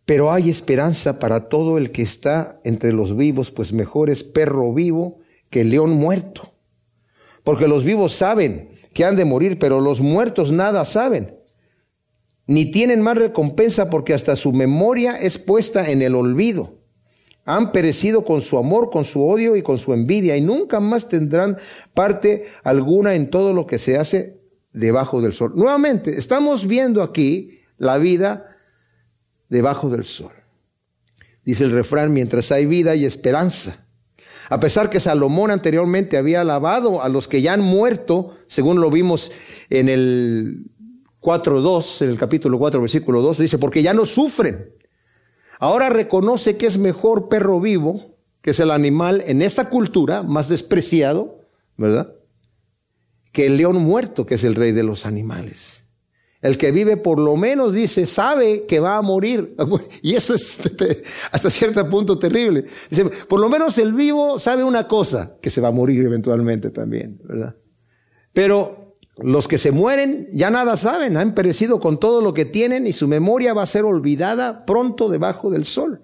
Pero 0.06 0.32
hay 0.32 0.50
esperanza 0.50 1.20
para 1.20 1.50
todo 1.50 1.78
el 1.78 1.92
que 1.92 2.02
está 2.02 2.60
entre 2.64 2.94
los 2.94 3.16
vivos, 3.16 3.52
pues 3.52 3.74
mejor 3.74 4.10
es 4.10 4.24
perro 4.24 4.74
vivo 4.74 5.20
que 5.50 5.64
león 5.64 5.92
muerto. 5.92 6.54
Porque 7.44 7.68
los 7.68 7.84
vivos 7.84 8.14
saben 8.14 8.70
que 8.94 9.06
han 9.06 9.16
de 9.16 9.26
morir, 9.26 9.58
pero 9.60 9.82
los 9.82 10.02
muertos 10.02 10.52
nada 10.52 10.86
saben. 10.86 11.35
Ni 12.48 12.72
tienen 12.72 13.02
más 13.02 13.18
recompensa 13.18 13.90
porque 13.90 14.14
hasta 14.14 14.36
su 14.36 14.54
memoria 14.54 15.16
es 15.16 15.38
puesta 15.38 15.90
en 15.90 16.02
el 16.02 16.16
olvido. 16.16 16.80
Han 17.46 17.72
perecido 17.72 18.26
con 18.26 18.42
su 18.42 18.58
amor, 18.58 18.90
con 18.92 19.06
su 19.06 19.28
odio 19.28 19.56
y 19.56 19.62
con 19.62 19.78
su 19.78 19.94
envidia 19.94 20.36
y 20.36 20.42
nunca 20.42 20.80
más 20.80 21.08
tendrán 21.08 21.58
parte 21.94 22.46
alguna 22.64 23.14
en 23.16 23.30
todo 23.30 23.54
lo 23.54 23.68
que 23.68 23.78
se 23.78 23.98
hace 23.98 24.42
debajo 24.74 25.22
del 25.22 25.34
sol. 25.34 25.54
Nuevamente, 25.56 26.18
estamos 26.18 26.68
viendo 26.68 27.02
aquí 27.04 27.62
la 27.78 27.98
vida 27.98 28.58
debajo 29.50 29.90
del 29.90 30.04
sol. 30.04 30.32
Dice 31.44 31.64
el 31.64 31.72
refrán, 31.72 32.12
mientras 32.14 32.52
hay 32.52 32.66
vida 32.66 32.96
y 32.96 33.06
esperanza. 33.06 33.86
A 34.50 34.60
pesar 34.60 34.90
que 34.90 35.00
Salomón 35.00 35.50
anteriormente 35.50 36.18
había 36.18 36.42
alabado 36.42 37.02
a 37.02 37.10
los 37.10 37.28
que 37.28 37.42
ya 37.42 37.54
han 37.54 37.62
muerto, 37.62 38.36
según 38.48 38.80
lo 38.80 38.92
vimos 38.92 39.32
en 39.70 39.90
el 39.90 40.66
4.2, 41.26 42.04
en 42.04 42.10
el 42.12 42.18
capítulo 42.18 42.60
4, 42.60 42.80
versículo 42.80 43.22
2, 43.22 43.40
dice, 43.40 43.58
porque 43.58 43.82
ya 43.82 43.94
no 43.94 44.06
sufren. 44.06 44.74
Ahora 45.60 45.90
reconoce 45.90 46.56
que 46.56 46.68
es 46.68 46.78
mejor 46.78 47.28
perro 47.28 47.60
vivo, 47.60 48.18
que 48.42 48.52
es 48.52 48.60
el 48.60 48.70
animal 48.70 49.24
en 49.26 49.42
esta 49.42 49.70
cultura 49.70 50.22
más 50.22 50.50
despreciado, 50.50 51.40
¿verdad? 51.78 52.14
Que 53.32 53.48
el 53.48 53.58
león 53.58 53.78
muerto, 53.78 54.26
que 54.26 54.36
es 54.36 54.44
el 54.44 54.54
rey 54.54 54.72
de 54.72 54.84
los 54.84 55.06
animales. 55.06 55.86
El 56.42 56.60
que 56.60 56.72
vive 56.72 56.96
por 56.96 57.20
lo 57.20 57.36
menos 57.38 57.74
dice, 57.74 58.06
sabe 58.06 58.66
que 58.68 58.80
va 58.80 58.98
a 58.98 59.02
morir. 59.02 59.56
Y 60.04 60.14
eso 60.14 60.36
es 60.36 60.60
hasta 61.32 61.50
cierto 61.50 61.90
punto 61.90 62.20
terrible. 62.20 62.66
Dice, 62.88 63.06
por 63.06 63.40
lo 63.40 63.50
menos 63.50 63.80
el 63.80 63.94
vivo 63.94 64.38
sabe 64.38 64.64
una 64.64 64.88
cosa, 64.88 65.38
que 65.42 65.50
se 65.50 65.60
va 65.60 65.70
a 65.70 65.72
morir 65.72 66.06
eventualmente 66.06 66.70
también, 66.70 67.20
¿verdad? 67.24 67.56
Pero 68.32 68.85
los 69.18 69.48
que 69.48 69.58
se 69.58 69.72
mueren 69.72 70.28
ya 70.32 70.50
nada 70.50 70.76
saben, 70.76 71.18
han 71.18 71.34
perecido 71.34 71.80
con 71.80 72.00
todo 72.00 72.22
lo 72.22 72.34
que 72.34 72.46
tienen 72.46 72.88
y 72.88 72.94
su 72.94 73.08
memoria 73.08 73.54
va 73.54 73.64
a 73.64 73.68
ser 73.68 73.86
olvidada 73.86 74.66
pronto 74.66 75.10
debajo 75.10 75.50
del 75.50 75.66
sol. 75.66 76.02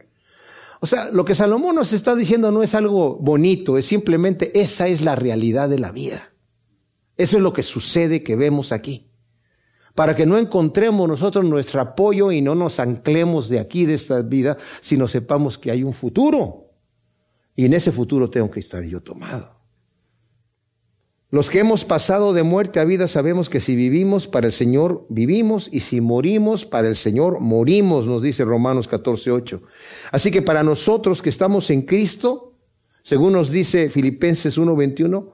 O 0.79 0.87
sea, 0.87 1.11
lo 1.11 1.25
que 1.25 1.35
Salomón 1.35 1.75
nos 1.75 1.93
está 1.93 2.15
diciendo 2.15 2.51
no 2.51 2.63
es 2.63 2.73
algo 2.73 3.17
bonito, 3.17 3.77
es 3.77 3.85
simplemente 3.85 4.59
esa 4.59 4.87
es 4.87 5.01
la 5.01 5.15
realidad 5.15 5.69
de 5.69 5.79
la 5.79 5.91
vida. 5.91 6.33
Eso 7.17 7.37
es 7.37 7.43
lo 7.43 7.53
que 7.53 7.63
sucede 7.63 8.23
que 8.23 8.35
vemos 8.35 8.71
aquí 8.71 9.11
para 9.95 10.15
que 10.15 10.25
no 10.25 10.37
encontremos 10.37 11.07
nosotros 11.07 11.45
nuestro 11.45 11.81
apoyo 11.81 12.31
y 12.31 12.41
no 12.41 12.55
nos 12.55 12.79
anclemos 12.79 13.49
de 13.49 13.59
aquí, 13.59 13.85
de 13.85 13.95
esta 13.95 14.21
vida, 14.21 14.57
sino 14.79 15.07
sepamos 15.07 15.57
que 15.57 15.71
hay 15.71 15.83
un 15.83 15.93
futuro. 15.93 16.69
Y 17.55 17.65
en 17.65 17.73
ese 17.73 17.91
futuro 17.91 18.29
tengo 18.29 18.49
que 18.49 18.61
estar 18.61 18.83
yo 18.83 19.01
tomado. 19.01 19.60
Los 21.31 21.49
que 21.49 21.59
hemos 21.59 21.85
pasado 21.85 22.33
de 22.33 22.43
muerte 22.43 22.81
a 22.81 22.83
vida 22.83 23.07
sabemos 23.07 23.49
que 23.49 23.61
si 23.61 23.77
vivimos 23.77 24.27
para 24.27 24.47
el 24.47 24.51
Señor, 24.51 25.05
vivimos, 25.07 25.69
y 25.71 25.79
si 25.79 26.01
morimos 26.01 26.65
para 26.65 26.89
el 26.89 26.97
Señor, 26.97 27.39
morimos, 27.39 28.05
nos 28.05 28.21
dice 28.21 28.43
Romanos 28.43 28.89
14, 28.89 29.31
8. 29.31 29.61
Así 30.11 30.29
que 30.29 30.41
para 30.41 30.61
nosotros 30.61 31.21
que 31.21 31.29
estamos 31.29 31.69
en 31.69 31.83
Cristo, 31.83 32.57
según 33.01 33.31
nos 33.31 33.49
dice 33.49 33.89
Filipenses 33.89 34.57
1, 34.57 34.75
21, 34.75 35.31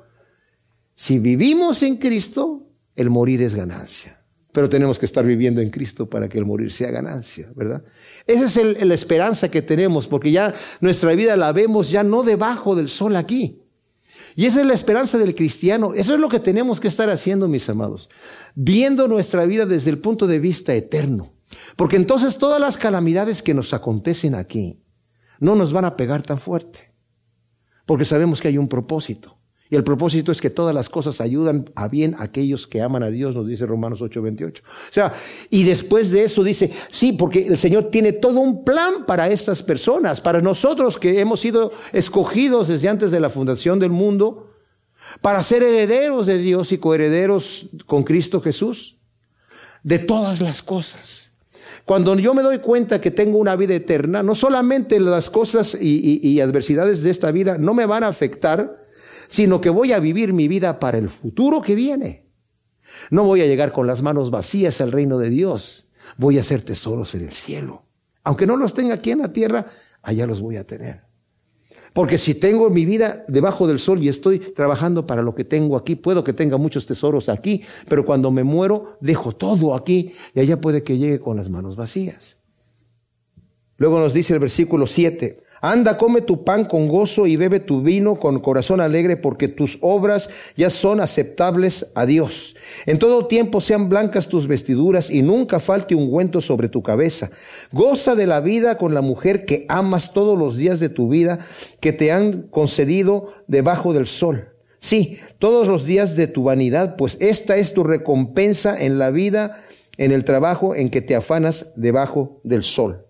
si 0.94 1.18
vivimos 1.18 1.82
en 1.82 1.98
Cristo, 1.98 2.68
el 2.96 3.10
morir 3.10 3.42
es 3.42 3.56
ganancia. 3.56 4.24
Pero 4.52 4.70
tenemos 4.70 5.00
que 5.00 5.08
estar 5.08 5.26
viviendo 5.26 5.62
en 5.62 5.72
Cristo 5.72 6.08
para 6.08 6.30
que 6.30 6.38
el 6.38 6.46
morir 6.46 6.72
sea 6.72 6.92
ganancia, 6.92 7.52
¿verdad? 7.56 7.84
Esa 8.28 8.46
es 8.46 8.86
la 8.86 8.94
esperanza 8.94 9.50
que 9.50 9.64
tenemos, 9.64 10.08
porque 10.08 10.32
ya 10.32 10.54
nuestra 10.80 11.16
vida 11.16 11.36
la 11.36 11.52
vemos 11.54 11.90
ya 11.90 12.04
no 12.04 12.22
debajo 12.22 12.76
del 12.76 12.90
sol 12.90 13.16
aquí, 13.16 13.64
y 14.38 14.46
esa 14.46 14.62
es 14.62 14.68
la 14.68 14.76
esperanza 14.76 15.18
del 15.18 15.34
cristiano. 15.34 15.96
Eso 15.96 16.14
es 16.14 16.20
lo 16.20 16.30
que 16.30 16.40
tenemos 16.40 16.80
que 16.80 16.88
estar 16.88 17.10
haciendo, 17.10 17.48
mis 17.48 17.68
amados. 17.70 18.08
Viendo 18.54 19.08
nuestra 19.08 19.48
vida 19.48 19.66
desde 19.66 19.90
el 19.90 19.98
punto 19.98 20.28
de 20.28 20.38
vista 20.38 20.76
eterno. 20.76 21.34
Porque 21.76 21.96
entonces 21.96 22.38
todas 22.38 22.62
las 22.62 22.78
calamidades 22.78 23.42
que 23.42 23.56
nos 23.56 23.74
acontecen 23.74 24.36
aquí 24.36 24.80
no 25.40 25.56
nos 25.56 25.74
van 25.74 25.86
a 25.86 25.96
pegar 25.96 26.22
tan 26.22 26.38
fuerte. 26.38 26.94
Porque 27.88 28.06
sabemos 28.06 28.40
que 28.40 28.50
hay 28.50 28.60
un 28.60 28.68
propósito. 28.68 29.40
Y 29.70 29.76
el 29.76 29.84
propósito 29.84 30.32
es 30.32 30.40
que 30.40 30.50
todas 30.50 30.74
las 30.74 30.88
cosas 30.88 31.20
ayudan 31.20 31.70
a 31.76 31.88
bien 31.88 32.16
a 32.16 32.24
aquellos 32.24 32.68
que 32.68 32.82
aman 32.82 33.04
a 33.04 33.10
Dios, 33.10 33.36
nos 33.36 33.48
dice 33.48 33.66
Romanos 33.66 34.02
8:28. 34.02 34.62
O 34.62 34.64
sea, 34.90 35.14
y 35.50 35.64
después 35.64 36.12
de 36.12 36.24
eso 36.24 36.44
dice, 36.44 36.72
sí, 36.90 37.12
porque 37.14 37.48
el 37.48 37.58
Señor 37.58 37.90
tiene 37.92 38.14
todo 38.14 38.40
un 38.40 38.64
plan 38.64 39.06
para 39.06 39.30
estas 39.30 39.62
personas, 39.62 40.22
para 40.22 40.42
nosotros 40.42 40.98
que 40.98 41.20
hemos 41.20 41.42
sido 41.42 41.74
escogidos 41.92 42.70
desde 42.70 42.88
antes 42.88 43.12
de 43.12 43.20
la 43.20 43.30
fundación 43.30 43.80
del 43.80 43.92
mundo, 43.92 44.52
para 45.22 45.44
ser 45.44 45.64
herederos 45.64 46.28
de 46.28 46.38
Dios 46.38 46.72
y 46.72 46.78
coherederos 46.78 47.70
con 47.86 48.04
Cristo 48.04 48.42
Jesús, 48.42 48.98
de 49.84 50.00
todas 50.00 50.42
las 50.42 50.62
cosas. 50.62 51.32
Cuando 51.84 52.18
yo 52.18 52.34
me 52.34 52.42
doy 52.42 52.60
cuenta 52.60 53.00
que 53.00 53.12
tengo 53.12 53.38
una 53.38 53.56
vida 53.56 53.74
eterna, 53.74 54.24
no 54.24 54.36
solamente 54.36 55.00
las 55.00 55.30
cosas 55.30 55.78
y, 55.80 56.20
y 56.22 56.40
adversidades 56.42 57.04
de 57.04 57.12
esta 57.12 57.32
vida 57.32 57.58
no 57.58 57.74
me 57.74 57.86
van 57.86 58.04
a 58.04 58.10
afectar, 58.10 58.87
sino 59.28 59.62
que 59.62 59.70
voy 59.70 59.94
a 59.94 60.00
vivir 60.00 60.34
mi 60.34 60.48
vida 60.48 60.80
para 60.80 60.98
el 60.98 61.10
futuro 61.10 61.62
que 61.62 61.76
viene. 61.76 62.26
No 63.12 63.24
voy 63.24 63.42
a 63.42 63.46
llegar 63.46 63.72
con 63.72 63.88
las 63.88 64.02
manos 64.02 64.32
vacías 64.32 64.82
al 64.82 64.92
reino 64.92 65.18
de 65.20 65.30
Dios. 65.30 65.88
Voy 66.18 66.38
a 66.38 66.42
hacer 66.42 66.62
tesoros 66.62 67.14
en 67.16 67.26
el 67.26 67.34
cielo. 67.34 67.84
Aunque 68.24 68.48
no 68.48 68.58
los 68.58 68.74
tenga 68.74 68.96
aquí 68.96 69.12
en 69.12 69.20
la 69.20 69.32
tierra, 69.32 69.68
allá 70.02 70.26
los 70.26 70.42
voy 70.42 70.58
a 70.58 70.66
tener. 70.66 71.08
Porque 71.94 72.18
si 72.18 72.36
tengo 72.36 72.70
mi 72.70 72.86
vida 72.86 73.26
debajo 73.28 73.68
del 73.68 73.80
sol 73.80 74.04
y 74.04 74.10
estoy 74.10 74.40
trabajando 74.40 75.08
para 75.08 75.24
lo 75.24 75.34
que 75.34 75.44
tengo 75.44 75.76
aquí, 75.76 75.96
puedo 75.96 76.24
que 76.24 76.34
tenga 76.34 76.58
muchos 76.58 76.86
tesoros 76.86 77.28
aquí, 77.28 77.64
pero 77.88 78.06
cuando 78.06 78.30
me 78.30 78.44
muero, 78.44 78.98
dejo 79.02 79.36
todo 79.36 79.74
aquí 79.74 80.14
y 80.36 80.40
allá 80.40 80.62
puede 80.62 80.84
que 80.84 80.98
llegue 80.98 81.20
con 81.20 81.38
las 81.38 81.50
manos 81.50 81.76
vacías. 81.76 82.38
Luego 83.78 84.00
nos 84.00 84.14
dice 84.14 84.34
el 84.34 84.40
versículo 84.40 84.86
7, 84.86 85.42
Anda, 85.70 85.98
come 85.98 86.22
tu 86.22 86.46
pan 86.46 86.64
con 86.64 86.88
gozo 86.88 87.28
y 87.28 87.36
bebe 87.36 87.60
tu 87.60 87.82
vino 87.82 88.16
con 88.16 88.40
corazón 88.40 88.80
alegre, 88.80 89.18
porque 89.18 89.50
tus 89.50 89.78
obras 89.82 90.30
ya 90.56 90.70
son 90.70 91.02
aceptables 91.02 91.92
a 91.94 92.06
Dios. 92.06 92.56
En 92.86 93.00
todo 93.00 93.28
tiempo 93.28 93.60
sean 93.60 93.90
blancas 93.90 94.30
tus 94.30 94.48
vestiduras 94.48 95.10
y 95.10 95.24
nunca 95.24 95.60
falte 95.60 95.94
ungüento 95.94 96.40
sobre 96.40 96.70
tu 96.70 96.82
cabeza. 96.84 97.32
Goza 97.74 98.16
de 98.16 98.28
la 98.28 98.40
vida 98.40 98.78
con 98.78 98.94
la 98.94 99.02
mujer 99.02 99.44
que 99.44 99.66
amas 99.68 100.14
todos 100.14 100.40
los 100.40 100.56
días 100.56 100.80
de 100.80 100.88
tu 100.88 101.10
vida, 101.10 101.40
que 101.82 101.92
te 101.92 102.14
han 102.14 102.44
concedido 102.44 103.34
debajo 103.48 103.92
del 103.92 104.08
sol. 104.08 104.48
Sí, 104.80 105.20
todos 105.38 105.68
los 105.68 105.84
días 105.84 106.16
de 106.16 106.28
tu 106.28 106.44
vanidad, 106.44 106.96
pues 106.96 107.18
esta 107.20 107.58
es 107.58 107.74
tu 107.74 107.84
recompensa 107.84 108.82
en 108.82 109.00
la 109.00 109.12
vida, 109.12 109.66
en 109.98 110.14
el 110.14 110.24
trabajo 110.24 110.76
en 110.76 110.90
que 110.90 111.02
te 111.02 111.14
afanas 111.14 111.74
debajo 111.76 112.40
del 112.46 112.64
sol. 112.64 113.06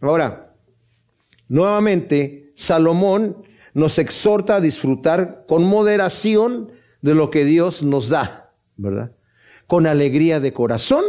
Ahora, 0.00 0.53
Nuevamente, 1.54 2.50
Salomón 2.56 3.44
nos 3.74 4.00
exhorta 4.00 4.56
a 4.56 4.60
disfrutar 4.60 5.44
con 5.46 5.62
moderación 5.62 6.72
de 7.00 7.14
lo 7.14 7.30
que 7.30 7.44
Dios 7.44 7.84
nos 7.84 8.08
da, 8.08 8.52
¿verdad? 8.76 9.12
Con 9.68 9.86
alegría 9.86 10.40
de 10.40 10.52
corazón. 10.52 11.04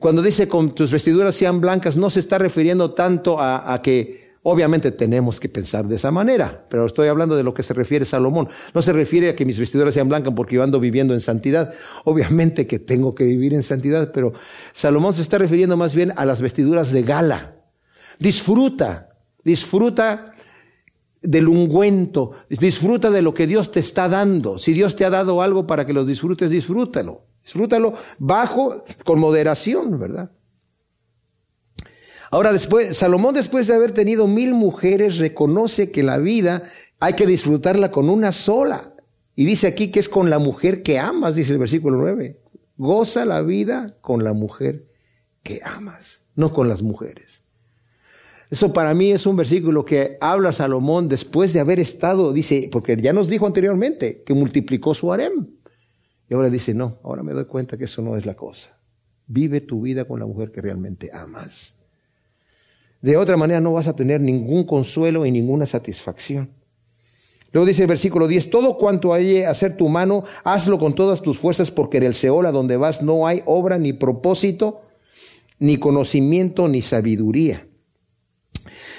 Cuando 0.00 0.20
dice 0.20 0.48
con 0.48 0.74
tus 0.74 0.90
vestiduras 0.90 1.34
sean 1.34 1.62
blancas, 1.62 1.96
no 1.96 2.10
se 2.10 2.20
está 2.20 2.36
refiriendo 2.36 2.92
tanto 2.92 3.40
a, 3.40 3.80
que 3.82 4.34
obviamente 4.42 4.90
tenemos 4.90 5.40
que 5.40 5.48
pensar 5.48 5.88
de 5.88 5.96
esa 5.96 6.10
manera, 6.10 6.66
pero 6.68 6.84
estoy 6.84 7.08
hablando 7.08 7.34
de 7.34 7.42
lo 7.42 7.54
que 7.54 7.62
se 7.62 7.72
refiere 7.72 8.04
Salomón. 8.04 8.50
No 8.74 8.82
se 8.82 8.92
refiere 8.92 9.30
a 9.30 9.34
que 9.34 9.46
mis 9.46 9.58
vestiduras 9.58 9.94
sean 9.94 10.10
blancas 10.10 10.34
porque 10.36 10.56
yo 10.56 10.62
ando 10.62 10.78
viviendo 10.78 11.14
en 11.14 11.22
santidad. 11.22 11.72
Obviamente 12.04 12.66
que 12.66 12.78
tengo 12.78 13.14
que 13.14 13.24
vivir 13.24 13.54
en 13.54 13.62
santidad, 13.62 14.12
pero 14.12 14.34
Salomón 14.74 15.14
se 15.14 15.22
está 15.22 15.38
refiriendo 15.38 15.78
más 15.78 15.94
bien 15.94 16.12
a 16.16 16.26
las 16.26 16.42
vestiduras 16.42 16.92
de 16.92 17.02
gala. 17.02 17.56
Disfruta 18.18 19.08
Disfruta 19.44 20.34
del 21.20 21.48
ungüento, 21.48 22.32
disfruta 22.48 23.10
de 23.10 23.22
lo 23.22 23.32
que 23.32 23.46
Dios 23.46 23.72
te 23.72 23.80
está 23.80 24.08
dando. 24.08 24.58
Si 24.58 24.72
Dios 24.72 24.96
te 24.96 25.04
ha 25.04 25.10
dado 25.10 25.42
algo 25.42 25.66
para 25.66 25.86
que 25.86 25.92
los 25.92 26.06
disfrutes, 26.06 26.50
disfrútalo. 26.50 27.26
Disfrútalo 27.42 27.94
bajo, 28.18 28.84
con 29.04 29.20
moderación, 29.20 29.98
¿verdad? 29.98 30.30
Ahora 32.30 32.52
después, 32.52 32.96
Salomón 32.96 33.34
después 33.34 33.66
de 33.66 33.74
haber 33.74 33.92
tenido 33.92 34.26
mil 34.26 34.54
mujeres, 34.54 35.18
reconoce 35.18 35.90
que 35.92 36.02
la 36.02 36.18
vida 36.18 36.64
hay 36.98 37.12
que 37.12 37.26
disfrutarla 37.26 37.90
con 37.90 38.08
una 38.08 38.32
sola. 38.32 38.94
Y 39.36 39.44
dice 39.44 39.66
aquí 39.66 39.88
que 39.92 40.00
es 40.00 40.08
con 40.08 40.30
la 40.30 40.38
mujer 40.38 40.82
que 40.82 40.98
amas, 40.98 41.34
dice 41.36 41.52
el 41.52 41.58
versículo 41.58 41.98
9. 41.98 42.40
Goza 42.76 43.24
la 43.24 43.40
vida 43.42 43.96
con 44.00 44.24
la 44.24 44.32
mujer 44.32 44.88
que 45.42 45.60
amas, 45.64 46.22
no 46.34 46.52
con 46.52 46.68
las 46.68 46.82
mujeres. 46.82 47.43
Eso 48.54 48.72
para 48.72 48.94
mí 48.94 49.10
es 49.10 49.26
un 49.26 49.34
versículo 49.34 49.84
que 49.84 50.16
habla 50.20 50.52
Salomón 50.52 51.08
después 51.08 51.52
de 51.52 51.58
haber 51.58 51.80
estado, 51.80 52.32
dice, 52.32 52.68
porque 52.70 52.96
ya 52.96 53.12
nos 53.12 53.28
dijo 53.28 53.46
anteriormente 53.46 54.22
que 54.24 54.32
multiplicó 54.32 54.94
su 54.94 55.12
harem. 55.12 55.48
Y 56.30 56.34
ahora 56.34 56.50
dice, 56.50 56.72
no, 56.72 57.00
ahora 57.02 57.24
me 57.24 57.32
doy 57.32 57.46
cuenta 57.46 57.76
que 57.76 57.86
eso 57.86 58.00
no 58.00 58.16
es 58.16 58.24
la 58.24 58.36
cosa. 58.36 58.78
Vive 59.26 59.60
tu 59.60 59.80
vida 59.80 60.04
con 60.04 60.20
la 60.20 60.26
mujer 60.26 60.52
que 60.52 60.60
realmente 60.60 61.10
amas. 61.12 61.74
De 63.02 63.16
otra 63.16 63.36
manera 63.36 63.60
no 63.60 63.72
vas 63.72 63.88
a 63.88 63.96
tener 63.96 64.20
ningún 64.20 64.62
consuelo 64.62 65.26
y 65.26 65.32
ninguna 65.32 65.66
satisfacción. 65.66 66.48
Luego 67.50 67.66
dice 67.66 67.82
el 67.82 67.88
versículo 67.88 68.28
10, 68.28 68.50
todo 68.50 68.78
cuanto 68.78 69.14
a 69.14 69.16
hacer 69.48 69.76
tu 69.76 69.88
mano, 69.88 70.22
hazlo 70.44 70.78
con 70.78 70.94
todas 70.94 71.22
tus 71.22 71.40
fuerzas, 71.40 71.72
porque 71.72 71.96
en 71.96 72.04
el 72.04 72.14
Seol 72.14 72.46
a 72.46 72.52
donde 72.52 72.76
vas 72.76 73.02
no 73.02 73.26
hay 73.26 73.42
obra 73.46 73.78
ni 73.78 73.94
propósito, 73.94 74.82
ni 75.58 75.78
conocimiento, 75.78 76.68
ni 76.68 76.82
sabiduría. 76.82 77.66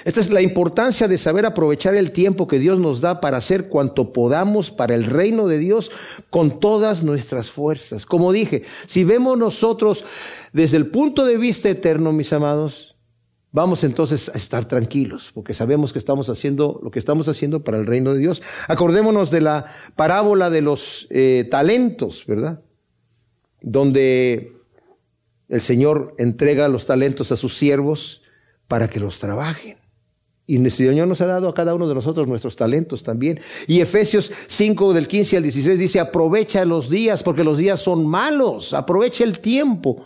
Esta 0.06 0.20
es 0.20 0.30
la 0.30 0.40
importancia 0.40 1.08
de 1.08 1.18
saber 1.18 1.46
aprovechar 1.46 1.96
el 1.96 2.12
tiempo 2.12 2.46
que 2.46 2.60
Dios 2.60 2.78
nos 2.78 3.00
da 3.00 3.20
para 3.20 3.38
hacer 3.38 3.68
cuanto 3.68 4.12
podamos 4.12 4.70
para 4.70 4.94
el 4.94 5.02
reino 5.02 5.48
de 5.48 5.58
Dios 5.58 5.90
con 6.30 6.60
todas 6.60 7.02
nuestras 7.02 7.50
fuerzas. 7.50 8.06
Como 8.06 8.30
dije, 8.30 8.62
si 8.86 9.02
vemos 9.02 9.36
nosotros 9.36 10.04
desde 10.52 10.76
el 10.76 10.86
punto 10.86 11.24
de 11.24 11.38
vista 11.38 11.68
eterno, 11.68 12.12
mis 12.12 12.32
amados, 12.32 12.96
vamos 13.50 13.82
entonces 13.82 14.28
a 14.28 14.36
estar 14.38 14.64
tranquilos, 14.64 15.32
porque 15.34 15.54
sabemos 15.54 15.92
que 15.92 15.98
estamos 15.98 16.28
haciendo 16.28 16.78
lo 16.84 16.92
que 16.92 17.00
estamos 17.00 17.28
haciendo 17.28 17.64
para 17.64 17.78
el 17.78 17.86
reino 17.86 18.14
de 18.14 18.20
Dios. 18.20 18.42
Acordémonos 18.68 19.32
de 19.32 19.40
la 19.40 19.64
parábola 19.96 20.50
de 20.50 20.62
los 20.62 21.08
eh, 21.10 21.48
talentos, 21.50 22.24
¿verdad? 22.28 22.62
Donde 23.60 24.52
el 25.48 25.62
Señor 25.62 26.14
entrega 26.16 26.68
los 26.68 26.86
talentos 26.86 27.32
a 27.32 27.36
sus 27.36 27.56
siervos 27.56 28.22
para 28.68 28.86
que 28.86 29.00
los 29.00 29.18
trabajen. 29.18 29.84
Y 30.46 30.56
el 30.56 30.70
Señor 30.70 31.08
nos 31.08 31.20
ha 31.20 31.26
dado 31.26 31.48
a 31.48 31.54
cada 31.54 31.74
uno 31.74 31.88
de 31.88 31.94
nosotros 31.94 32.28
nuestros 32.28 32.54
talentos 32.54 33.02
también. 33.02 33.40
Y 33.66 33.80
Efesios 33.80 34.32
5 34.46 34.92
del 34.92 35.08
15 35.08 35.38
al 35.38 35.42
16 35.42 35.78
dice, 35.78 36.00
aprovecha 36.00 36.64
los 36.64 36.88
días 36.88 37.22
porque 37.22 37.42
los 37.42 37.58
días 37.58 37.80
son 37.80 38.06
malos, 38.06 38.72
aprovecha 38.72 39.24
el 39.24 39.40
tiempo. 39.40 40.04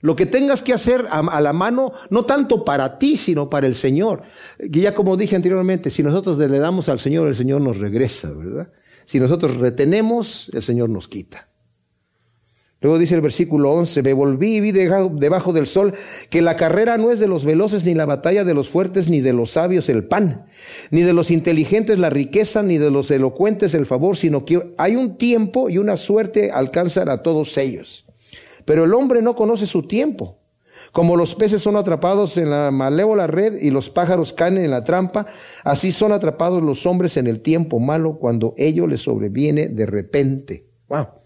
Lo 0.00 0.16
que 0.16 0.26
tengas 0.26 0.62
que 0.62 0.72
hacer 0.72 1.06
a, 1.10 1.40
la 1.40 1.52
mano, 1.52 1.92
no 2.08 2.24
tanto 2.24 2.64
para 2.64 2.98
ti, 2.98 3.16
sino 3.16 3.50
para 3.50 3.66
el 3.66 3.74
Señor. 3.74 4.22
Y 4.58 4.80
ya 4.80 4.94
como 4.94 5.16
dije 5.16 5.36
anteriormente, 5.36 5.90
si 5.90 6.02
nosotros 6.02 6.38
le 6.38 6.58
damos 6.58 6.88
al 6.88 6.98
Señor, 6.98 7.28
el 7.28 7.34
Señor 7.34 7.60
nos 7.60 7.78
regresa, 7.78 8.30
¿verdad? 8.30 8.68
Si 9.04 9.20
nosotros 9.20 9.56
retenemos, 9.56 10.50
el 10.54 10.62
Señor 10.62 10.88
nos 10.88 11.08
quita. 11.08 11.49
Luego 12.82 12.98
dice 12.98 13.14
el 13.14 13.20
versículo 13.20 13.72
11, 13.72 14.02
me 14.02 14.14
volví 14.14 14.56
y 14.56 14.60
vi 14.60 14.72
debajo 14.72 15.52
del 15.52 15.66
sol 15.66 15.92
que 16.30 16.40
la 16.40 16.56
carrera 16.56 16.96
no 16.96 17.10
es 17.10 17.20
de 17.20 17.28
los 17.28 17.44
veloces, 17.44 17.84
ni 17.84 17.94
la 17.94 18.06
batalla 18.06 18.42
de 18.42 18.54
los 18.54 18.70
fuertes, 18.70 19.10
ni 19.10 19.20
de 19.20 19.34
los 19.34 19.50
sabios 19.50 19.90
el 19.90 20.04
pan, 20.04 20.46
ni 20.90 21.02
de 21.02 21.12
los 21.12 21.30
inteligentes 21.30 21.98
la 21.98 22.08
riqueza, 22.08 22.62
ni 22.62 22.78
de 22.78 22.90
los 22.90 23.10
elocuentes 23.10 23.74
el 23.74 23.84
favor, 23.84 24.16
sino 24.16 24.46
que 24.46 24.74
hay 24.78 24.96
un 24.96 25.18
tiempo 25.18 25.68
y 25.68 25.76
una 25.76 25.98
suerte 25.98 26.50
alcanzan 26.52 27.10
a 27.10 27.22
todos 27.22 27.58
ellos. 27.58 28.06
Pero 28.64 28.84
el 28.84 28.94
hombre 28.94 29.20
no 29.20 29.34
conoce 29.36 29.66
su 29.66 29.86
tiempo. 29.86 30.38
Como 30.92 31.16
los 31.16 31.34
peces 31.34 31.60
son 31.60 31.76
atrapados 31.76 32.38
en 32.38 32.50
la 32.50 32.70
malévola 32.70 33.26
red 33.26 33.60
y 33.60 33.70
los 33.70 33.90
pájaros 33.90 34.32
caen 34.32 34.56
en 34.56 34.70
la 34.70 34.84
trampa, 34.84 35.26
así 35.64 35.92
son 35.92 36.12
atrapados 36.12 36.62
los 36.62 36.86
hombres 36.86 37.18
en 37.18 37.26
el 37.26 37.42
tiempo 37.42 37.78
malo 37.78 38.18
cuando 38.18 38.54
ello 38.56 38.86
les 38.86 39.02
sobreviene 39.02 39.68
de 39.68 39.86
repente. 39.86 40.66
Wow. 40.88 41.19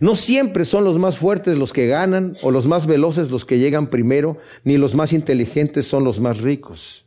No 0.00 0.14
siempre 0.14 0.64
son 0.64 0.84
los 0.84 0.98
más 0.98 1.18
fuertes 1.18 1.58
los 1.58 1.72
que 1.72 1.86
ganan 1.86 2.36
o 2.42 2.50
los 2.50 2.66
más 2.66 2.86
veloces 2.86 3.30
los 3.30 3.44
que 3.44 3.58
llegan 3.58 3.90
primero, 3.90 4.38
ni 4.64 4.78
los 4.78 4.94
más 4.94 5.12
inteligentes 5.12 5.86
son 5.86 6.04
los 6.04 6.20
más 6.20 6.40
ricos. 6.40 7.06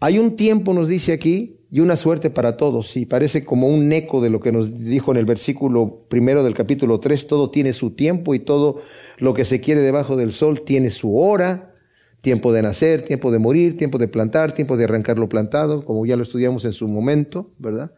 Hay 0.00 0.18
un 0.18 0.36
tiempo, 0.36 0.74
nos 0.74 0.88
dice 0.88 1.12
aquí, 1.12 1.60
y 1.70 1.80
una 1.80 1.96
suerte 1.96 2.30
para 2.30 2.56
todos. 2.56 2.96
Y 2.96 3.04
parece 3.04 3.44
como 3.44 3.68
un 3.68 3.92
eco 3.92 4.20
de 4.20 4.30
lo 4.30 4.38
que 4.38 4.52
nos 4.52 4.84
dijo 4.84 5.10
en 5.10 5.16
el 5.16 5.24
versículo 5.24 6.06
primero 6.08 6.44
del 6.44 6.54
capítulo 6.54 7.00
3. 7.00 7.26
Todo 7.26 7.50
tiene 7.50 7.72
su 7.72 7.90
tiempo 7.90 8.34
y 8.34 8.38
todo 8.38 8.82
lo 9.18 9.34
que 9.34 9.44
se 9.44 9.60
quiere 9.60 9.80
debajo 9.80 10.14
del 10.14 10.32
sol 10.32 10.62
tiene 10.62 10.88
su 10.90 11.18
hora. 11.18 11.74
Tiempo 12.20 12.52
de 12.52 12.62
nacer, 12.62 13.02
tiempo 13.02 13.32
de 13.32 13.40
morir, 13.40 13.76
tiempo 13.76 13.98
de 13.98 14.06
plantar, 14.06 14.52
tiempo 14.52 14.76
de 14.76 14.84
arrancar 14.84 15.18
lo 15.18 15.28
plantado, 15.28 15.84
como 15.84 16.06
ya 16.06 16.16
lo 16.16 16.22
estudiamos 16.22 16.64
en 16.64 16.72
su 16.72 16.86
momento, 16.86 17.52
¿verdad? 17.58 17.92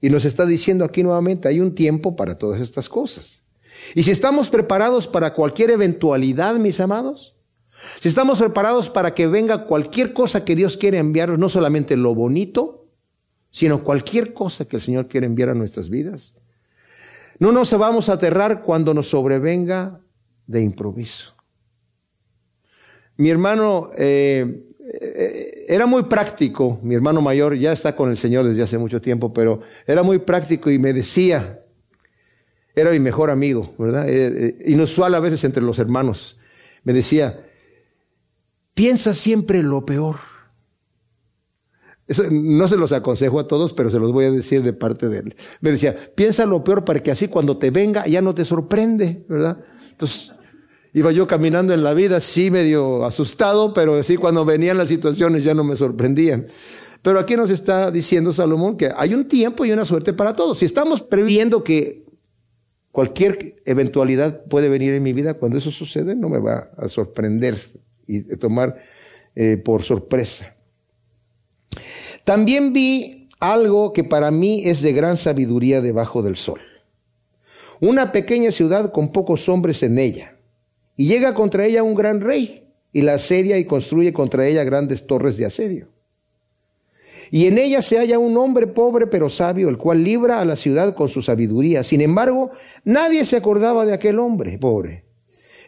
Y 0.00 0.10
nos 0.10 0.24
está 0.24 0.46
diciendo 0.46 0.84
aquí 0.84 1.02
nuevamente, 1.02 1.48
hay 1.48 1.60
un 1.60 1.74
tiempo 1.74 2.16
para 2.16 2.38
todas 2.38 2.60
estas 2.60 2.88
cosas. 2.88 3.44
Y 3.94 4.02
si 4.02 4.10
estamos 4.10 4.48
preparados 4.48 5.06
para 5.06 5.34
cualquier 5.34 5.70
eventualidad, 5.70 6.56
mis 6.56 6.80
amados, 6.80 7.36
si 8.00 8.08
estamos 8.08 8.38
preparados 8.38 8.90
para 8.90 9.14
que 9.14 9.26
venga 9.26 9.66
cualquier 9.66 10.12
cosa 10.12 10.44
que 10.44 10.56
Dios 10.56 10.76
quiere 10.76 10.98
enviarnos, 10.98 11.38
no 11.38 11.48
solamente 11.48 11.96
lo 11.96 12.14
bonito, 12.14 12.88
sino 13.50 13.82
cualquier 13.82 14.32
cosa 14.32 14.66
que 14.66 14.76
el 14.76 14.82
Señor 14.82 15.08
quiere 15.08 15.26
enviar 15.26 15.50
a 15.50 15.54
nuestras 15.54 15.90
vidas, 15.90 16.34
no 17.38 17.52
nos 17.52 17.76
vamos 17.76 18.08
a 18.08 18.14
aterrar 18.14 18.62
cuando 18.62 18.92
nos 18.94 19.08
sobrevenga 19.08 20.00
de 20.46 20.60
improviso. 20.60 21.34
Mi 23.16 23.30
hermano 23.30 23.90
eh, 23.96 24.69
era 25.68 25.86
muy 25.86 26.04
práctico, 26.04 26.80
mi 26.82 26.94
hermano 26.94 27.20
mayor 27.20 27.54
ya 27.56 27.72
está 27.72 27.94
con 27.94 28.10
el 28.10 28.16
Señor 28.16 28.46
desde 28.46 28.62
hace 28.62 28.78
mucho 28.78 29.00
tiempo, 29.00 29.32
pero 29.32 29.60
era 29.86 30.02
muy 30.02 30.18
práctico 30.18 30.70
y 30.70 30.78
me 30.78 30.92
decía, 30.92 31.60
era 32.74 32.90
mi 32.90 33.00
mejor 33.00 33.30
amigo, 33.30 33.74
¿verdad? 33.78 34.08
Eh, 34.08 34.46
eh, 34.46 34.62
inusual 34.66 35.14
a 35.14 35.20
veces 35.20 35.42
entre 35.44 35.62
los 35.62 35.78
hermanos. 35.78 36.38
Me 36.82 36.92
decía, 36.92 37.46
piensa 38.74 39.14
siempre 39.14 39.62
lo 39.62 39.84
peor. 39.84 40.16
No 42.30 42.66
se 42.66 42.76
los 42.76 42.90
aconsejo 42.90 43.38
a 43.38 43.46
todos, 43.46 43.72
pero 43.72 43.88
se 43.88 44.00
los 44.00 44.12
voy 44.12 44.24
a 44.24 44.32
decir 44.32 44.64
de 44.64 44.72
parte 44.72 45.08
de 45.08 45.18
él. 45.18 45.36
Me 45.60 45.70
decía, 45.70 45.96
piensa 46.14 46.44
lo 46.44 46.64
peor 46.64 46.84
para 46.84 47.00
que 47.02 47.12
así 47.12 47.28
cuando 47.28 47.58
te 47.58 47.70
venga 47.70 48.06
ya 48.06 48.20
no 48.20 48.34
te 48.34 48.44
sorprende, 48.44 49.24
¿verdad? 49.28 49.64
Entonces, 49.90 50.32
Iba 50.92 51.12
yo 51.12 51.28
caminando 51.28 51.72
en 51.72 51.84
la 51.84 51.94
vida, 51.94 52.20
sí 52.20 52.50
medio 52.50 53.04
asustado, 53.04 53.72
pero 53.72 54.02
sí 54.02 54.16
cuando 54.16 54.44
venían 54.44 54.76
las 54.76 54.88
situaciones 54.88 55.44
ya 55.44 55.54
no 55.54 55.62
me 55.62 55.76
sorprendían. 55.76 56.46
Pero 57.02 57.20
aquí 57.20 57.36
nos 57.36 57.50
está 57.50 57.90
diciendo 57.90 58.32
Salomón 58.32 58.76
que 58.76 58.90
hay 58.94 59.14
un 59.14 59.28
tiempo 59.28 59.64
y 59.64 59.72
una 59.72 59.84
suerte 59.84 60.12
para 60.12 60.34
todos. 60.34 60.58
Si 60.58 60.64
estamos 60.64 61.00
previendo 61.00 61.62
que 61.62 62.04
cualquier 62.90 63.62
eventualidad 63.64 64.44
puede 64.44 64.68
venir 64.68 64.92
en 64.94 65.02
mi 65.02 65.12
vida, 65.12 65.34
cuando 65.34 65.58
eso 65.58 65.70
sucede 65.70 66.16
no 66.16 66.28
me 66.28 66.38
va 66.38 66.70
a 66.76 66.88
sorprender 66.88 67.56
y 68.06 68.22
tomar 68.36 68.76
eh, 69.36 69.56
por 69.56 69.84
sorpresa. 69.84 70.56
También 72.24 72.72
vi 72.72 73.28
algo 73.38 73.92
que 73.92 74.02
para 74.02 74.32
mí 74.32 74.64
es 74.64 74.82
de 74.82 74.92
gran 74.92 75.16
sabiduría 75.16 75.80
debajo 75.80 76.20
del 76.22 76.34
sol. 76.34 76.60
Una 77.80 78.10
pequeña 78.10 78.50
ciudad 78.50 78.92
con 78.92 79.12
pocos 79.12 79.48
hombres 79.48 79.82
en 79.84 79.98
ella 79.98 80.39
y 81.00 81.06
llega 81.06 81.32
contra 81.32 81.64
ella 81.64 81.82
un 81.82 81.94
gran 81.94 82.20
rey, 82.20 82.68
y 82.92 83.00
la 83.00 83.14
asedia 83.14 83.56
y 83.56 83.64
construye 83.64 84.12
contra 84.12 84.46
ella 84.46 84.64
grandes 84.64 85.06
torres 85.06 85.38
de 85.38 85.46
asedio. 85.46 85.88
Y 87.30 87.46
en 87.46 87.56
ella 87.56 87.80
se 87.80 87.96
halla 87.96 88.18
un 88.18 88.36
hombre 88.36 88.66
pobre 88.66 89.06
pero 89.06 89.30
sabio, 89.30 89.70
el 89.70 89.78
cual 89.78 90.04
libra 90.04 90.42
a 90.42 90.44
la 90.44 90.56
ciudad 90.56 90.94
con 90.94 91.08
su 91.08 91.22
sabiduría. 91.22 91.84
Sin 91.84 92.02
embargo, 92.02 92.50
nadie 92.84 93.24
se 93.24 93.38
acordaba 93.38 93.86
de 93.86 93.94
aquel 93.94 94.18
hombre 94.18 94.58
pobre. 94.58 95.06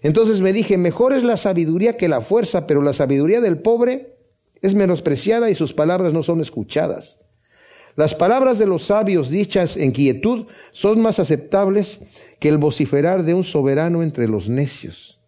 Entonces 0.03 0.43
me 0.43 0.53
dije, 0.53 0.77
mejor 0.77 1.15
es 1.15 1.25
la 1.25 1.39
sabiduría 1.39 1.97
que 1.97 2.09
la 2.09 2.21
fuerza, 2.21 2.67
pero 2.67 2.83
la 2.83 2.93
sabiduría 2.93 3.41
del 3.41 3.57
pobre 3.57 4.19
es 4.61 4.75
menospreciada 4.75 5.49
y 5.49 5.55
sus 5.55 5.73
palabras 5.73 6.13
no 6.13 6.23
son 6.23 6.43
escuchadas. 6.43 7.21
Las 7.97 8.15
palabras 8.15 8.59
de 8.59 8.67
los 8.67 8.83
sabios 8.83 9.31
dichas 9.31 9.79
en 9.79 9.93
quietud 9.93 10.45
son 10.73 11.01
más 11.01 11.19
aceptables 11.19 12.01
que 12.39 12.51
el 12.51 12.59
vociferar 12.59 13.23
de 13.23 13.33
un 13.33 13.45
soberano 13.45 14.03
entre 14.03 14.29
los 14.29 14.51
necios. 14.51 15.22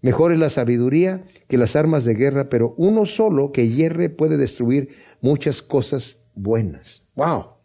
Mejor 0.00 0.32
es 0.32 0.38
la 0.38 0.50
sabiduría 0.50 1.24
que 1.48 1.58
las 1.58 1.74
armas 1.74 2.04
de 2.04 2.14
guerra, 2.14 2.48
pero 2.48 2.74
uno 2.76 3.04
solo 3.04 3.50
que 3.52 3.68
hierre 3.68 4.10
puede 4.10 4.36
destruir 4.36 4.90
muchas 5.20 5.60
cosas 5.60 6.18
buenas. 6.34 7.02
¡Wow! 7.16 7.58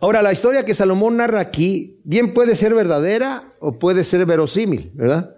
Ahora, 0.00 0.20
la 0.20 0.32
historia 0.32 0.64
que 0.64 0.74
Salomón 0.74 1.18
narra 1.18 1.38
aquí 1.38 2.00
bien 2.02 2.34
puede 2.34 2.56
ser 2.56 2.74
verdadera 2.74 3.50
o 3.60 3.78
puede 3.78 4.02
ser 4.02 4.26
verosímil, 4.26 4.90
¿verdad? 4.94 5.36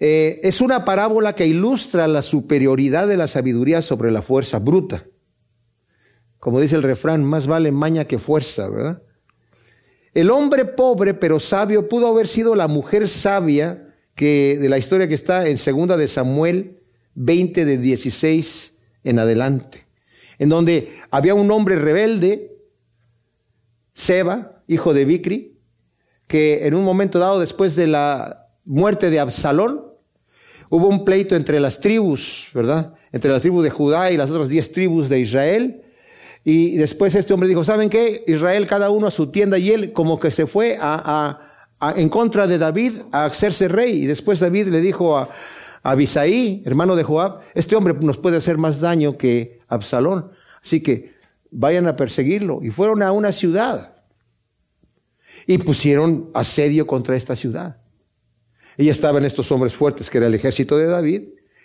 Eh, 0.00 0.40
es 0.42 0.60
una 0.60 0.84
parábola 0.84 1.34
que 1.34 1.46
ilustra 1.46 2.08
la 2.08 2.22
superioridad 2.22 3.06
de 3.06 3.16
la 3.16 3.28
sabiduría 3.28 3.80
sobre 3.80 4.10
la 4.10 4.22
fuerza 4.22 4.58
bruta. 4.58 5.06
Como 6.40 6.60
dice 6.60 6.74
el 6.74 6.82
refrán, 6.82 7.24
más 7.24 7.46
vale 7.46 7.70
maña 7.70 8.06
que 8.06 8.18
fuerza, 8.18 8.68
¿verdad? 8.68 9.02
El 10.16 10.30
hombre 10.30 10.64
pobre 10.64 11.12
pero 11.12 11.38
sabio 11.38 11.90
pudo 11.90 12.06
haber 12.06 12.26
sido 12.26 12.54
la 12.54 12.68
mujer 12.68 13.06
sabia 13.06 13.94
que 14.14 14.56
de 14.58 14.70
la 14.70 14.78
historia 14.78 15.08
que 15.08 15.14
está 15.14 15.46
en 15.46 15.58
segunda 15.58 15.98
de 15.98 16.08
Samuel 16.08 16.78
20 17.16 17.66
de 17.66 17.76
16 17.76 18.72
en 19.04 19.18
adelante, 19.18 19.84
en 20.38 20.48
donde 20.48 20.96
había 21.10 21.34
un 21.34 21.50
hombre 21.50 21.76
rebelde, 21.76 22.56
Seba, 23.92 24.62
hijo 24.66 24.94
de 24.94 25.04
Bicri, 25.04 25.58
que 26.26 26.66
en 26.66 26.72
un 26.72 26.82
momento 26.82 27.18
dado 27.18 27.38
después 27.38 27.76
de 27.76 27.86
la 27.86 28.48
muerte 28.64 29.10
de 29.10 29.20
Absalón, 29.20 29.84
hubo 30.70 30.88
un 30.88 31.04
pleito 31.04 31.36
entre 31.36 31.60
las 31.60 31.78
tribus, 31.78 32.48
¿verdad? 32.54 32.94
Entre 33.12 33.30
las 33.30 33.42
tribus 33.42 33.64
de 33.64 33.70
Judá 33.70 34.10
y 34.10 34.16
las 34.16 34.30
otras 34.30 34.48
diez 34.48 34.72
tribus 34.72 35.10
de 35.10 35.20
Israel, 35.20 35.82
y 36.48 36.76
después 36.76 37.12
este 37.16 37.34
hombre 37.34 37.48
dijo, 37.48 37.64
¿saben 37.64 37.90
qué? 37.90 38.22
Israel 38.28 38.68
cada 38.68 38.90
uno 38.90 39.08
a 39.08 39.10
su 39.10 39.32
tienda 39.32 39.58
y 39.58 39.72
él 39.72 39.92
como 39.92 40.20
que 40.20 40.30
se 40.30 40.46
fue 40.46 40.78
a, 40.80 41.40
en 41.96 42.08
contra 42.08 42.46
de 42.46 42.56
David 42.56 42.92
a 43.10 43.24
hacerse 43.24 43.66
rey. 43.66 44.04
Y 44.04 44.06
después 44.06 44.38
David 44.38 44.68
le 44.68 44.80
dijo 44.80 45.18
a, 45.18 45.22
a 45.82 45.90
Abisaí, 45.90 46.62
hermano 46.64 46.94
de 46.94 47.02
Joab, 47.02 47.40
este 47.52 47.74
hombre 47.74 47.94
nos 48.00 48.18
puede 48.18 48.36
hacer 48.36 48.58
más 48.58 48.80
daño 48.80 49.18
que 49.18 49.58
Absalón. 49.66 50.30
Así 50.62 50.84
que 50.84 51.16
vayan 51.50 51.88
a 51.88 51.96
perseguirlo. 51.96 52.60
Y 52.62 52.70
fueron 52.70 53.02
a 53.02 53.10
una 53.10 53.32
ciudad. 53.32 53.96
Y 55.48 55.58
pusieron 55.58 56.30
asedio 56.32 56.86
contra 56.86 57.16
esta 57.16 57.34
ciudad. 57.34 57.78
Y 58.76 58.88
estaban 58.88 59.24
estos 59.24 59.50
hombres 59.50 59.74
fuertes 59.74 60.08
que 60.08 60.18
era 60.18 60.28
el 60.28 60.34
ejército 60.34 60.78
de 60.78 60.86
David. 60.86 61.22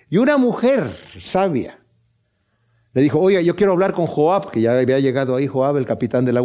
Y 0.09 0.17
una 0.17 0.37
mujer 0.37 0.85
sabia 1.19 1.80
le 2.93 3.01
dijo, 3.01 3.19
oye, 3.19 3.43
yo 3.43 3.55
quiero 3.55 3.71
hablar 3.71 3.93
con 3.93 4.05
Joab, 4.05 4.51
que 4.51 4.61
ya 4.61 4.77
había 4.77 4.99
llegado 4.99 5.35
ahí 5.35 5.47
Joab, 5.47 5.77
el 5.77 5.85
capitán 5.85 6.25
del, 6.25 6.35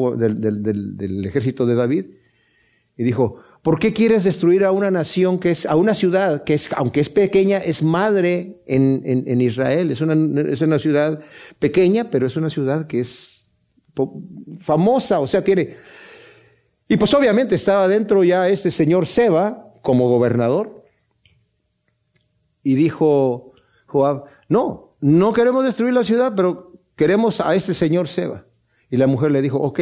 del, 0.96 1.24
ejército 1.26 1.66
de 1.66 1.74
David. 1.74 2.06
Y 2.96 3.02
dijo, 3.02 3.38
¿por 3.62 3.80
qué 3.80 3.92
quieres 3.92 4.22
destruir 4.22 4.64
a 4.64 4.70
una 4.70 4.90
nación 4.90 5.40
que 5.40 5.50
es, 5.50 5.66
a 5.66 5.74
una 5.74 5.92
ciudad 5.92 6.44
que 6.44 6.54
es, 6.54 6.70
aunque 6.76 7.00
es 7.00 7.08
pequeña, 7.08 7.58
es 7.58 7.82
madre 7.82 8.62
en, 8.66 9.02
en, 9.04 9.40
Israel? 9.40 9.90
Es 9.90 10.00
una, 10.00 10.40
es 10.42 10.62
una 10.62 10.78
ciudad 10.78 11.20
pequeña, 11.58 12.10
pero 12.10 12.26
es 12.26 12.36
una 12.36 12.48
ciudad 12.48 12.86
que 12.86 13.00
es 13.00 13.48
famosa, 14.60 15.20
o 15.20 15.26
sea, 15.26 15.42
tiene... 15.42 15.76
Y 16.88 16.96
pues 16.96 17.12
obviamente 17.14 17.56
estaba 17.56 17.88
dentro 17.88 18.22
ya 18.22 18.48
este 18.48 18.70
señor 18.70 19.06
Seba 19.06 19.72
como 19.82 20.08
gobernador. 20.08 20.84
Y 22.62 22.76
dijo 22.76 23.52
Joab, 23.86 24.26
no, 24.48 24.85
no 25.06 25.32
queremos 25.32 25.64
destruir 25.64 25.94
la 25.94 26.02
ciudad, 26.02 26.32
pero 26.34 26.72
queremos 26.96 27.40
a 27.40 27.54
este 27.54 27.74
señor 27.74 28.08
Seba. 28.08 28.44
Y 28.90 28.96
la 28.96 29.06
mujer 29.06 29.30
le 29.30 29.40
dijo, 29.40 29.56
ok, 29.58 29.80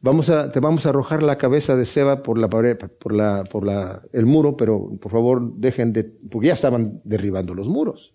vamos 0.00 0.30
a, 0.30 0.50
te 0.50 0.60
vamos 0.60 0.86
a 0.86 0.88
arrojar 0.88 1.22
la 1.22 1.36
cabeza 1.36 1.76
de 1.76 1.84
Seba 1.84 2.22
por 2.22 2.38
la 2.38 2.48
pared, 2.48 2.78
por 2.78 3.12
la, 3.12 3.44
por 3.44 3.66
la, 3.66 4.02
el 4.14 4.24
muro, 4.24 4.56
pero 4.56 4.96
por 4.98 5.12
favor 5.12 5.52
dejen 5.56 5.92
de, 5.92 6.04
porque 6.04 6.46
ya 6.46 6.54
estaban 6.54 7.02
derribando 7.04 7.52
los 7.52 7.68
muros. 7.68 8.14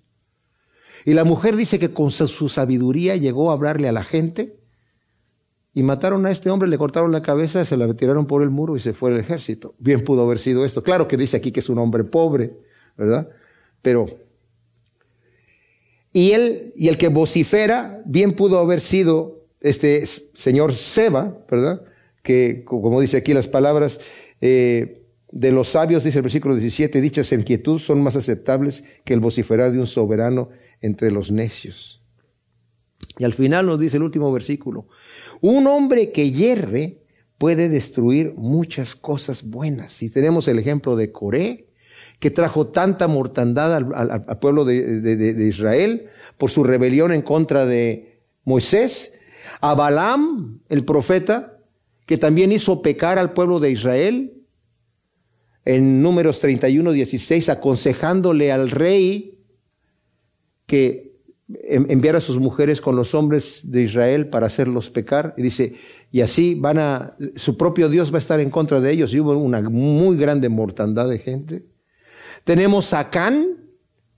Y 1.05 1.13
la 1.13 1.25
mujer 1.25 1.55
dice 1.55 1.77
que 1.77 1.93
con 1.93 2.09
su 2.09 2.49
sabiduría 2.49 3.15
llegó 3.17 3.51
a 3.51 3.53
hablarle 3.53 3.87
a 3.87 3.91
la 3.91 4.03
gente 4.03 4.59
y 5.75 5.83
mataron 5.83 6.25
a 6.25 6.31
este 6.31 6.49
hombre, 6.49 6.69
le 6.69 6.79
cortaron 6.79 7.11
la 7.11 7.21
cabeza, 7.21 7.63
se 7.65 7.77
la 7.77 7.93
tiraron 7.93 8.25
por 8.25 8.41
el 8.41 8.49
muro 8.49 8.75
y 8.75 8.79
se 8.79 8.93
fue 8.93 9.11
el 9.11 9.19
ejército. 9.19 9.75
Bien 9.77 10.03
pudo 10.03 10.23
haber 10.23 10.39
sido 10.39 10.65
esto. 10.65 10.81
Claro 10.81 11.07
que 11.07 11.17
dice 11.17 11.37
aquí 11.37 11.51
que 11.51 11.59
es 11.59 11.69
un 11.69 11.77
hombre 11.77 12.03
pobre, 12.03 12.57
¿verdad? 12.97 13.29
Pero 13.83 14.07
y 16.13 16.31
él, 16.31 16.73
y 16.75 16.89
el 16.89 16.97
que 16.97 17.07
vocifera, 17.07 18.01
bien 18.05 18.35
pudo 18.35 18.59
haber 18.59 18.81
sido 18.81 19.45
este 19.61 20.05
señor 20.05 20.73
Seba, 20.73 21.37
¿verdad? 21.49 21.83
Que, 22.23 22.63
como 22.65 22.99
dice 22.99 23.17
aquí 23.17 23.33
las 23.33 23.47
palabras, 23.47 23.99
eh, 24.41 25.01
de 25.31 25.51
los 25.51 25.69
sabios, 25.69 26.03
dice 26.03 26.19
el 26.19 26.23
versículo 26.23 26.55
17, 26.55 26.99
dichas 26.99 27.31
en 27.31 27.43
quietud 27.43 27.79
son 27.79 28.03
más 28.03 28.15
aceptables 28.15 28.83
que 29.05 29.13
el 29.13 29.21
vociferar 29.21 29.71
de 29.71 29.79
un 29.79 29.87
soberano 29.87 30.49
entre 30.81 31.11
los 31.11 31.31
necios. 31.31 32.03
Y 33.17 33.23
al 33.23 33.33
final 33.33 33.65
nos 33.65 33.79
dice 33.79 33.97
el 33.97 34.03
último 34.03 34.31
versículo, 34.31 34.87
un 35.39 35.67
hombre 35.67 36.11
que 36.11 36.31
hierre 36.31 37.01
puede 37.37 37.69
destruir 37.69 38.33
muchas 38.35 38.95
cosas 38.95 39.49
buenas. 39.49 40.03
Y 40.03 40.09
tenemos 40.09 40.47
el 40.47 40.59
ejemplo 40.59 40.95
de 40.95 41.11
Coré, 41.11 41.70
que 42.21 42.29
trajo 42.29 42.67
tanta 42.67 43.07
mortandad 43.07 43.73
al, 43.73 44.39
pueblo 44.39 44.63
de, 44.63 45.47
Israel 45.47 46.07
por 46.37 46.51
su 46.51 46.63
rebelión 46.63 47.11
en 47.11 47.23
contra 47.23 47.65
de 47.65 48.21
Moisés. 48.45 49.13
A 49.59 49.73
Balaam, 49.73 50.59
el 50.69 50.85
profeta, 50.85 51.57
que 52.05 52.19
también 52.19 52.51
hizo 52.51 52.83
pecar 52.83 53.17
al 53.17 53.33
pueblo 53.33 53.59
de 53.59 53.71
Israel. 53.71 54.33
En 55.65 56.03
números 56.03 56.39
31, 56.39 56.91
16, 56.91 57.49
aconsejándole 57.49 58.51
al 58.51 58.69
rey 58.69 59.39
que 60.67 61.15
enviar 61.63 62.15
a 62.15 62.21
sus 62.21 62.37
mujeres 62.37 62.81
con 62.81 62.95
los 62.95 63.15
hombres 63.15 63.71
de 63.71 63.81
Israel 63.81 64.27
para 64.27 64.45
hacerlos 64.45 64.91
pecar. 64.91 65.33
Y 65.37 65.41
dice, 65.41 65.73
y 66.11 66.21
así 66.21 66.53
van 66.53 66.77
a, 66.77 67.17
su 67.35 67.57
propio 67.57 67.89
Dios 67.89 68.11
va 68.11 68.17
a 68.17 68.19
estar 68.19 68.39
en 68.39 68.51
contra 68.51 68.79
de 68.79 68.91
ellos. 68.91 69.11
Y 69.11 69.19
hubo 69.19 69.35
una 69.35 69.59
muy 69.59 70.17
grande 70.17 70.49
mortandad 70.49 71.09
de 71.09 71.17
gente. 71.17 71.70
Tenemos 72.43 72.93
a 72.93 73.09
Can, 73.09 73.57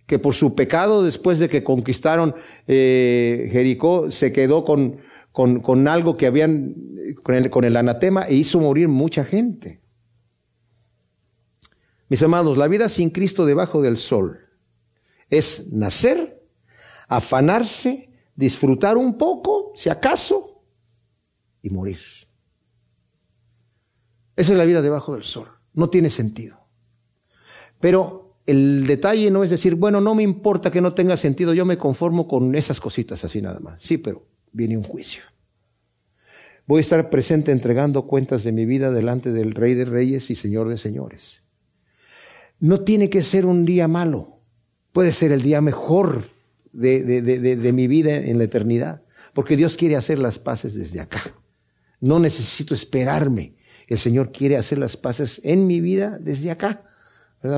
que 0.07 0.19
por 0.19 0.35
su 0.35 0.55
pecado, 0.55 1.03
después 1.03 1.39
de 1.39 1.49
que 1.49 1.63
conquistaron 1.63 2.35
eh, 2.67 3.49
Jericó, 3.51 4.11
se 4.11 4.31
quedó 4.31 4.65
con, 4.65 4.99
con, 5.31 5.87
algo 5.87 6.17
que 6.17 6.27
habían, 6.27 6.75
con 7.23 7.35
el, 7.35 7.49
con 7.49 7.63
el 7.63 7.75
anatema, 7.75 8.23
e 8.23 8.35
hizo 8.35 8.59
morir 8.59 8.87
mucha 8.87 9.23
gente. 9.25 9.81
Mis 12.09 12.21
amados, 12.21 12.57
la 12.57 12.67
vida 12.67 12.89
sin 12.89 13.09
Cristo 13.09 13.45
debajo 13.45 13.81
del 13.81 13.97
sol 13.97 14.39
es 15.29 15.71
nacer 15.71 16.43
afanarse, 17.07 18.09
disfrutar 18.35 18.97
un 18.97 19.17
poco, 19.17 19.71
si 19.75 19.89
acaso, 19.89 20.63
y 21.61 21.69
morir. 21.69 21.99
Esa 24.35 24.53
es 24.53 24.57
la 24.57 24.65
vida 24.65 24.81
debajo 24.81 25.13
del 25.13 25.23
sol. 25.23 25.47
No 25.73 25.89
tiene 25.89 26.09
sentido. 26.09 26.62
Pero 27.83 28.37
el 28.45 28.87
detalle 28.87 29.29
no 29.29 29.43
es 29.43 29.49
decir, 29.49 29.75
bueno, 29.75 29.99
no 29.99 30.15
me 30.15 30.23
importa 30.23 30.71
que 30.71 30.79
no 30.79 30.93
tenga 30.93 31.17
sentido, 31.17 31.53
yo 31.53 31.65
me 31.65 31.77
conformo 31.77 32.29
con 32.29 32.55
esas 32.55 32.79
cositas 32.79 33.25
así 33.25 33.41
nada 33.41 33.59
más. 33.59 33.81
Sí, 33.81 33.97
pero 33.97 34.25
viene 34.53 34.77
un 34.77 34.83
juicio. 34.83 35.23
Voy 36.65 36.77
a 36.77 36.79
estar 36.79 37.09
presente 37.09 37.51
entregando 37.51 38.07
cuentas 38.07 38.45
de 38.45 38.53
mi 38.53 38.65
vida 38.65 38.89
delante 38.89 39.33
del 39.33 39.51
Rey 39.51 39.73
de 39.73 39.83
Reyes 39.83 40.29
y 40.29 40.35
Señor 40.35 40.69
de 40.69 40.77
Señores. 40.77 41.43
No 42.57 42.85
tiene 42.85 43.09
que 43.09 43.21
ser 43.21 43.45
un 43.45 43.65
día 43.65 43.89
malo, 43.89 44.39
puede 44.93 45.11
ser 45.11 45.33
el 45.33 45.41
día 45.41 45.59
mejor 45.59 46.23
de, 46.71 47.71
mi 47.73 47.87
vida 47.87 48.15
en 48.15 48.37
la 48.37 48.45
eternidad, 48.45 49.01
porque 49.33 49.57
Dios 49.57 49.75
quiere 49.75 49.97
hacer 49.97 50.19
las 50.19 50.39
paces 50.39 50.73
desde 50.73 51.01
acá. 51.01 51.35
No 51.99 52.17
necesito 52.19 52.73
esperarme. 52.73 53.55
El 53.87 53.97
Señor 53.97 54.31
quiere 54.31 54.55
hacer 54.55 54.77
las 54.77 54.95
paces 54.95 55.41
en 55.43 55.67
mi 55.67 55.81
vida 55.81 56.17
desde 56.17 56.49
acá, 56.49 56.85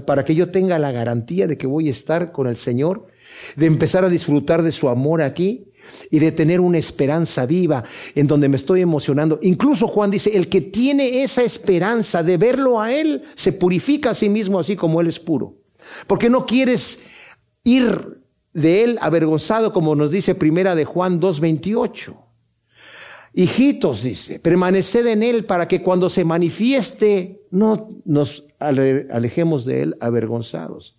para 0.06 0.24
que 0.24 0.36
yo 0.36 0.50
tenga 0.50 0.80
la 0.80 0.92
garantía 0.92 1.48
de 1.48 1.58
que 1.58 1.68
voy 1.68 1.88
a 1.88 1.92
estar 1.92 2.32
con 2.32 2.48
el 2.48 2.58
Señor, 2.58 3.08
de 3.56 3.66
empezar 3.66 4.04
a 4.06 4.10
disfrutar 4.10 4.64
de 4.64 4.72
su 4.72 4.90
amor 4.90 5.22
aquí 5.22 5.72
y 6.10 6.20
de 6.20 6.32
tener 6.32 6.60
una 6.60 6.78
esperanza 6.78 7.46
viva 7.46 7.84
en 8.16 8.28
donde 8.28 8.50
me 8.50 8.56
estoy 8.56 8.82
emocionando. 8.82 9.40
Incluso 9.42 9.88
Juan 9.88 10.12
dice, 10.12 10.36
el 10.36 10.50
que 10.50 10.62
tiene 10.62 11.22
esa 11.24 11.44
esperanza 11.44 12.24
de 12.24 12.38
verlo 12.38 12.82
a 12.82 12.92
Él, 12.94 13.24
se 13.36 13.54
purifica 13.54 14.12
a 14.12 14.16
sí 14.16 14.30
mismo 14.30 14.60
así 14.60 14.76
como 14.76 15.02
Él 15.02 15.08
es 15.08 15.20
puro. 15.20 15.56
Porque 16.08 16.30
no 16.30 16.46
quieres 16.46 17.02
ir 17.64 18.22
de 18.54 18.84
él 18.84 18.98
avergonzado, 19.02 19.74
como 19.74 19.96
nos 19.96 20.12
dice 20.12 20.34
primera 20.34 20.76
de 20.76 20.86
Juan 20.86 21.20
2.28. 21.20 22.16
Hijitos, 23.38 24.04
dice, 24.04 24.40
permaneced 24.40 25.06
en 25.08 25.22
él 25.22 25.44
para 25.44 25.68
que 25.68 25.82
cuando 25.82 26.10
se 26.10 26.24
manifieste 26.24 27.42
no 27.52 27.90
nos 28.06 28.46
alejemos 28.60 29.66
de 29.66 29.82
él 29.82 29.98
avergonzados. 30.00 30.98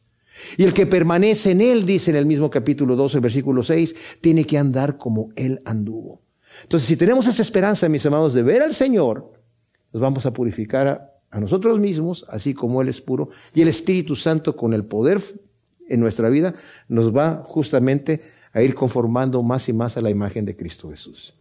Y 0.58 0.64
el 0.64 0.74
que 0.74 0.86
permanece 0.86 1.52
en 1.52 1.62
él, 1.62 1.86
dice 1.86 2.10
en 2.10 2.16
el 2.18 2.26
mismo 2.26 2.50
capítulo 2.50 2.94
2, 2.94 3.14
el 3.14 3.20
versículo 3.22 3.62
6, 3.62 3.96
tiene 4.20 4.44
que 4.44 4.58
andar 4.58 4.98
como 4.98 5.30
él 5.34 5.62
anduvo. 5.64 6.20
Entonces, 6.62 6.86
si 6.86 6.96
tenemos 6.96 7.26
esa 7.26 7.40
esperanza, 7.40 7.88
mis 7.88 8.04
amados, 8.04 8.34
de 8.34 8.42
ver 8.42 8.60
al 8.60 8.74
Señor, 8.74 9.32
nos 9.94 10.02
vamos 10.02 10.26
a 10.26 10.32
purificar 10.34 10.88
a, 10.88 11.12
a 11.30 11.40
nosotros 11.40 11.78
mismos, 11.78 12.26
así 12.28 12.52
como 12.52 12.82
Él 12.82 12.88
es 12.88 13.00
puro, 13.00 13.30
y 13.54 13.62
el 13.62 13.68
Espíritu 13.68 14.14
Santo 14.14 14.56
con 14.56 14.74
el 14.74 14.84
poder 14.84 15.22
en 15.88 16.00
nuestra 16.00 16.28
vida 16.28 16.54
nos 16.88 17.16
va 17.16 17.44
justamente 17.46 18.22
a 18.52 18.62
ir 18.62 18.74
conformando 18.74 19.42
más 19.42 19.68
y 19.68 19.72
más 19.72 19.96
a 19.96 20.00
la 20.02 20.10
imagen 20.10 20.44
de 20.44 20.56
Cristo 20.56 20.90
Jesús. 20.90 21.35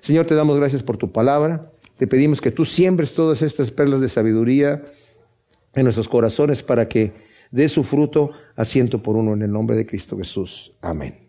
Señor, 0.00 0.26
te 0.26 0.34
damos 0.34 0.56
gracias 0.56 0.82
por 0.82 0.96
tu 0.96 1.12
palabra. 1.12 1.70
Te 1.96 2.06
pedimos 2.06 2.40
que 2.40 2.50
tú 2.50 2.64
siembres 2.64 3.12
todas 3.12 3.42
estas 3.42 3.70
perlas 3.70 4.00
de 4.00 4.08
sabiduría 4.08 4.82
en 5.74 5.84
nuestros 5.84 6.08
corazones 6.08 6.62
para 6.62 6.88
que 6.88 7.12
dé 7.50 7.68
su 7.68 7.84
fruto 7.84 8.30
a 8.56 8.64
ciento 8.64 8.98
por 8.98 9.16
uno 9.16 9.34
en 9.34 9.42
el 9.42 9.52
nombre 9.52 9.76
de 9.76 9.86
Cristo 9.86 10.16
Jesús. 10.16 10.72
Amén. 10.80 11.28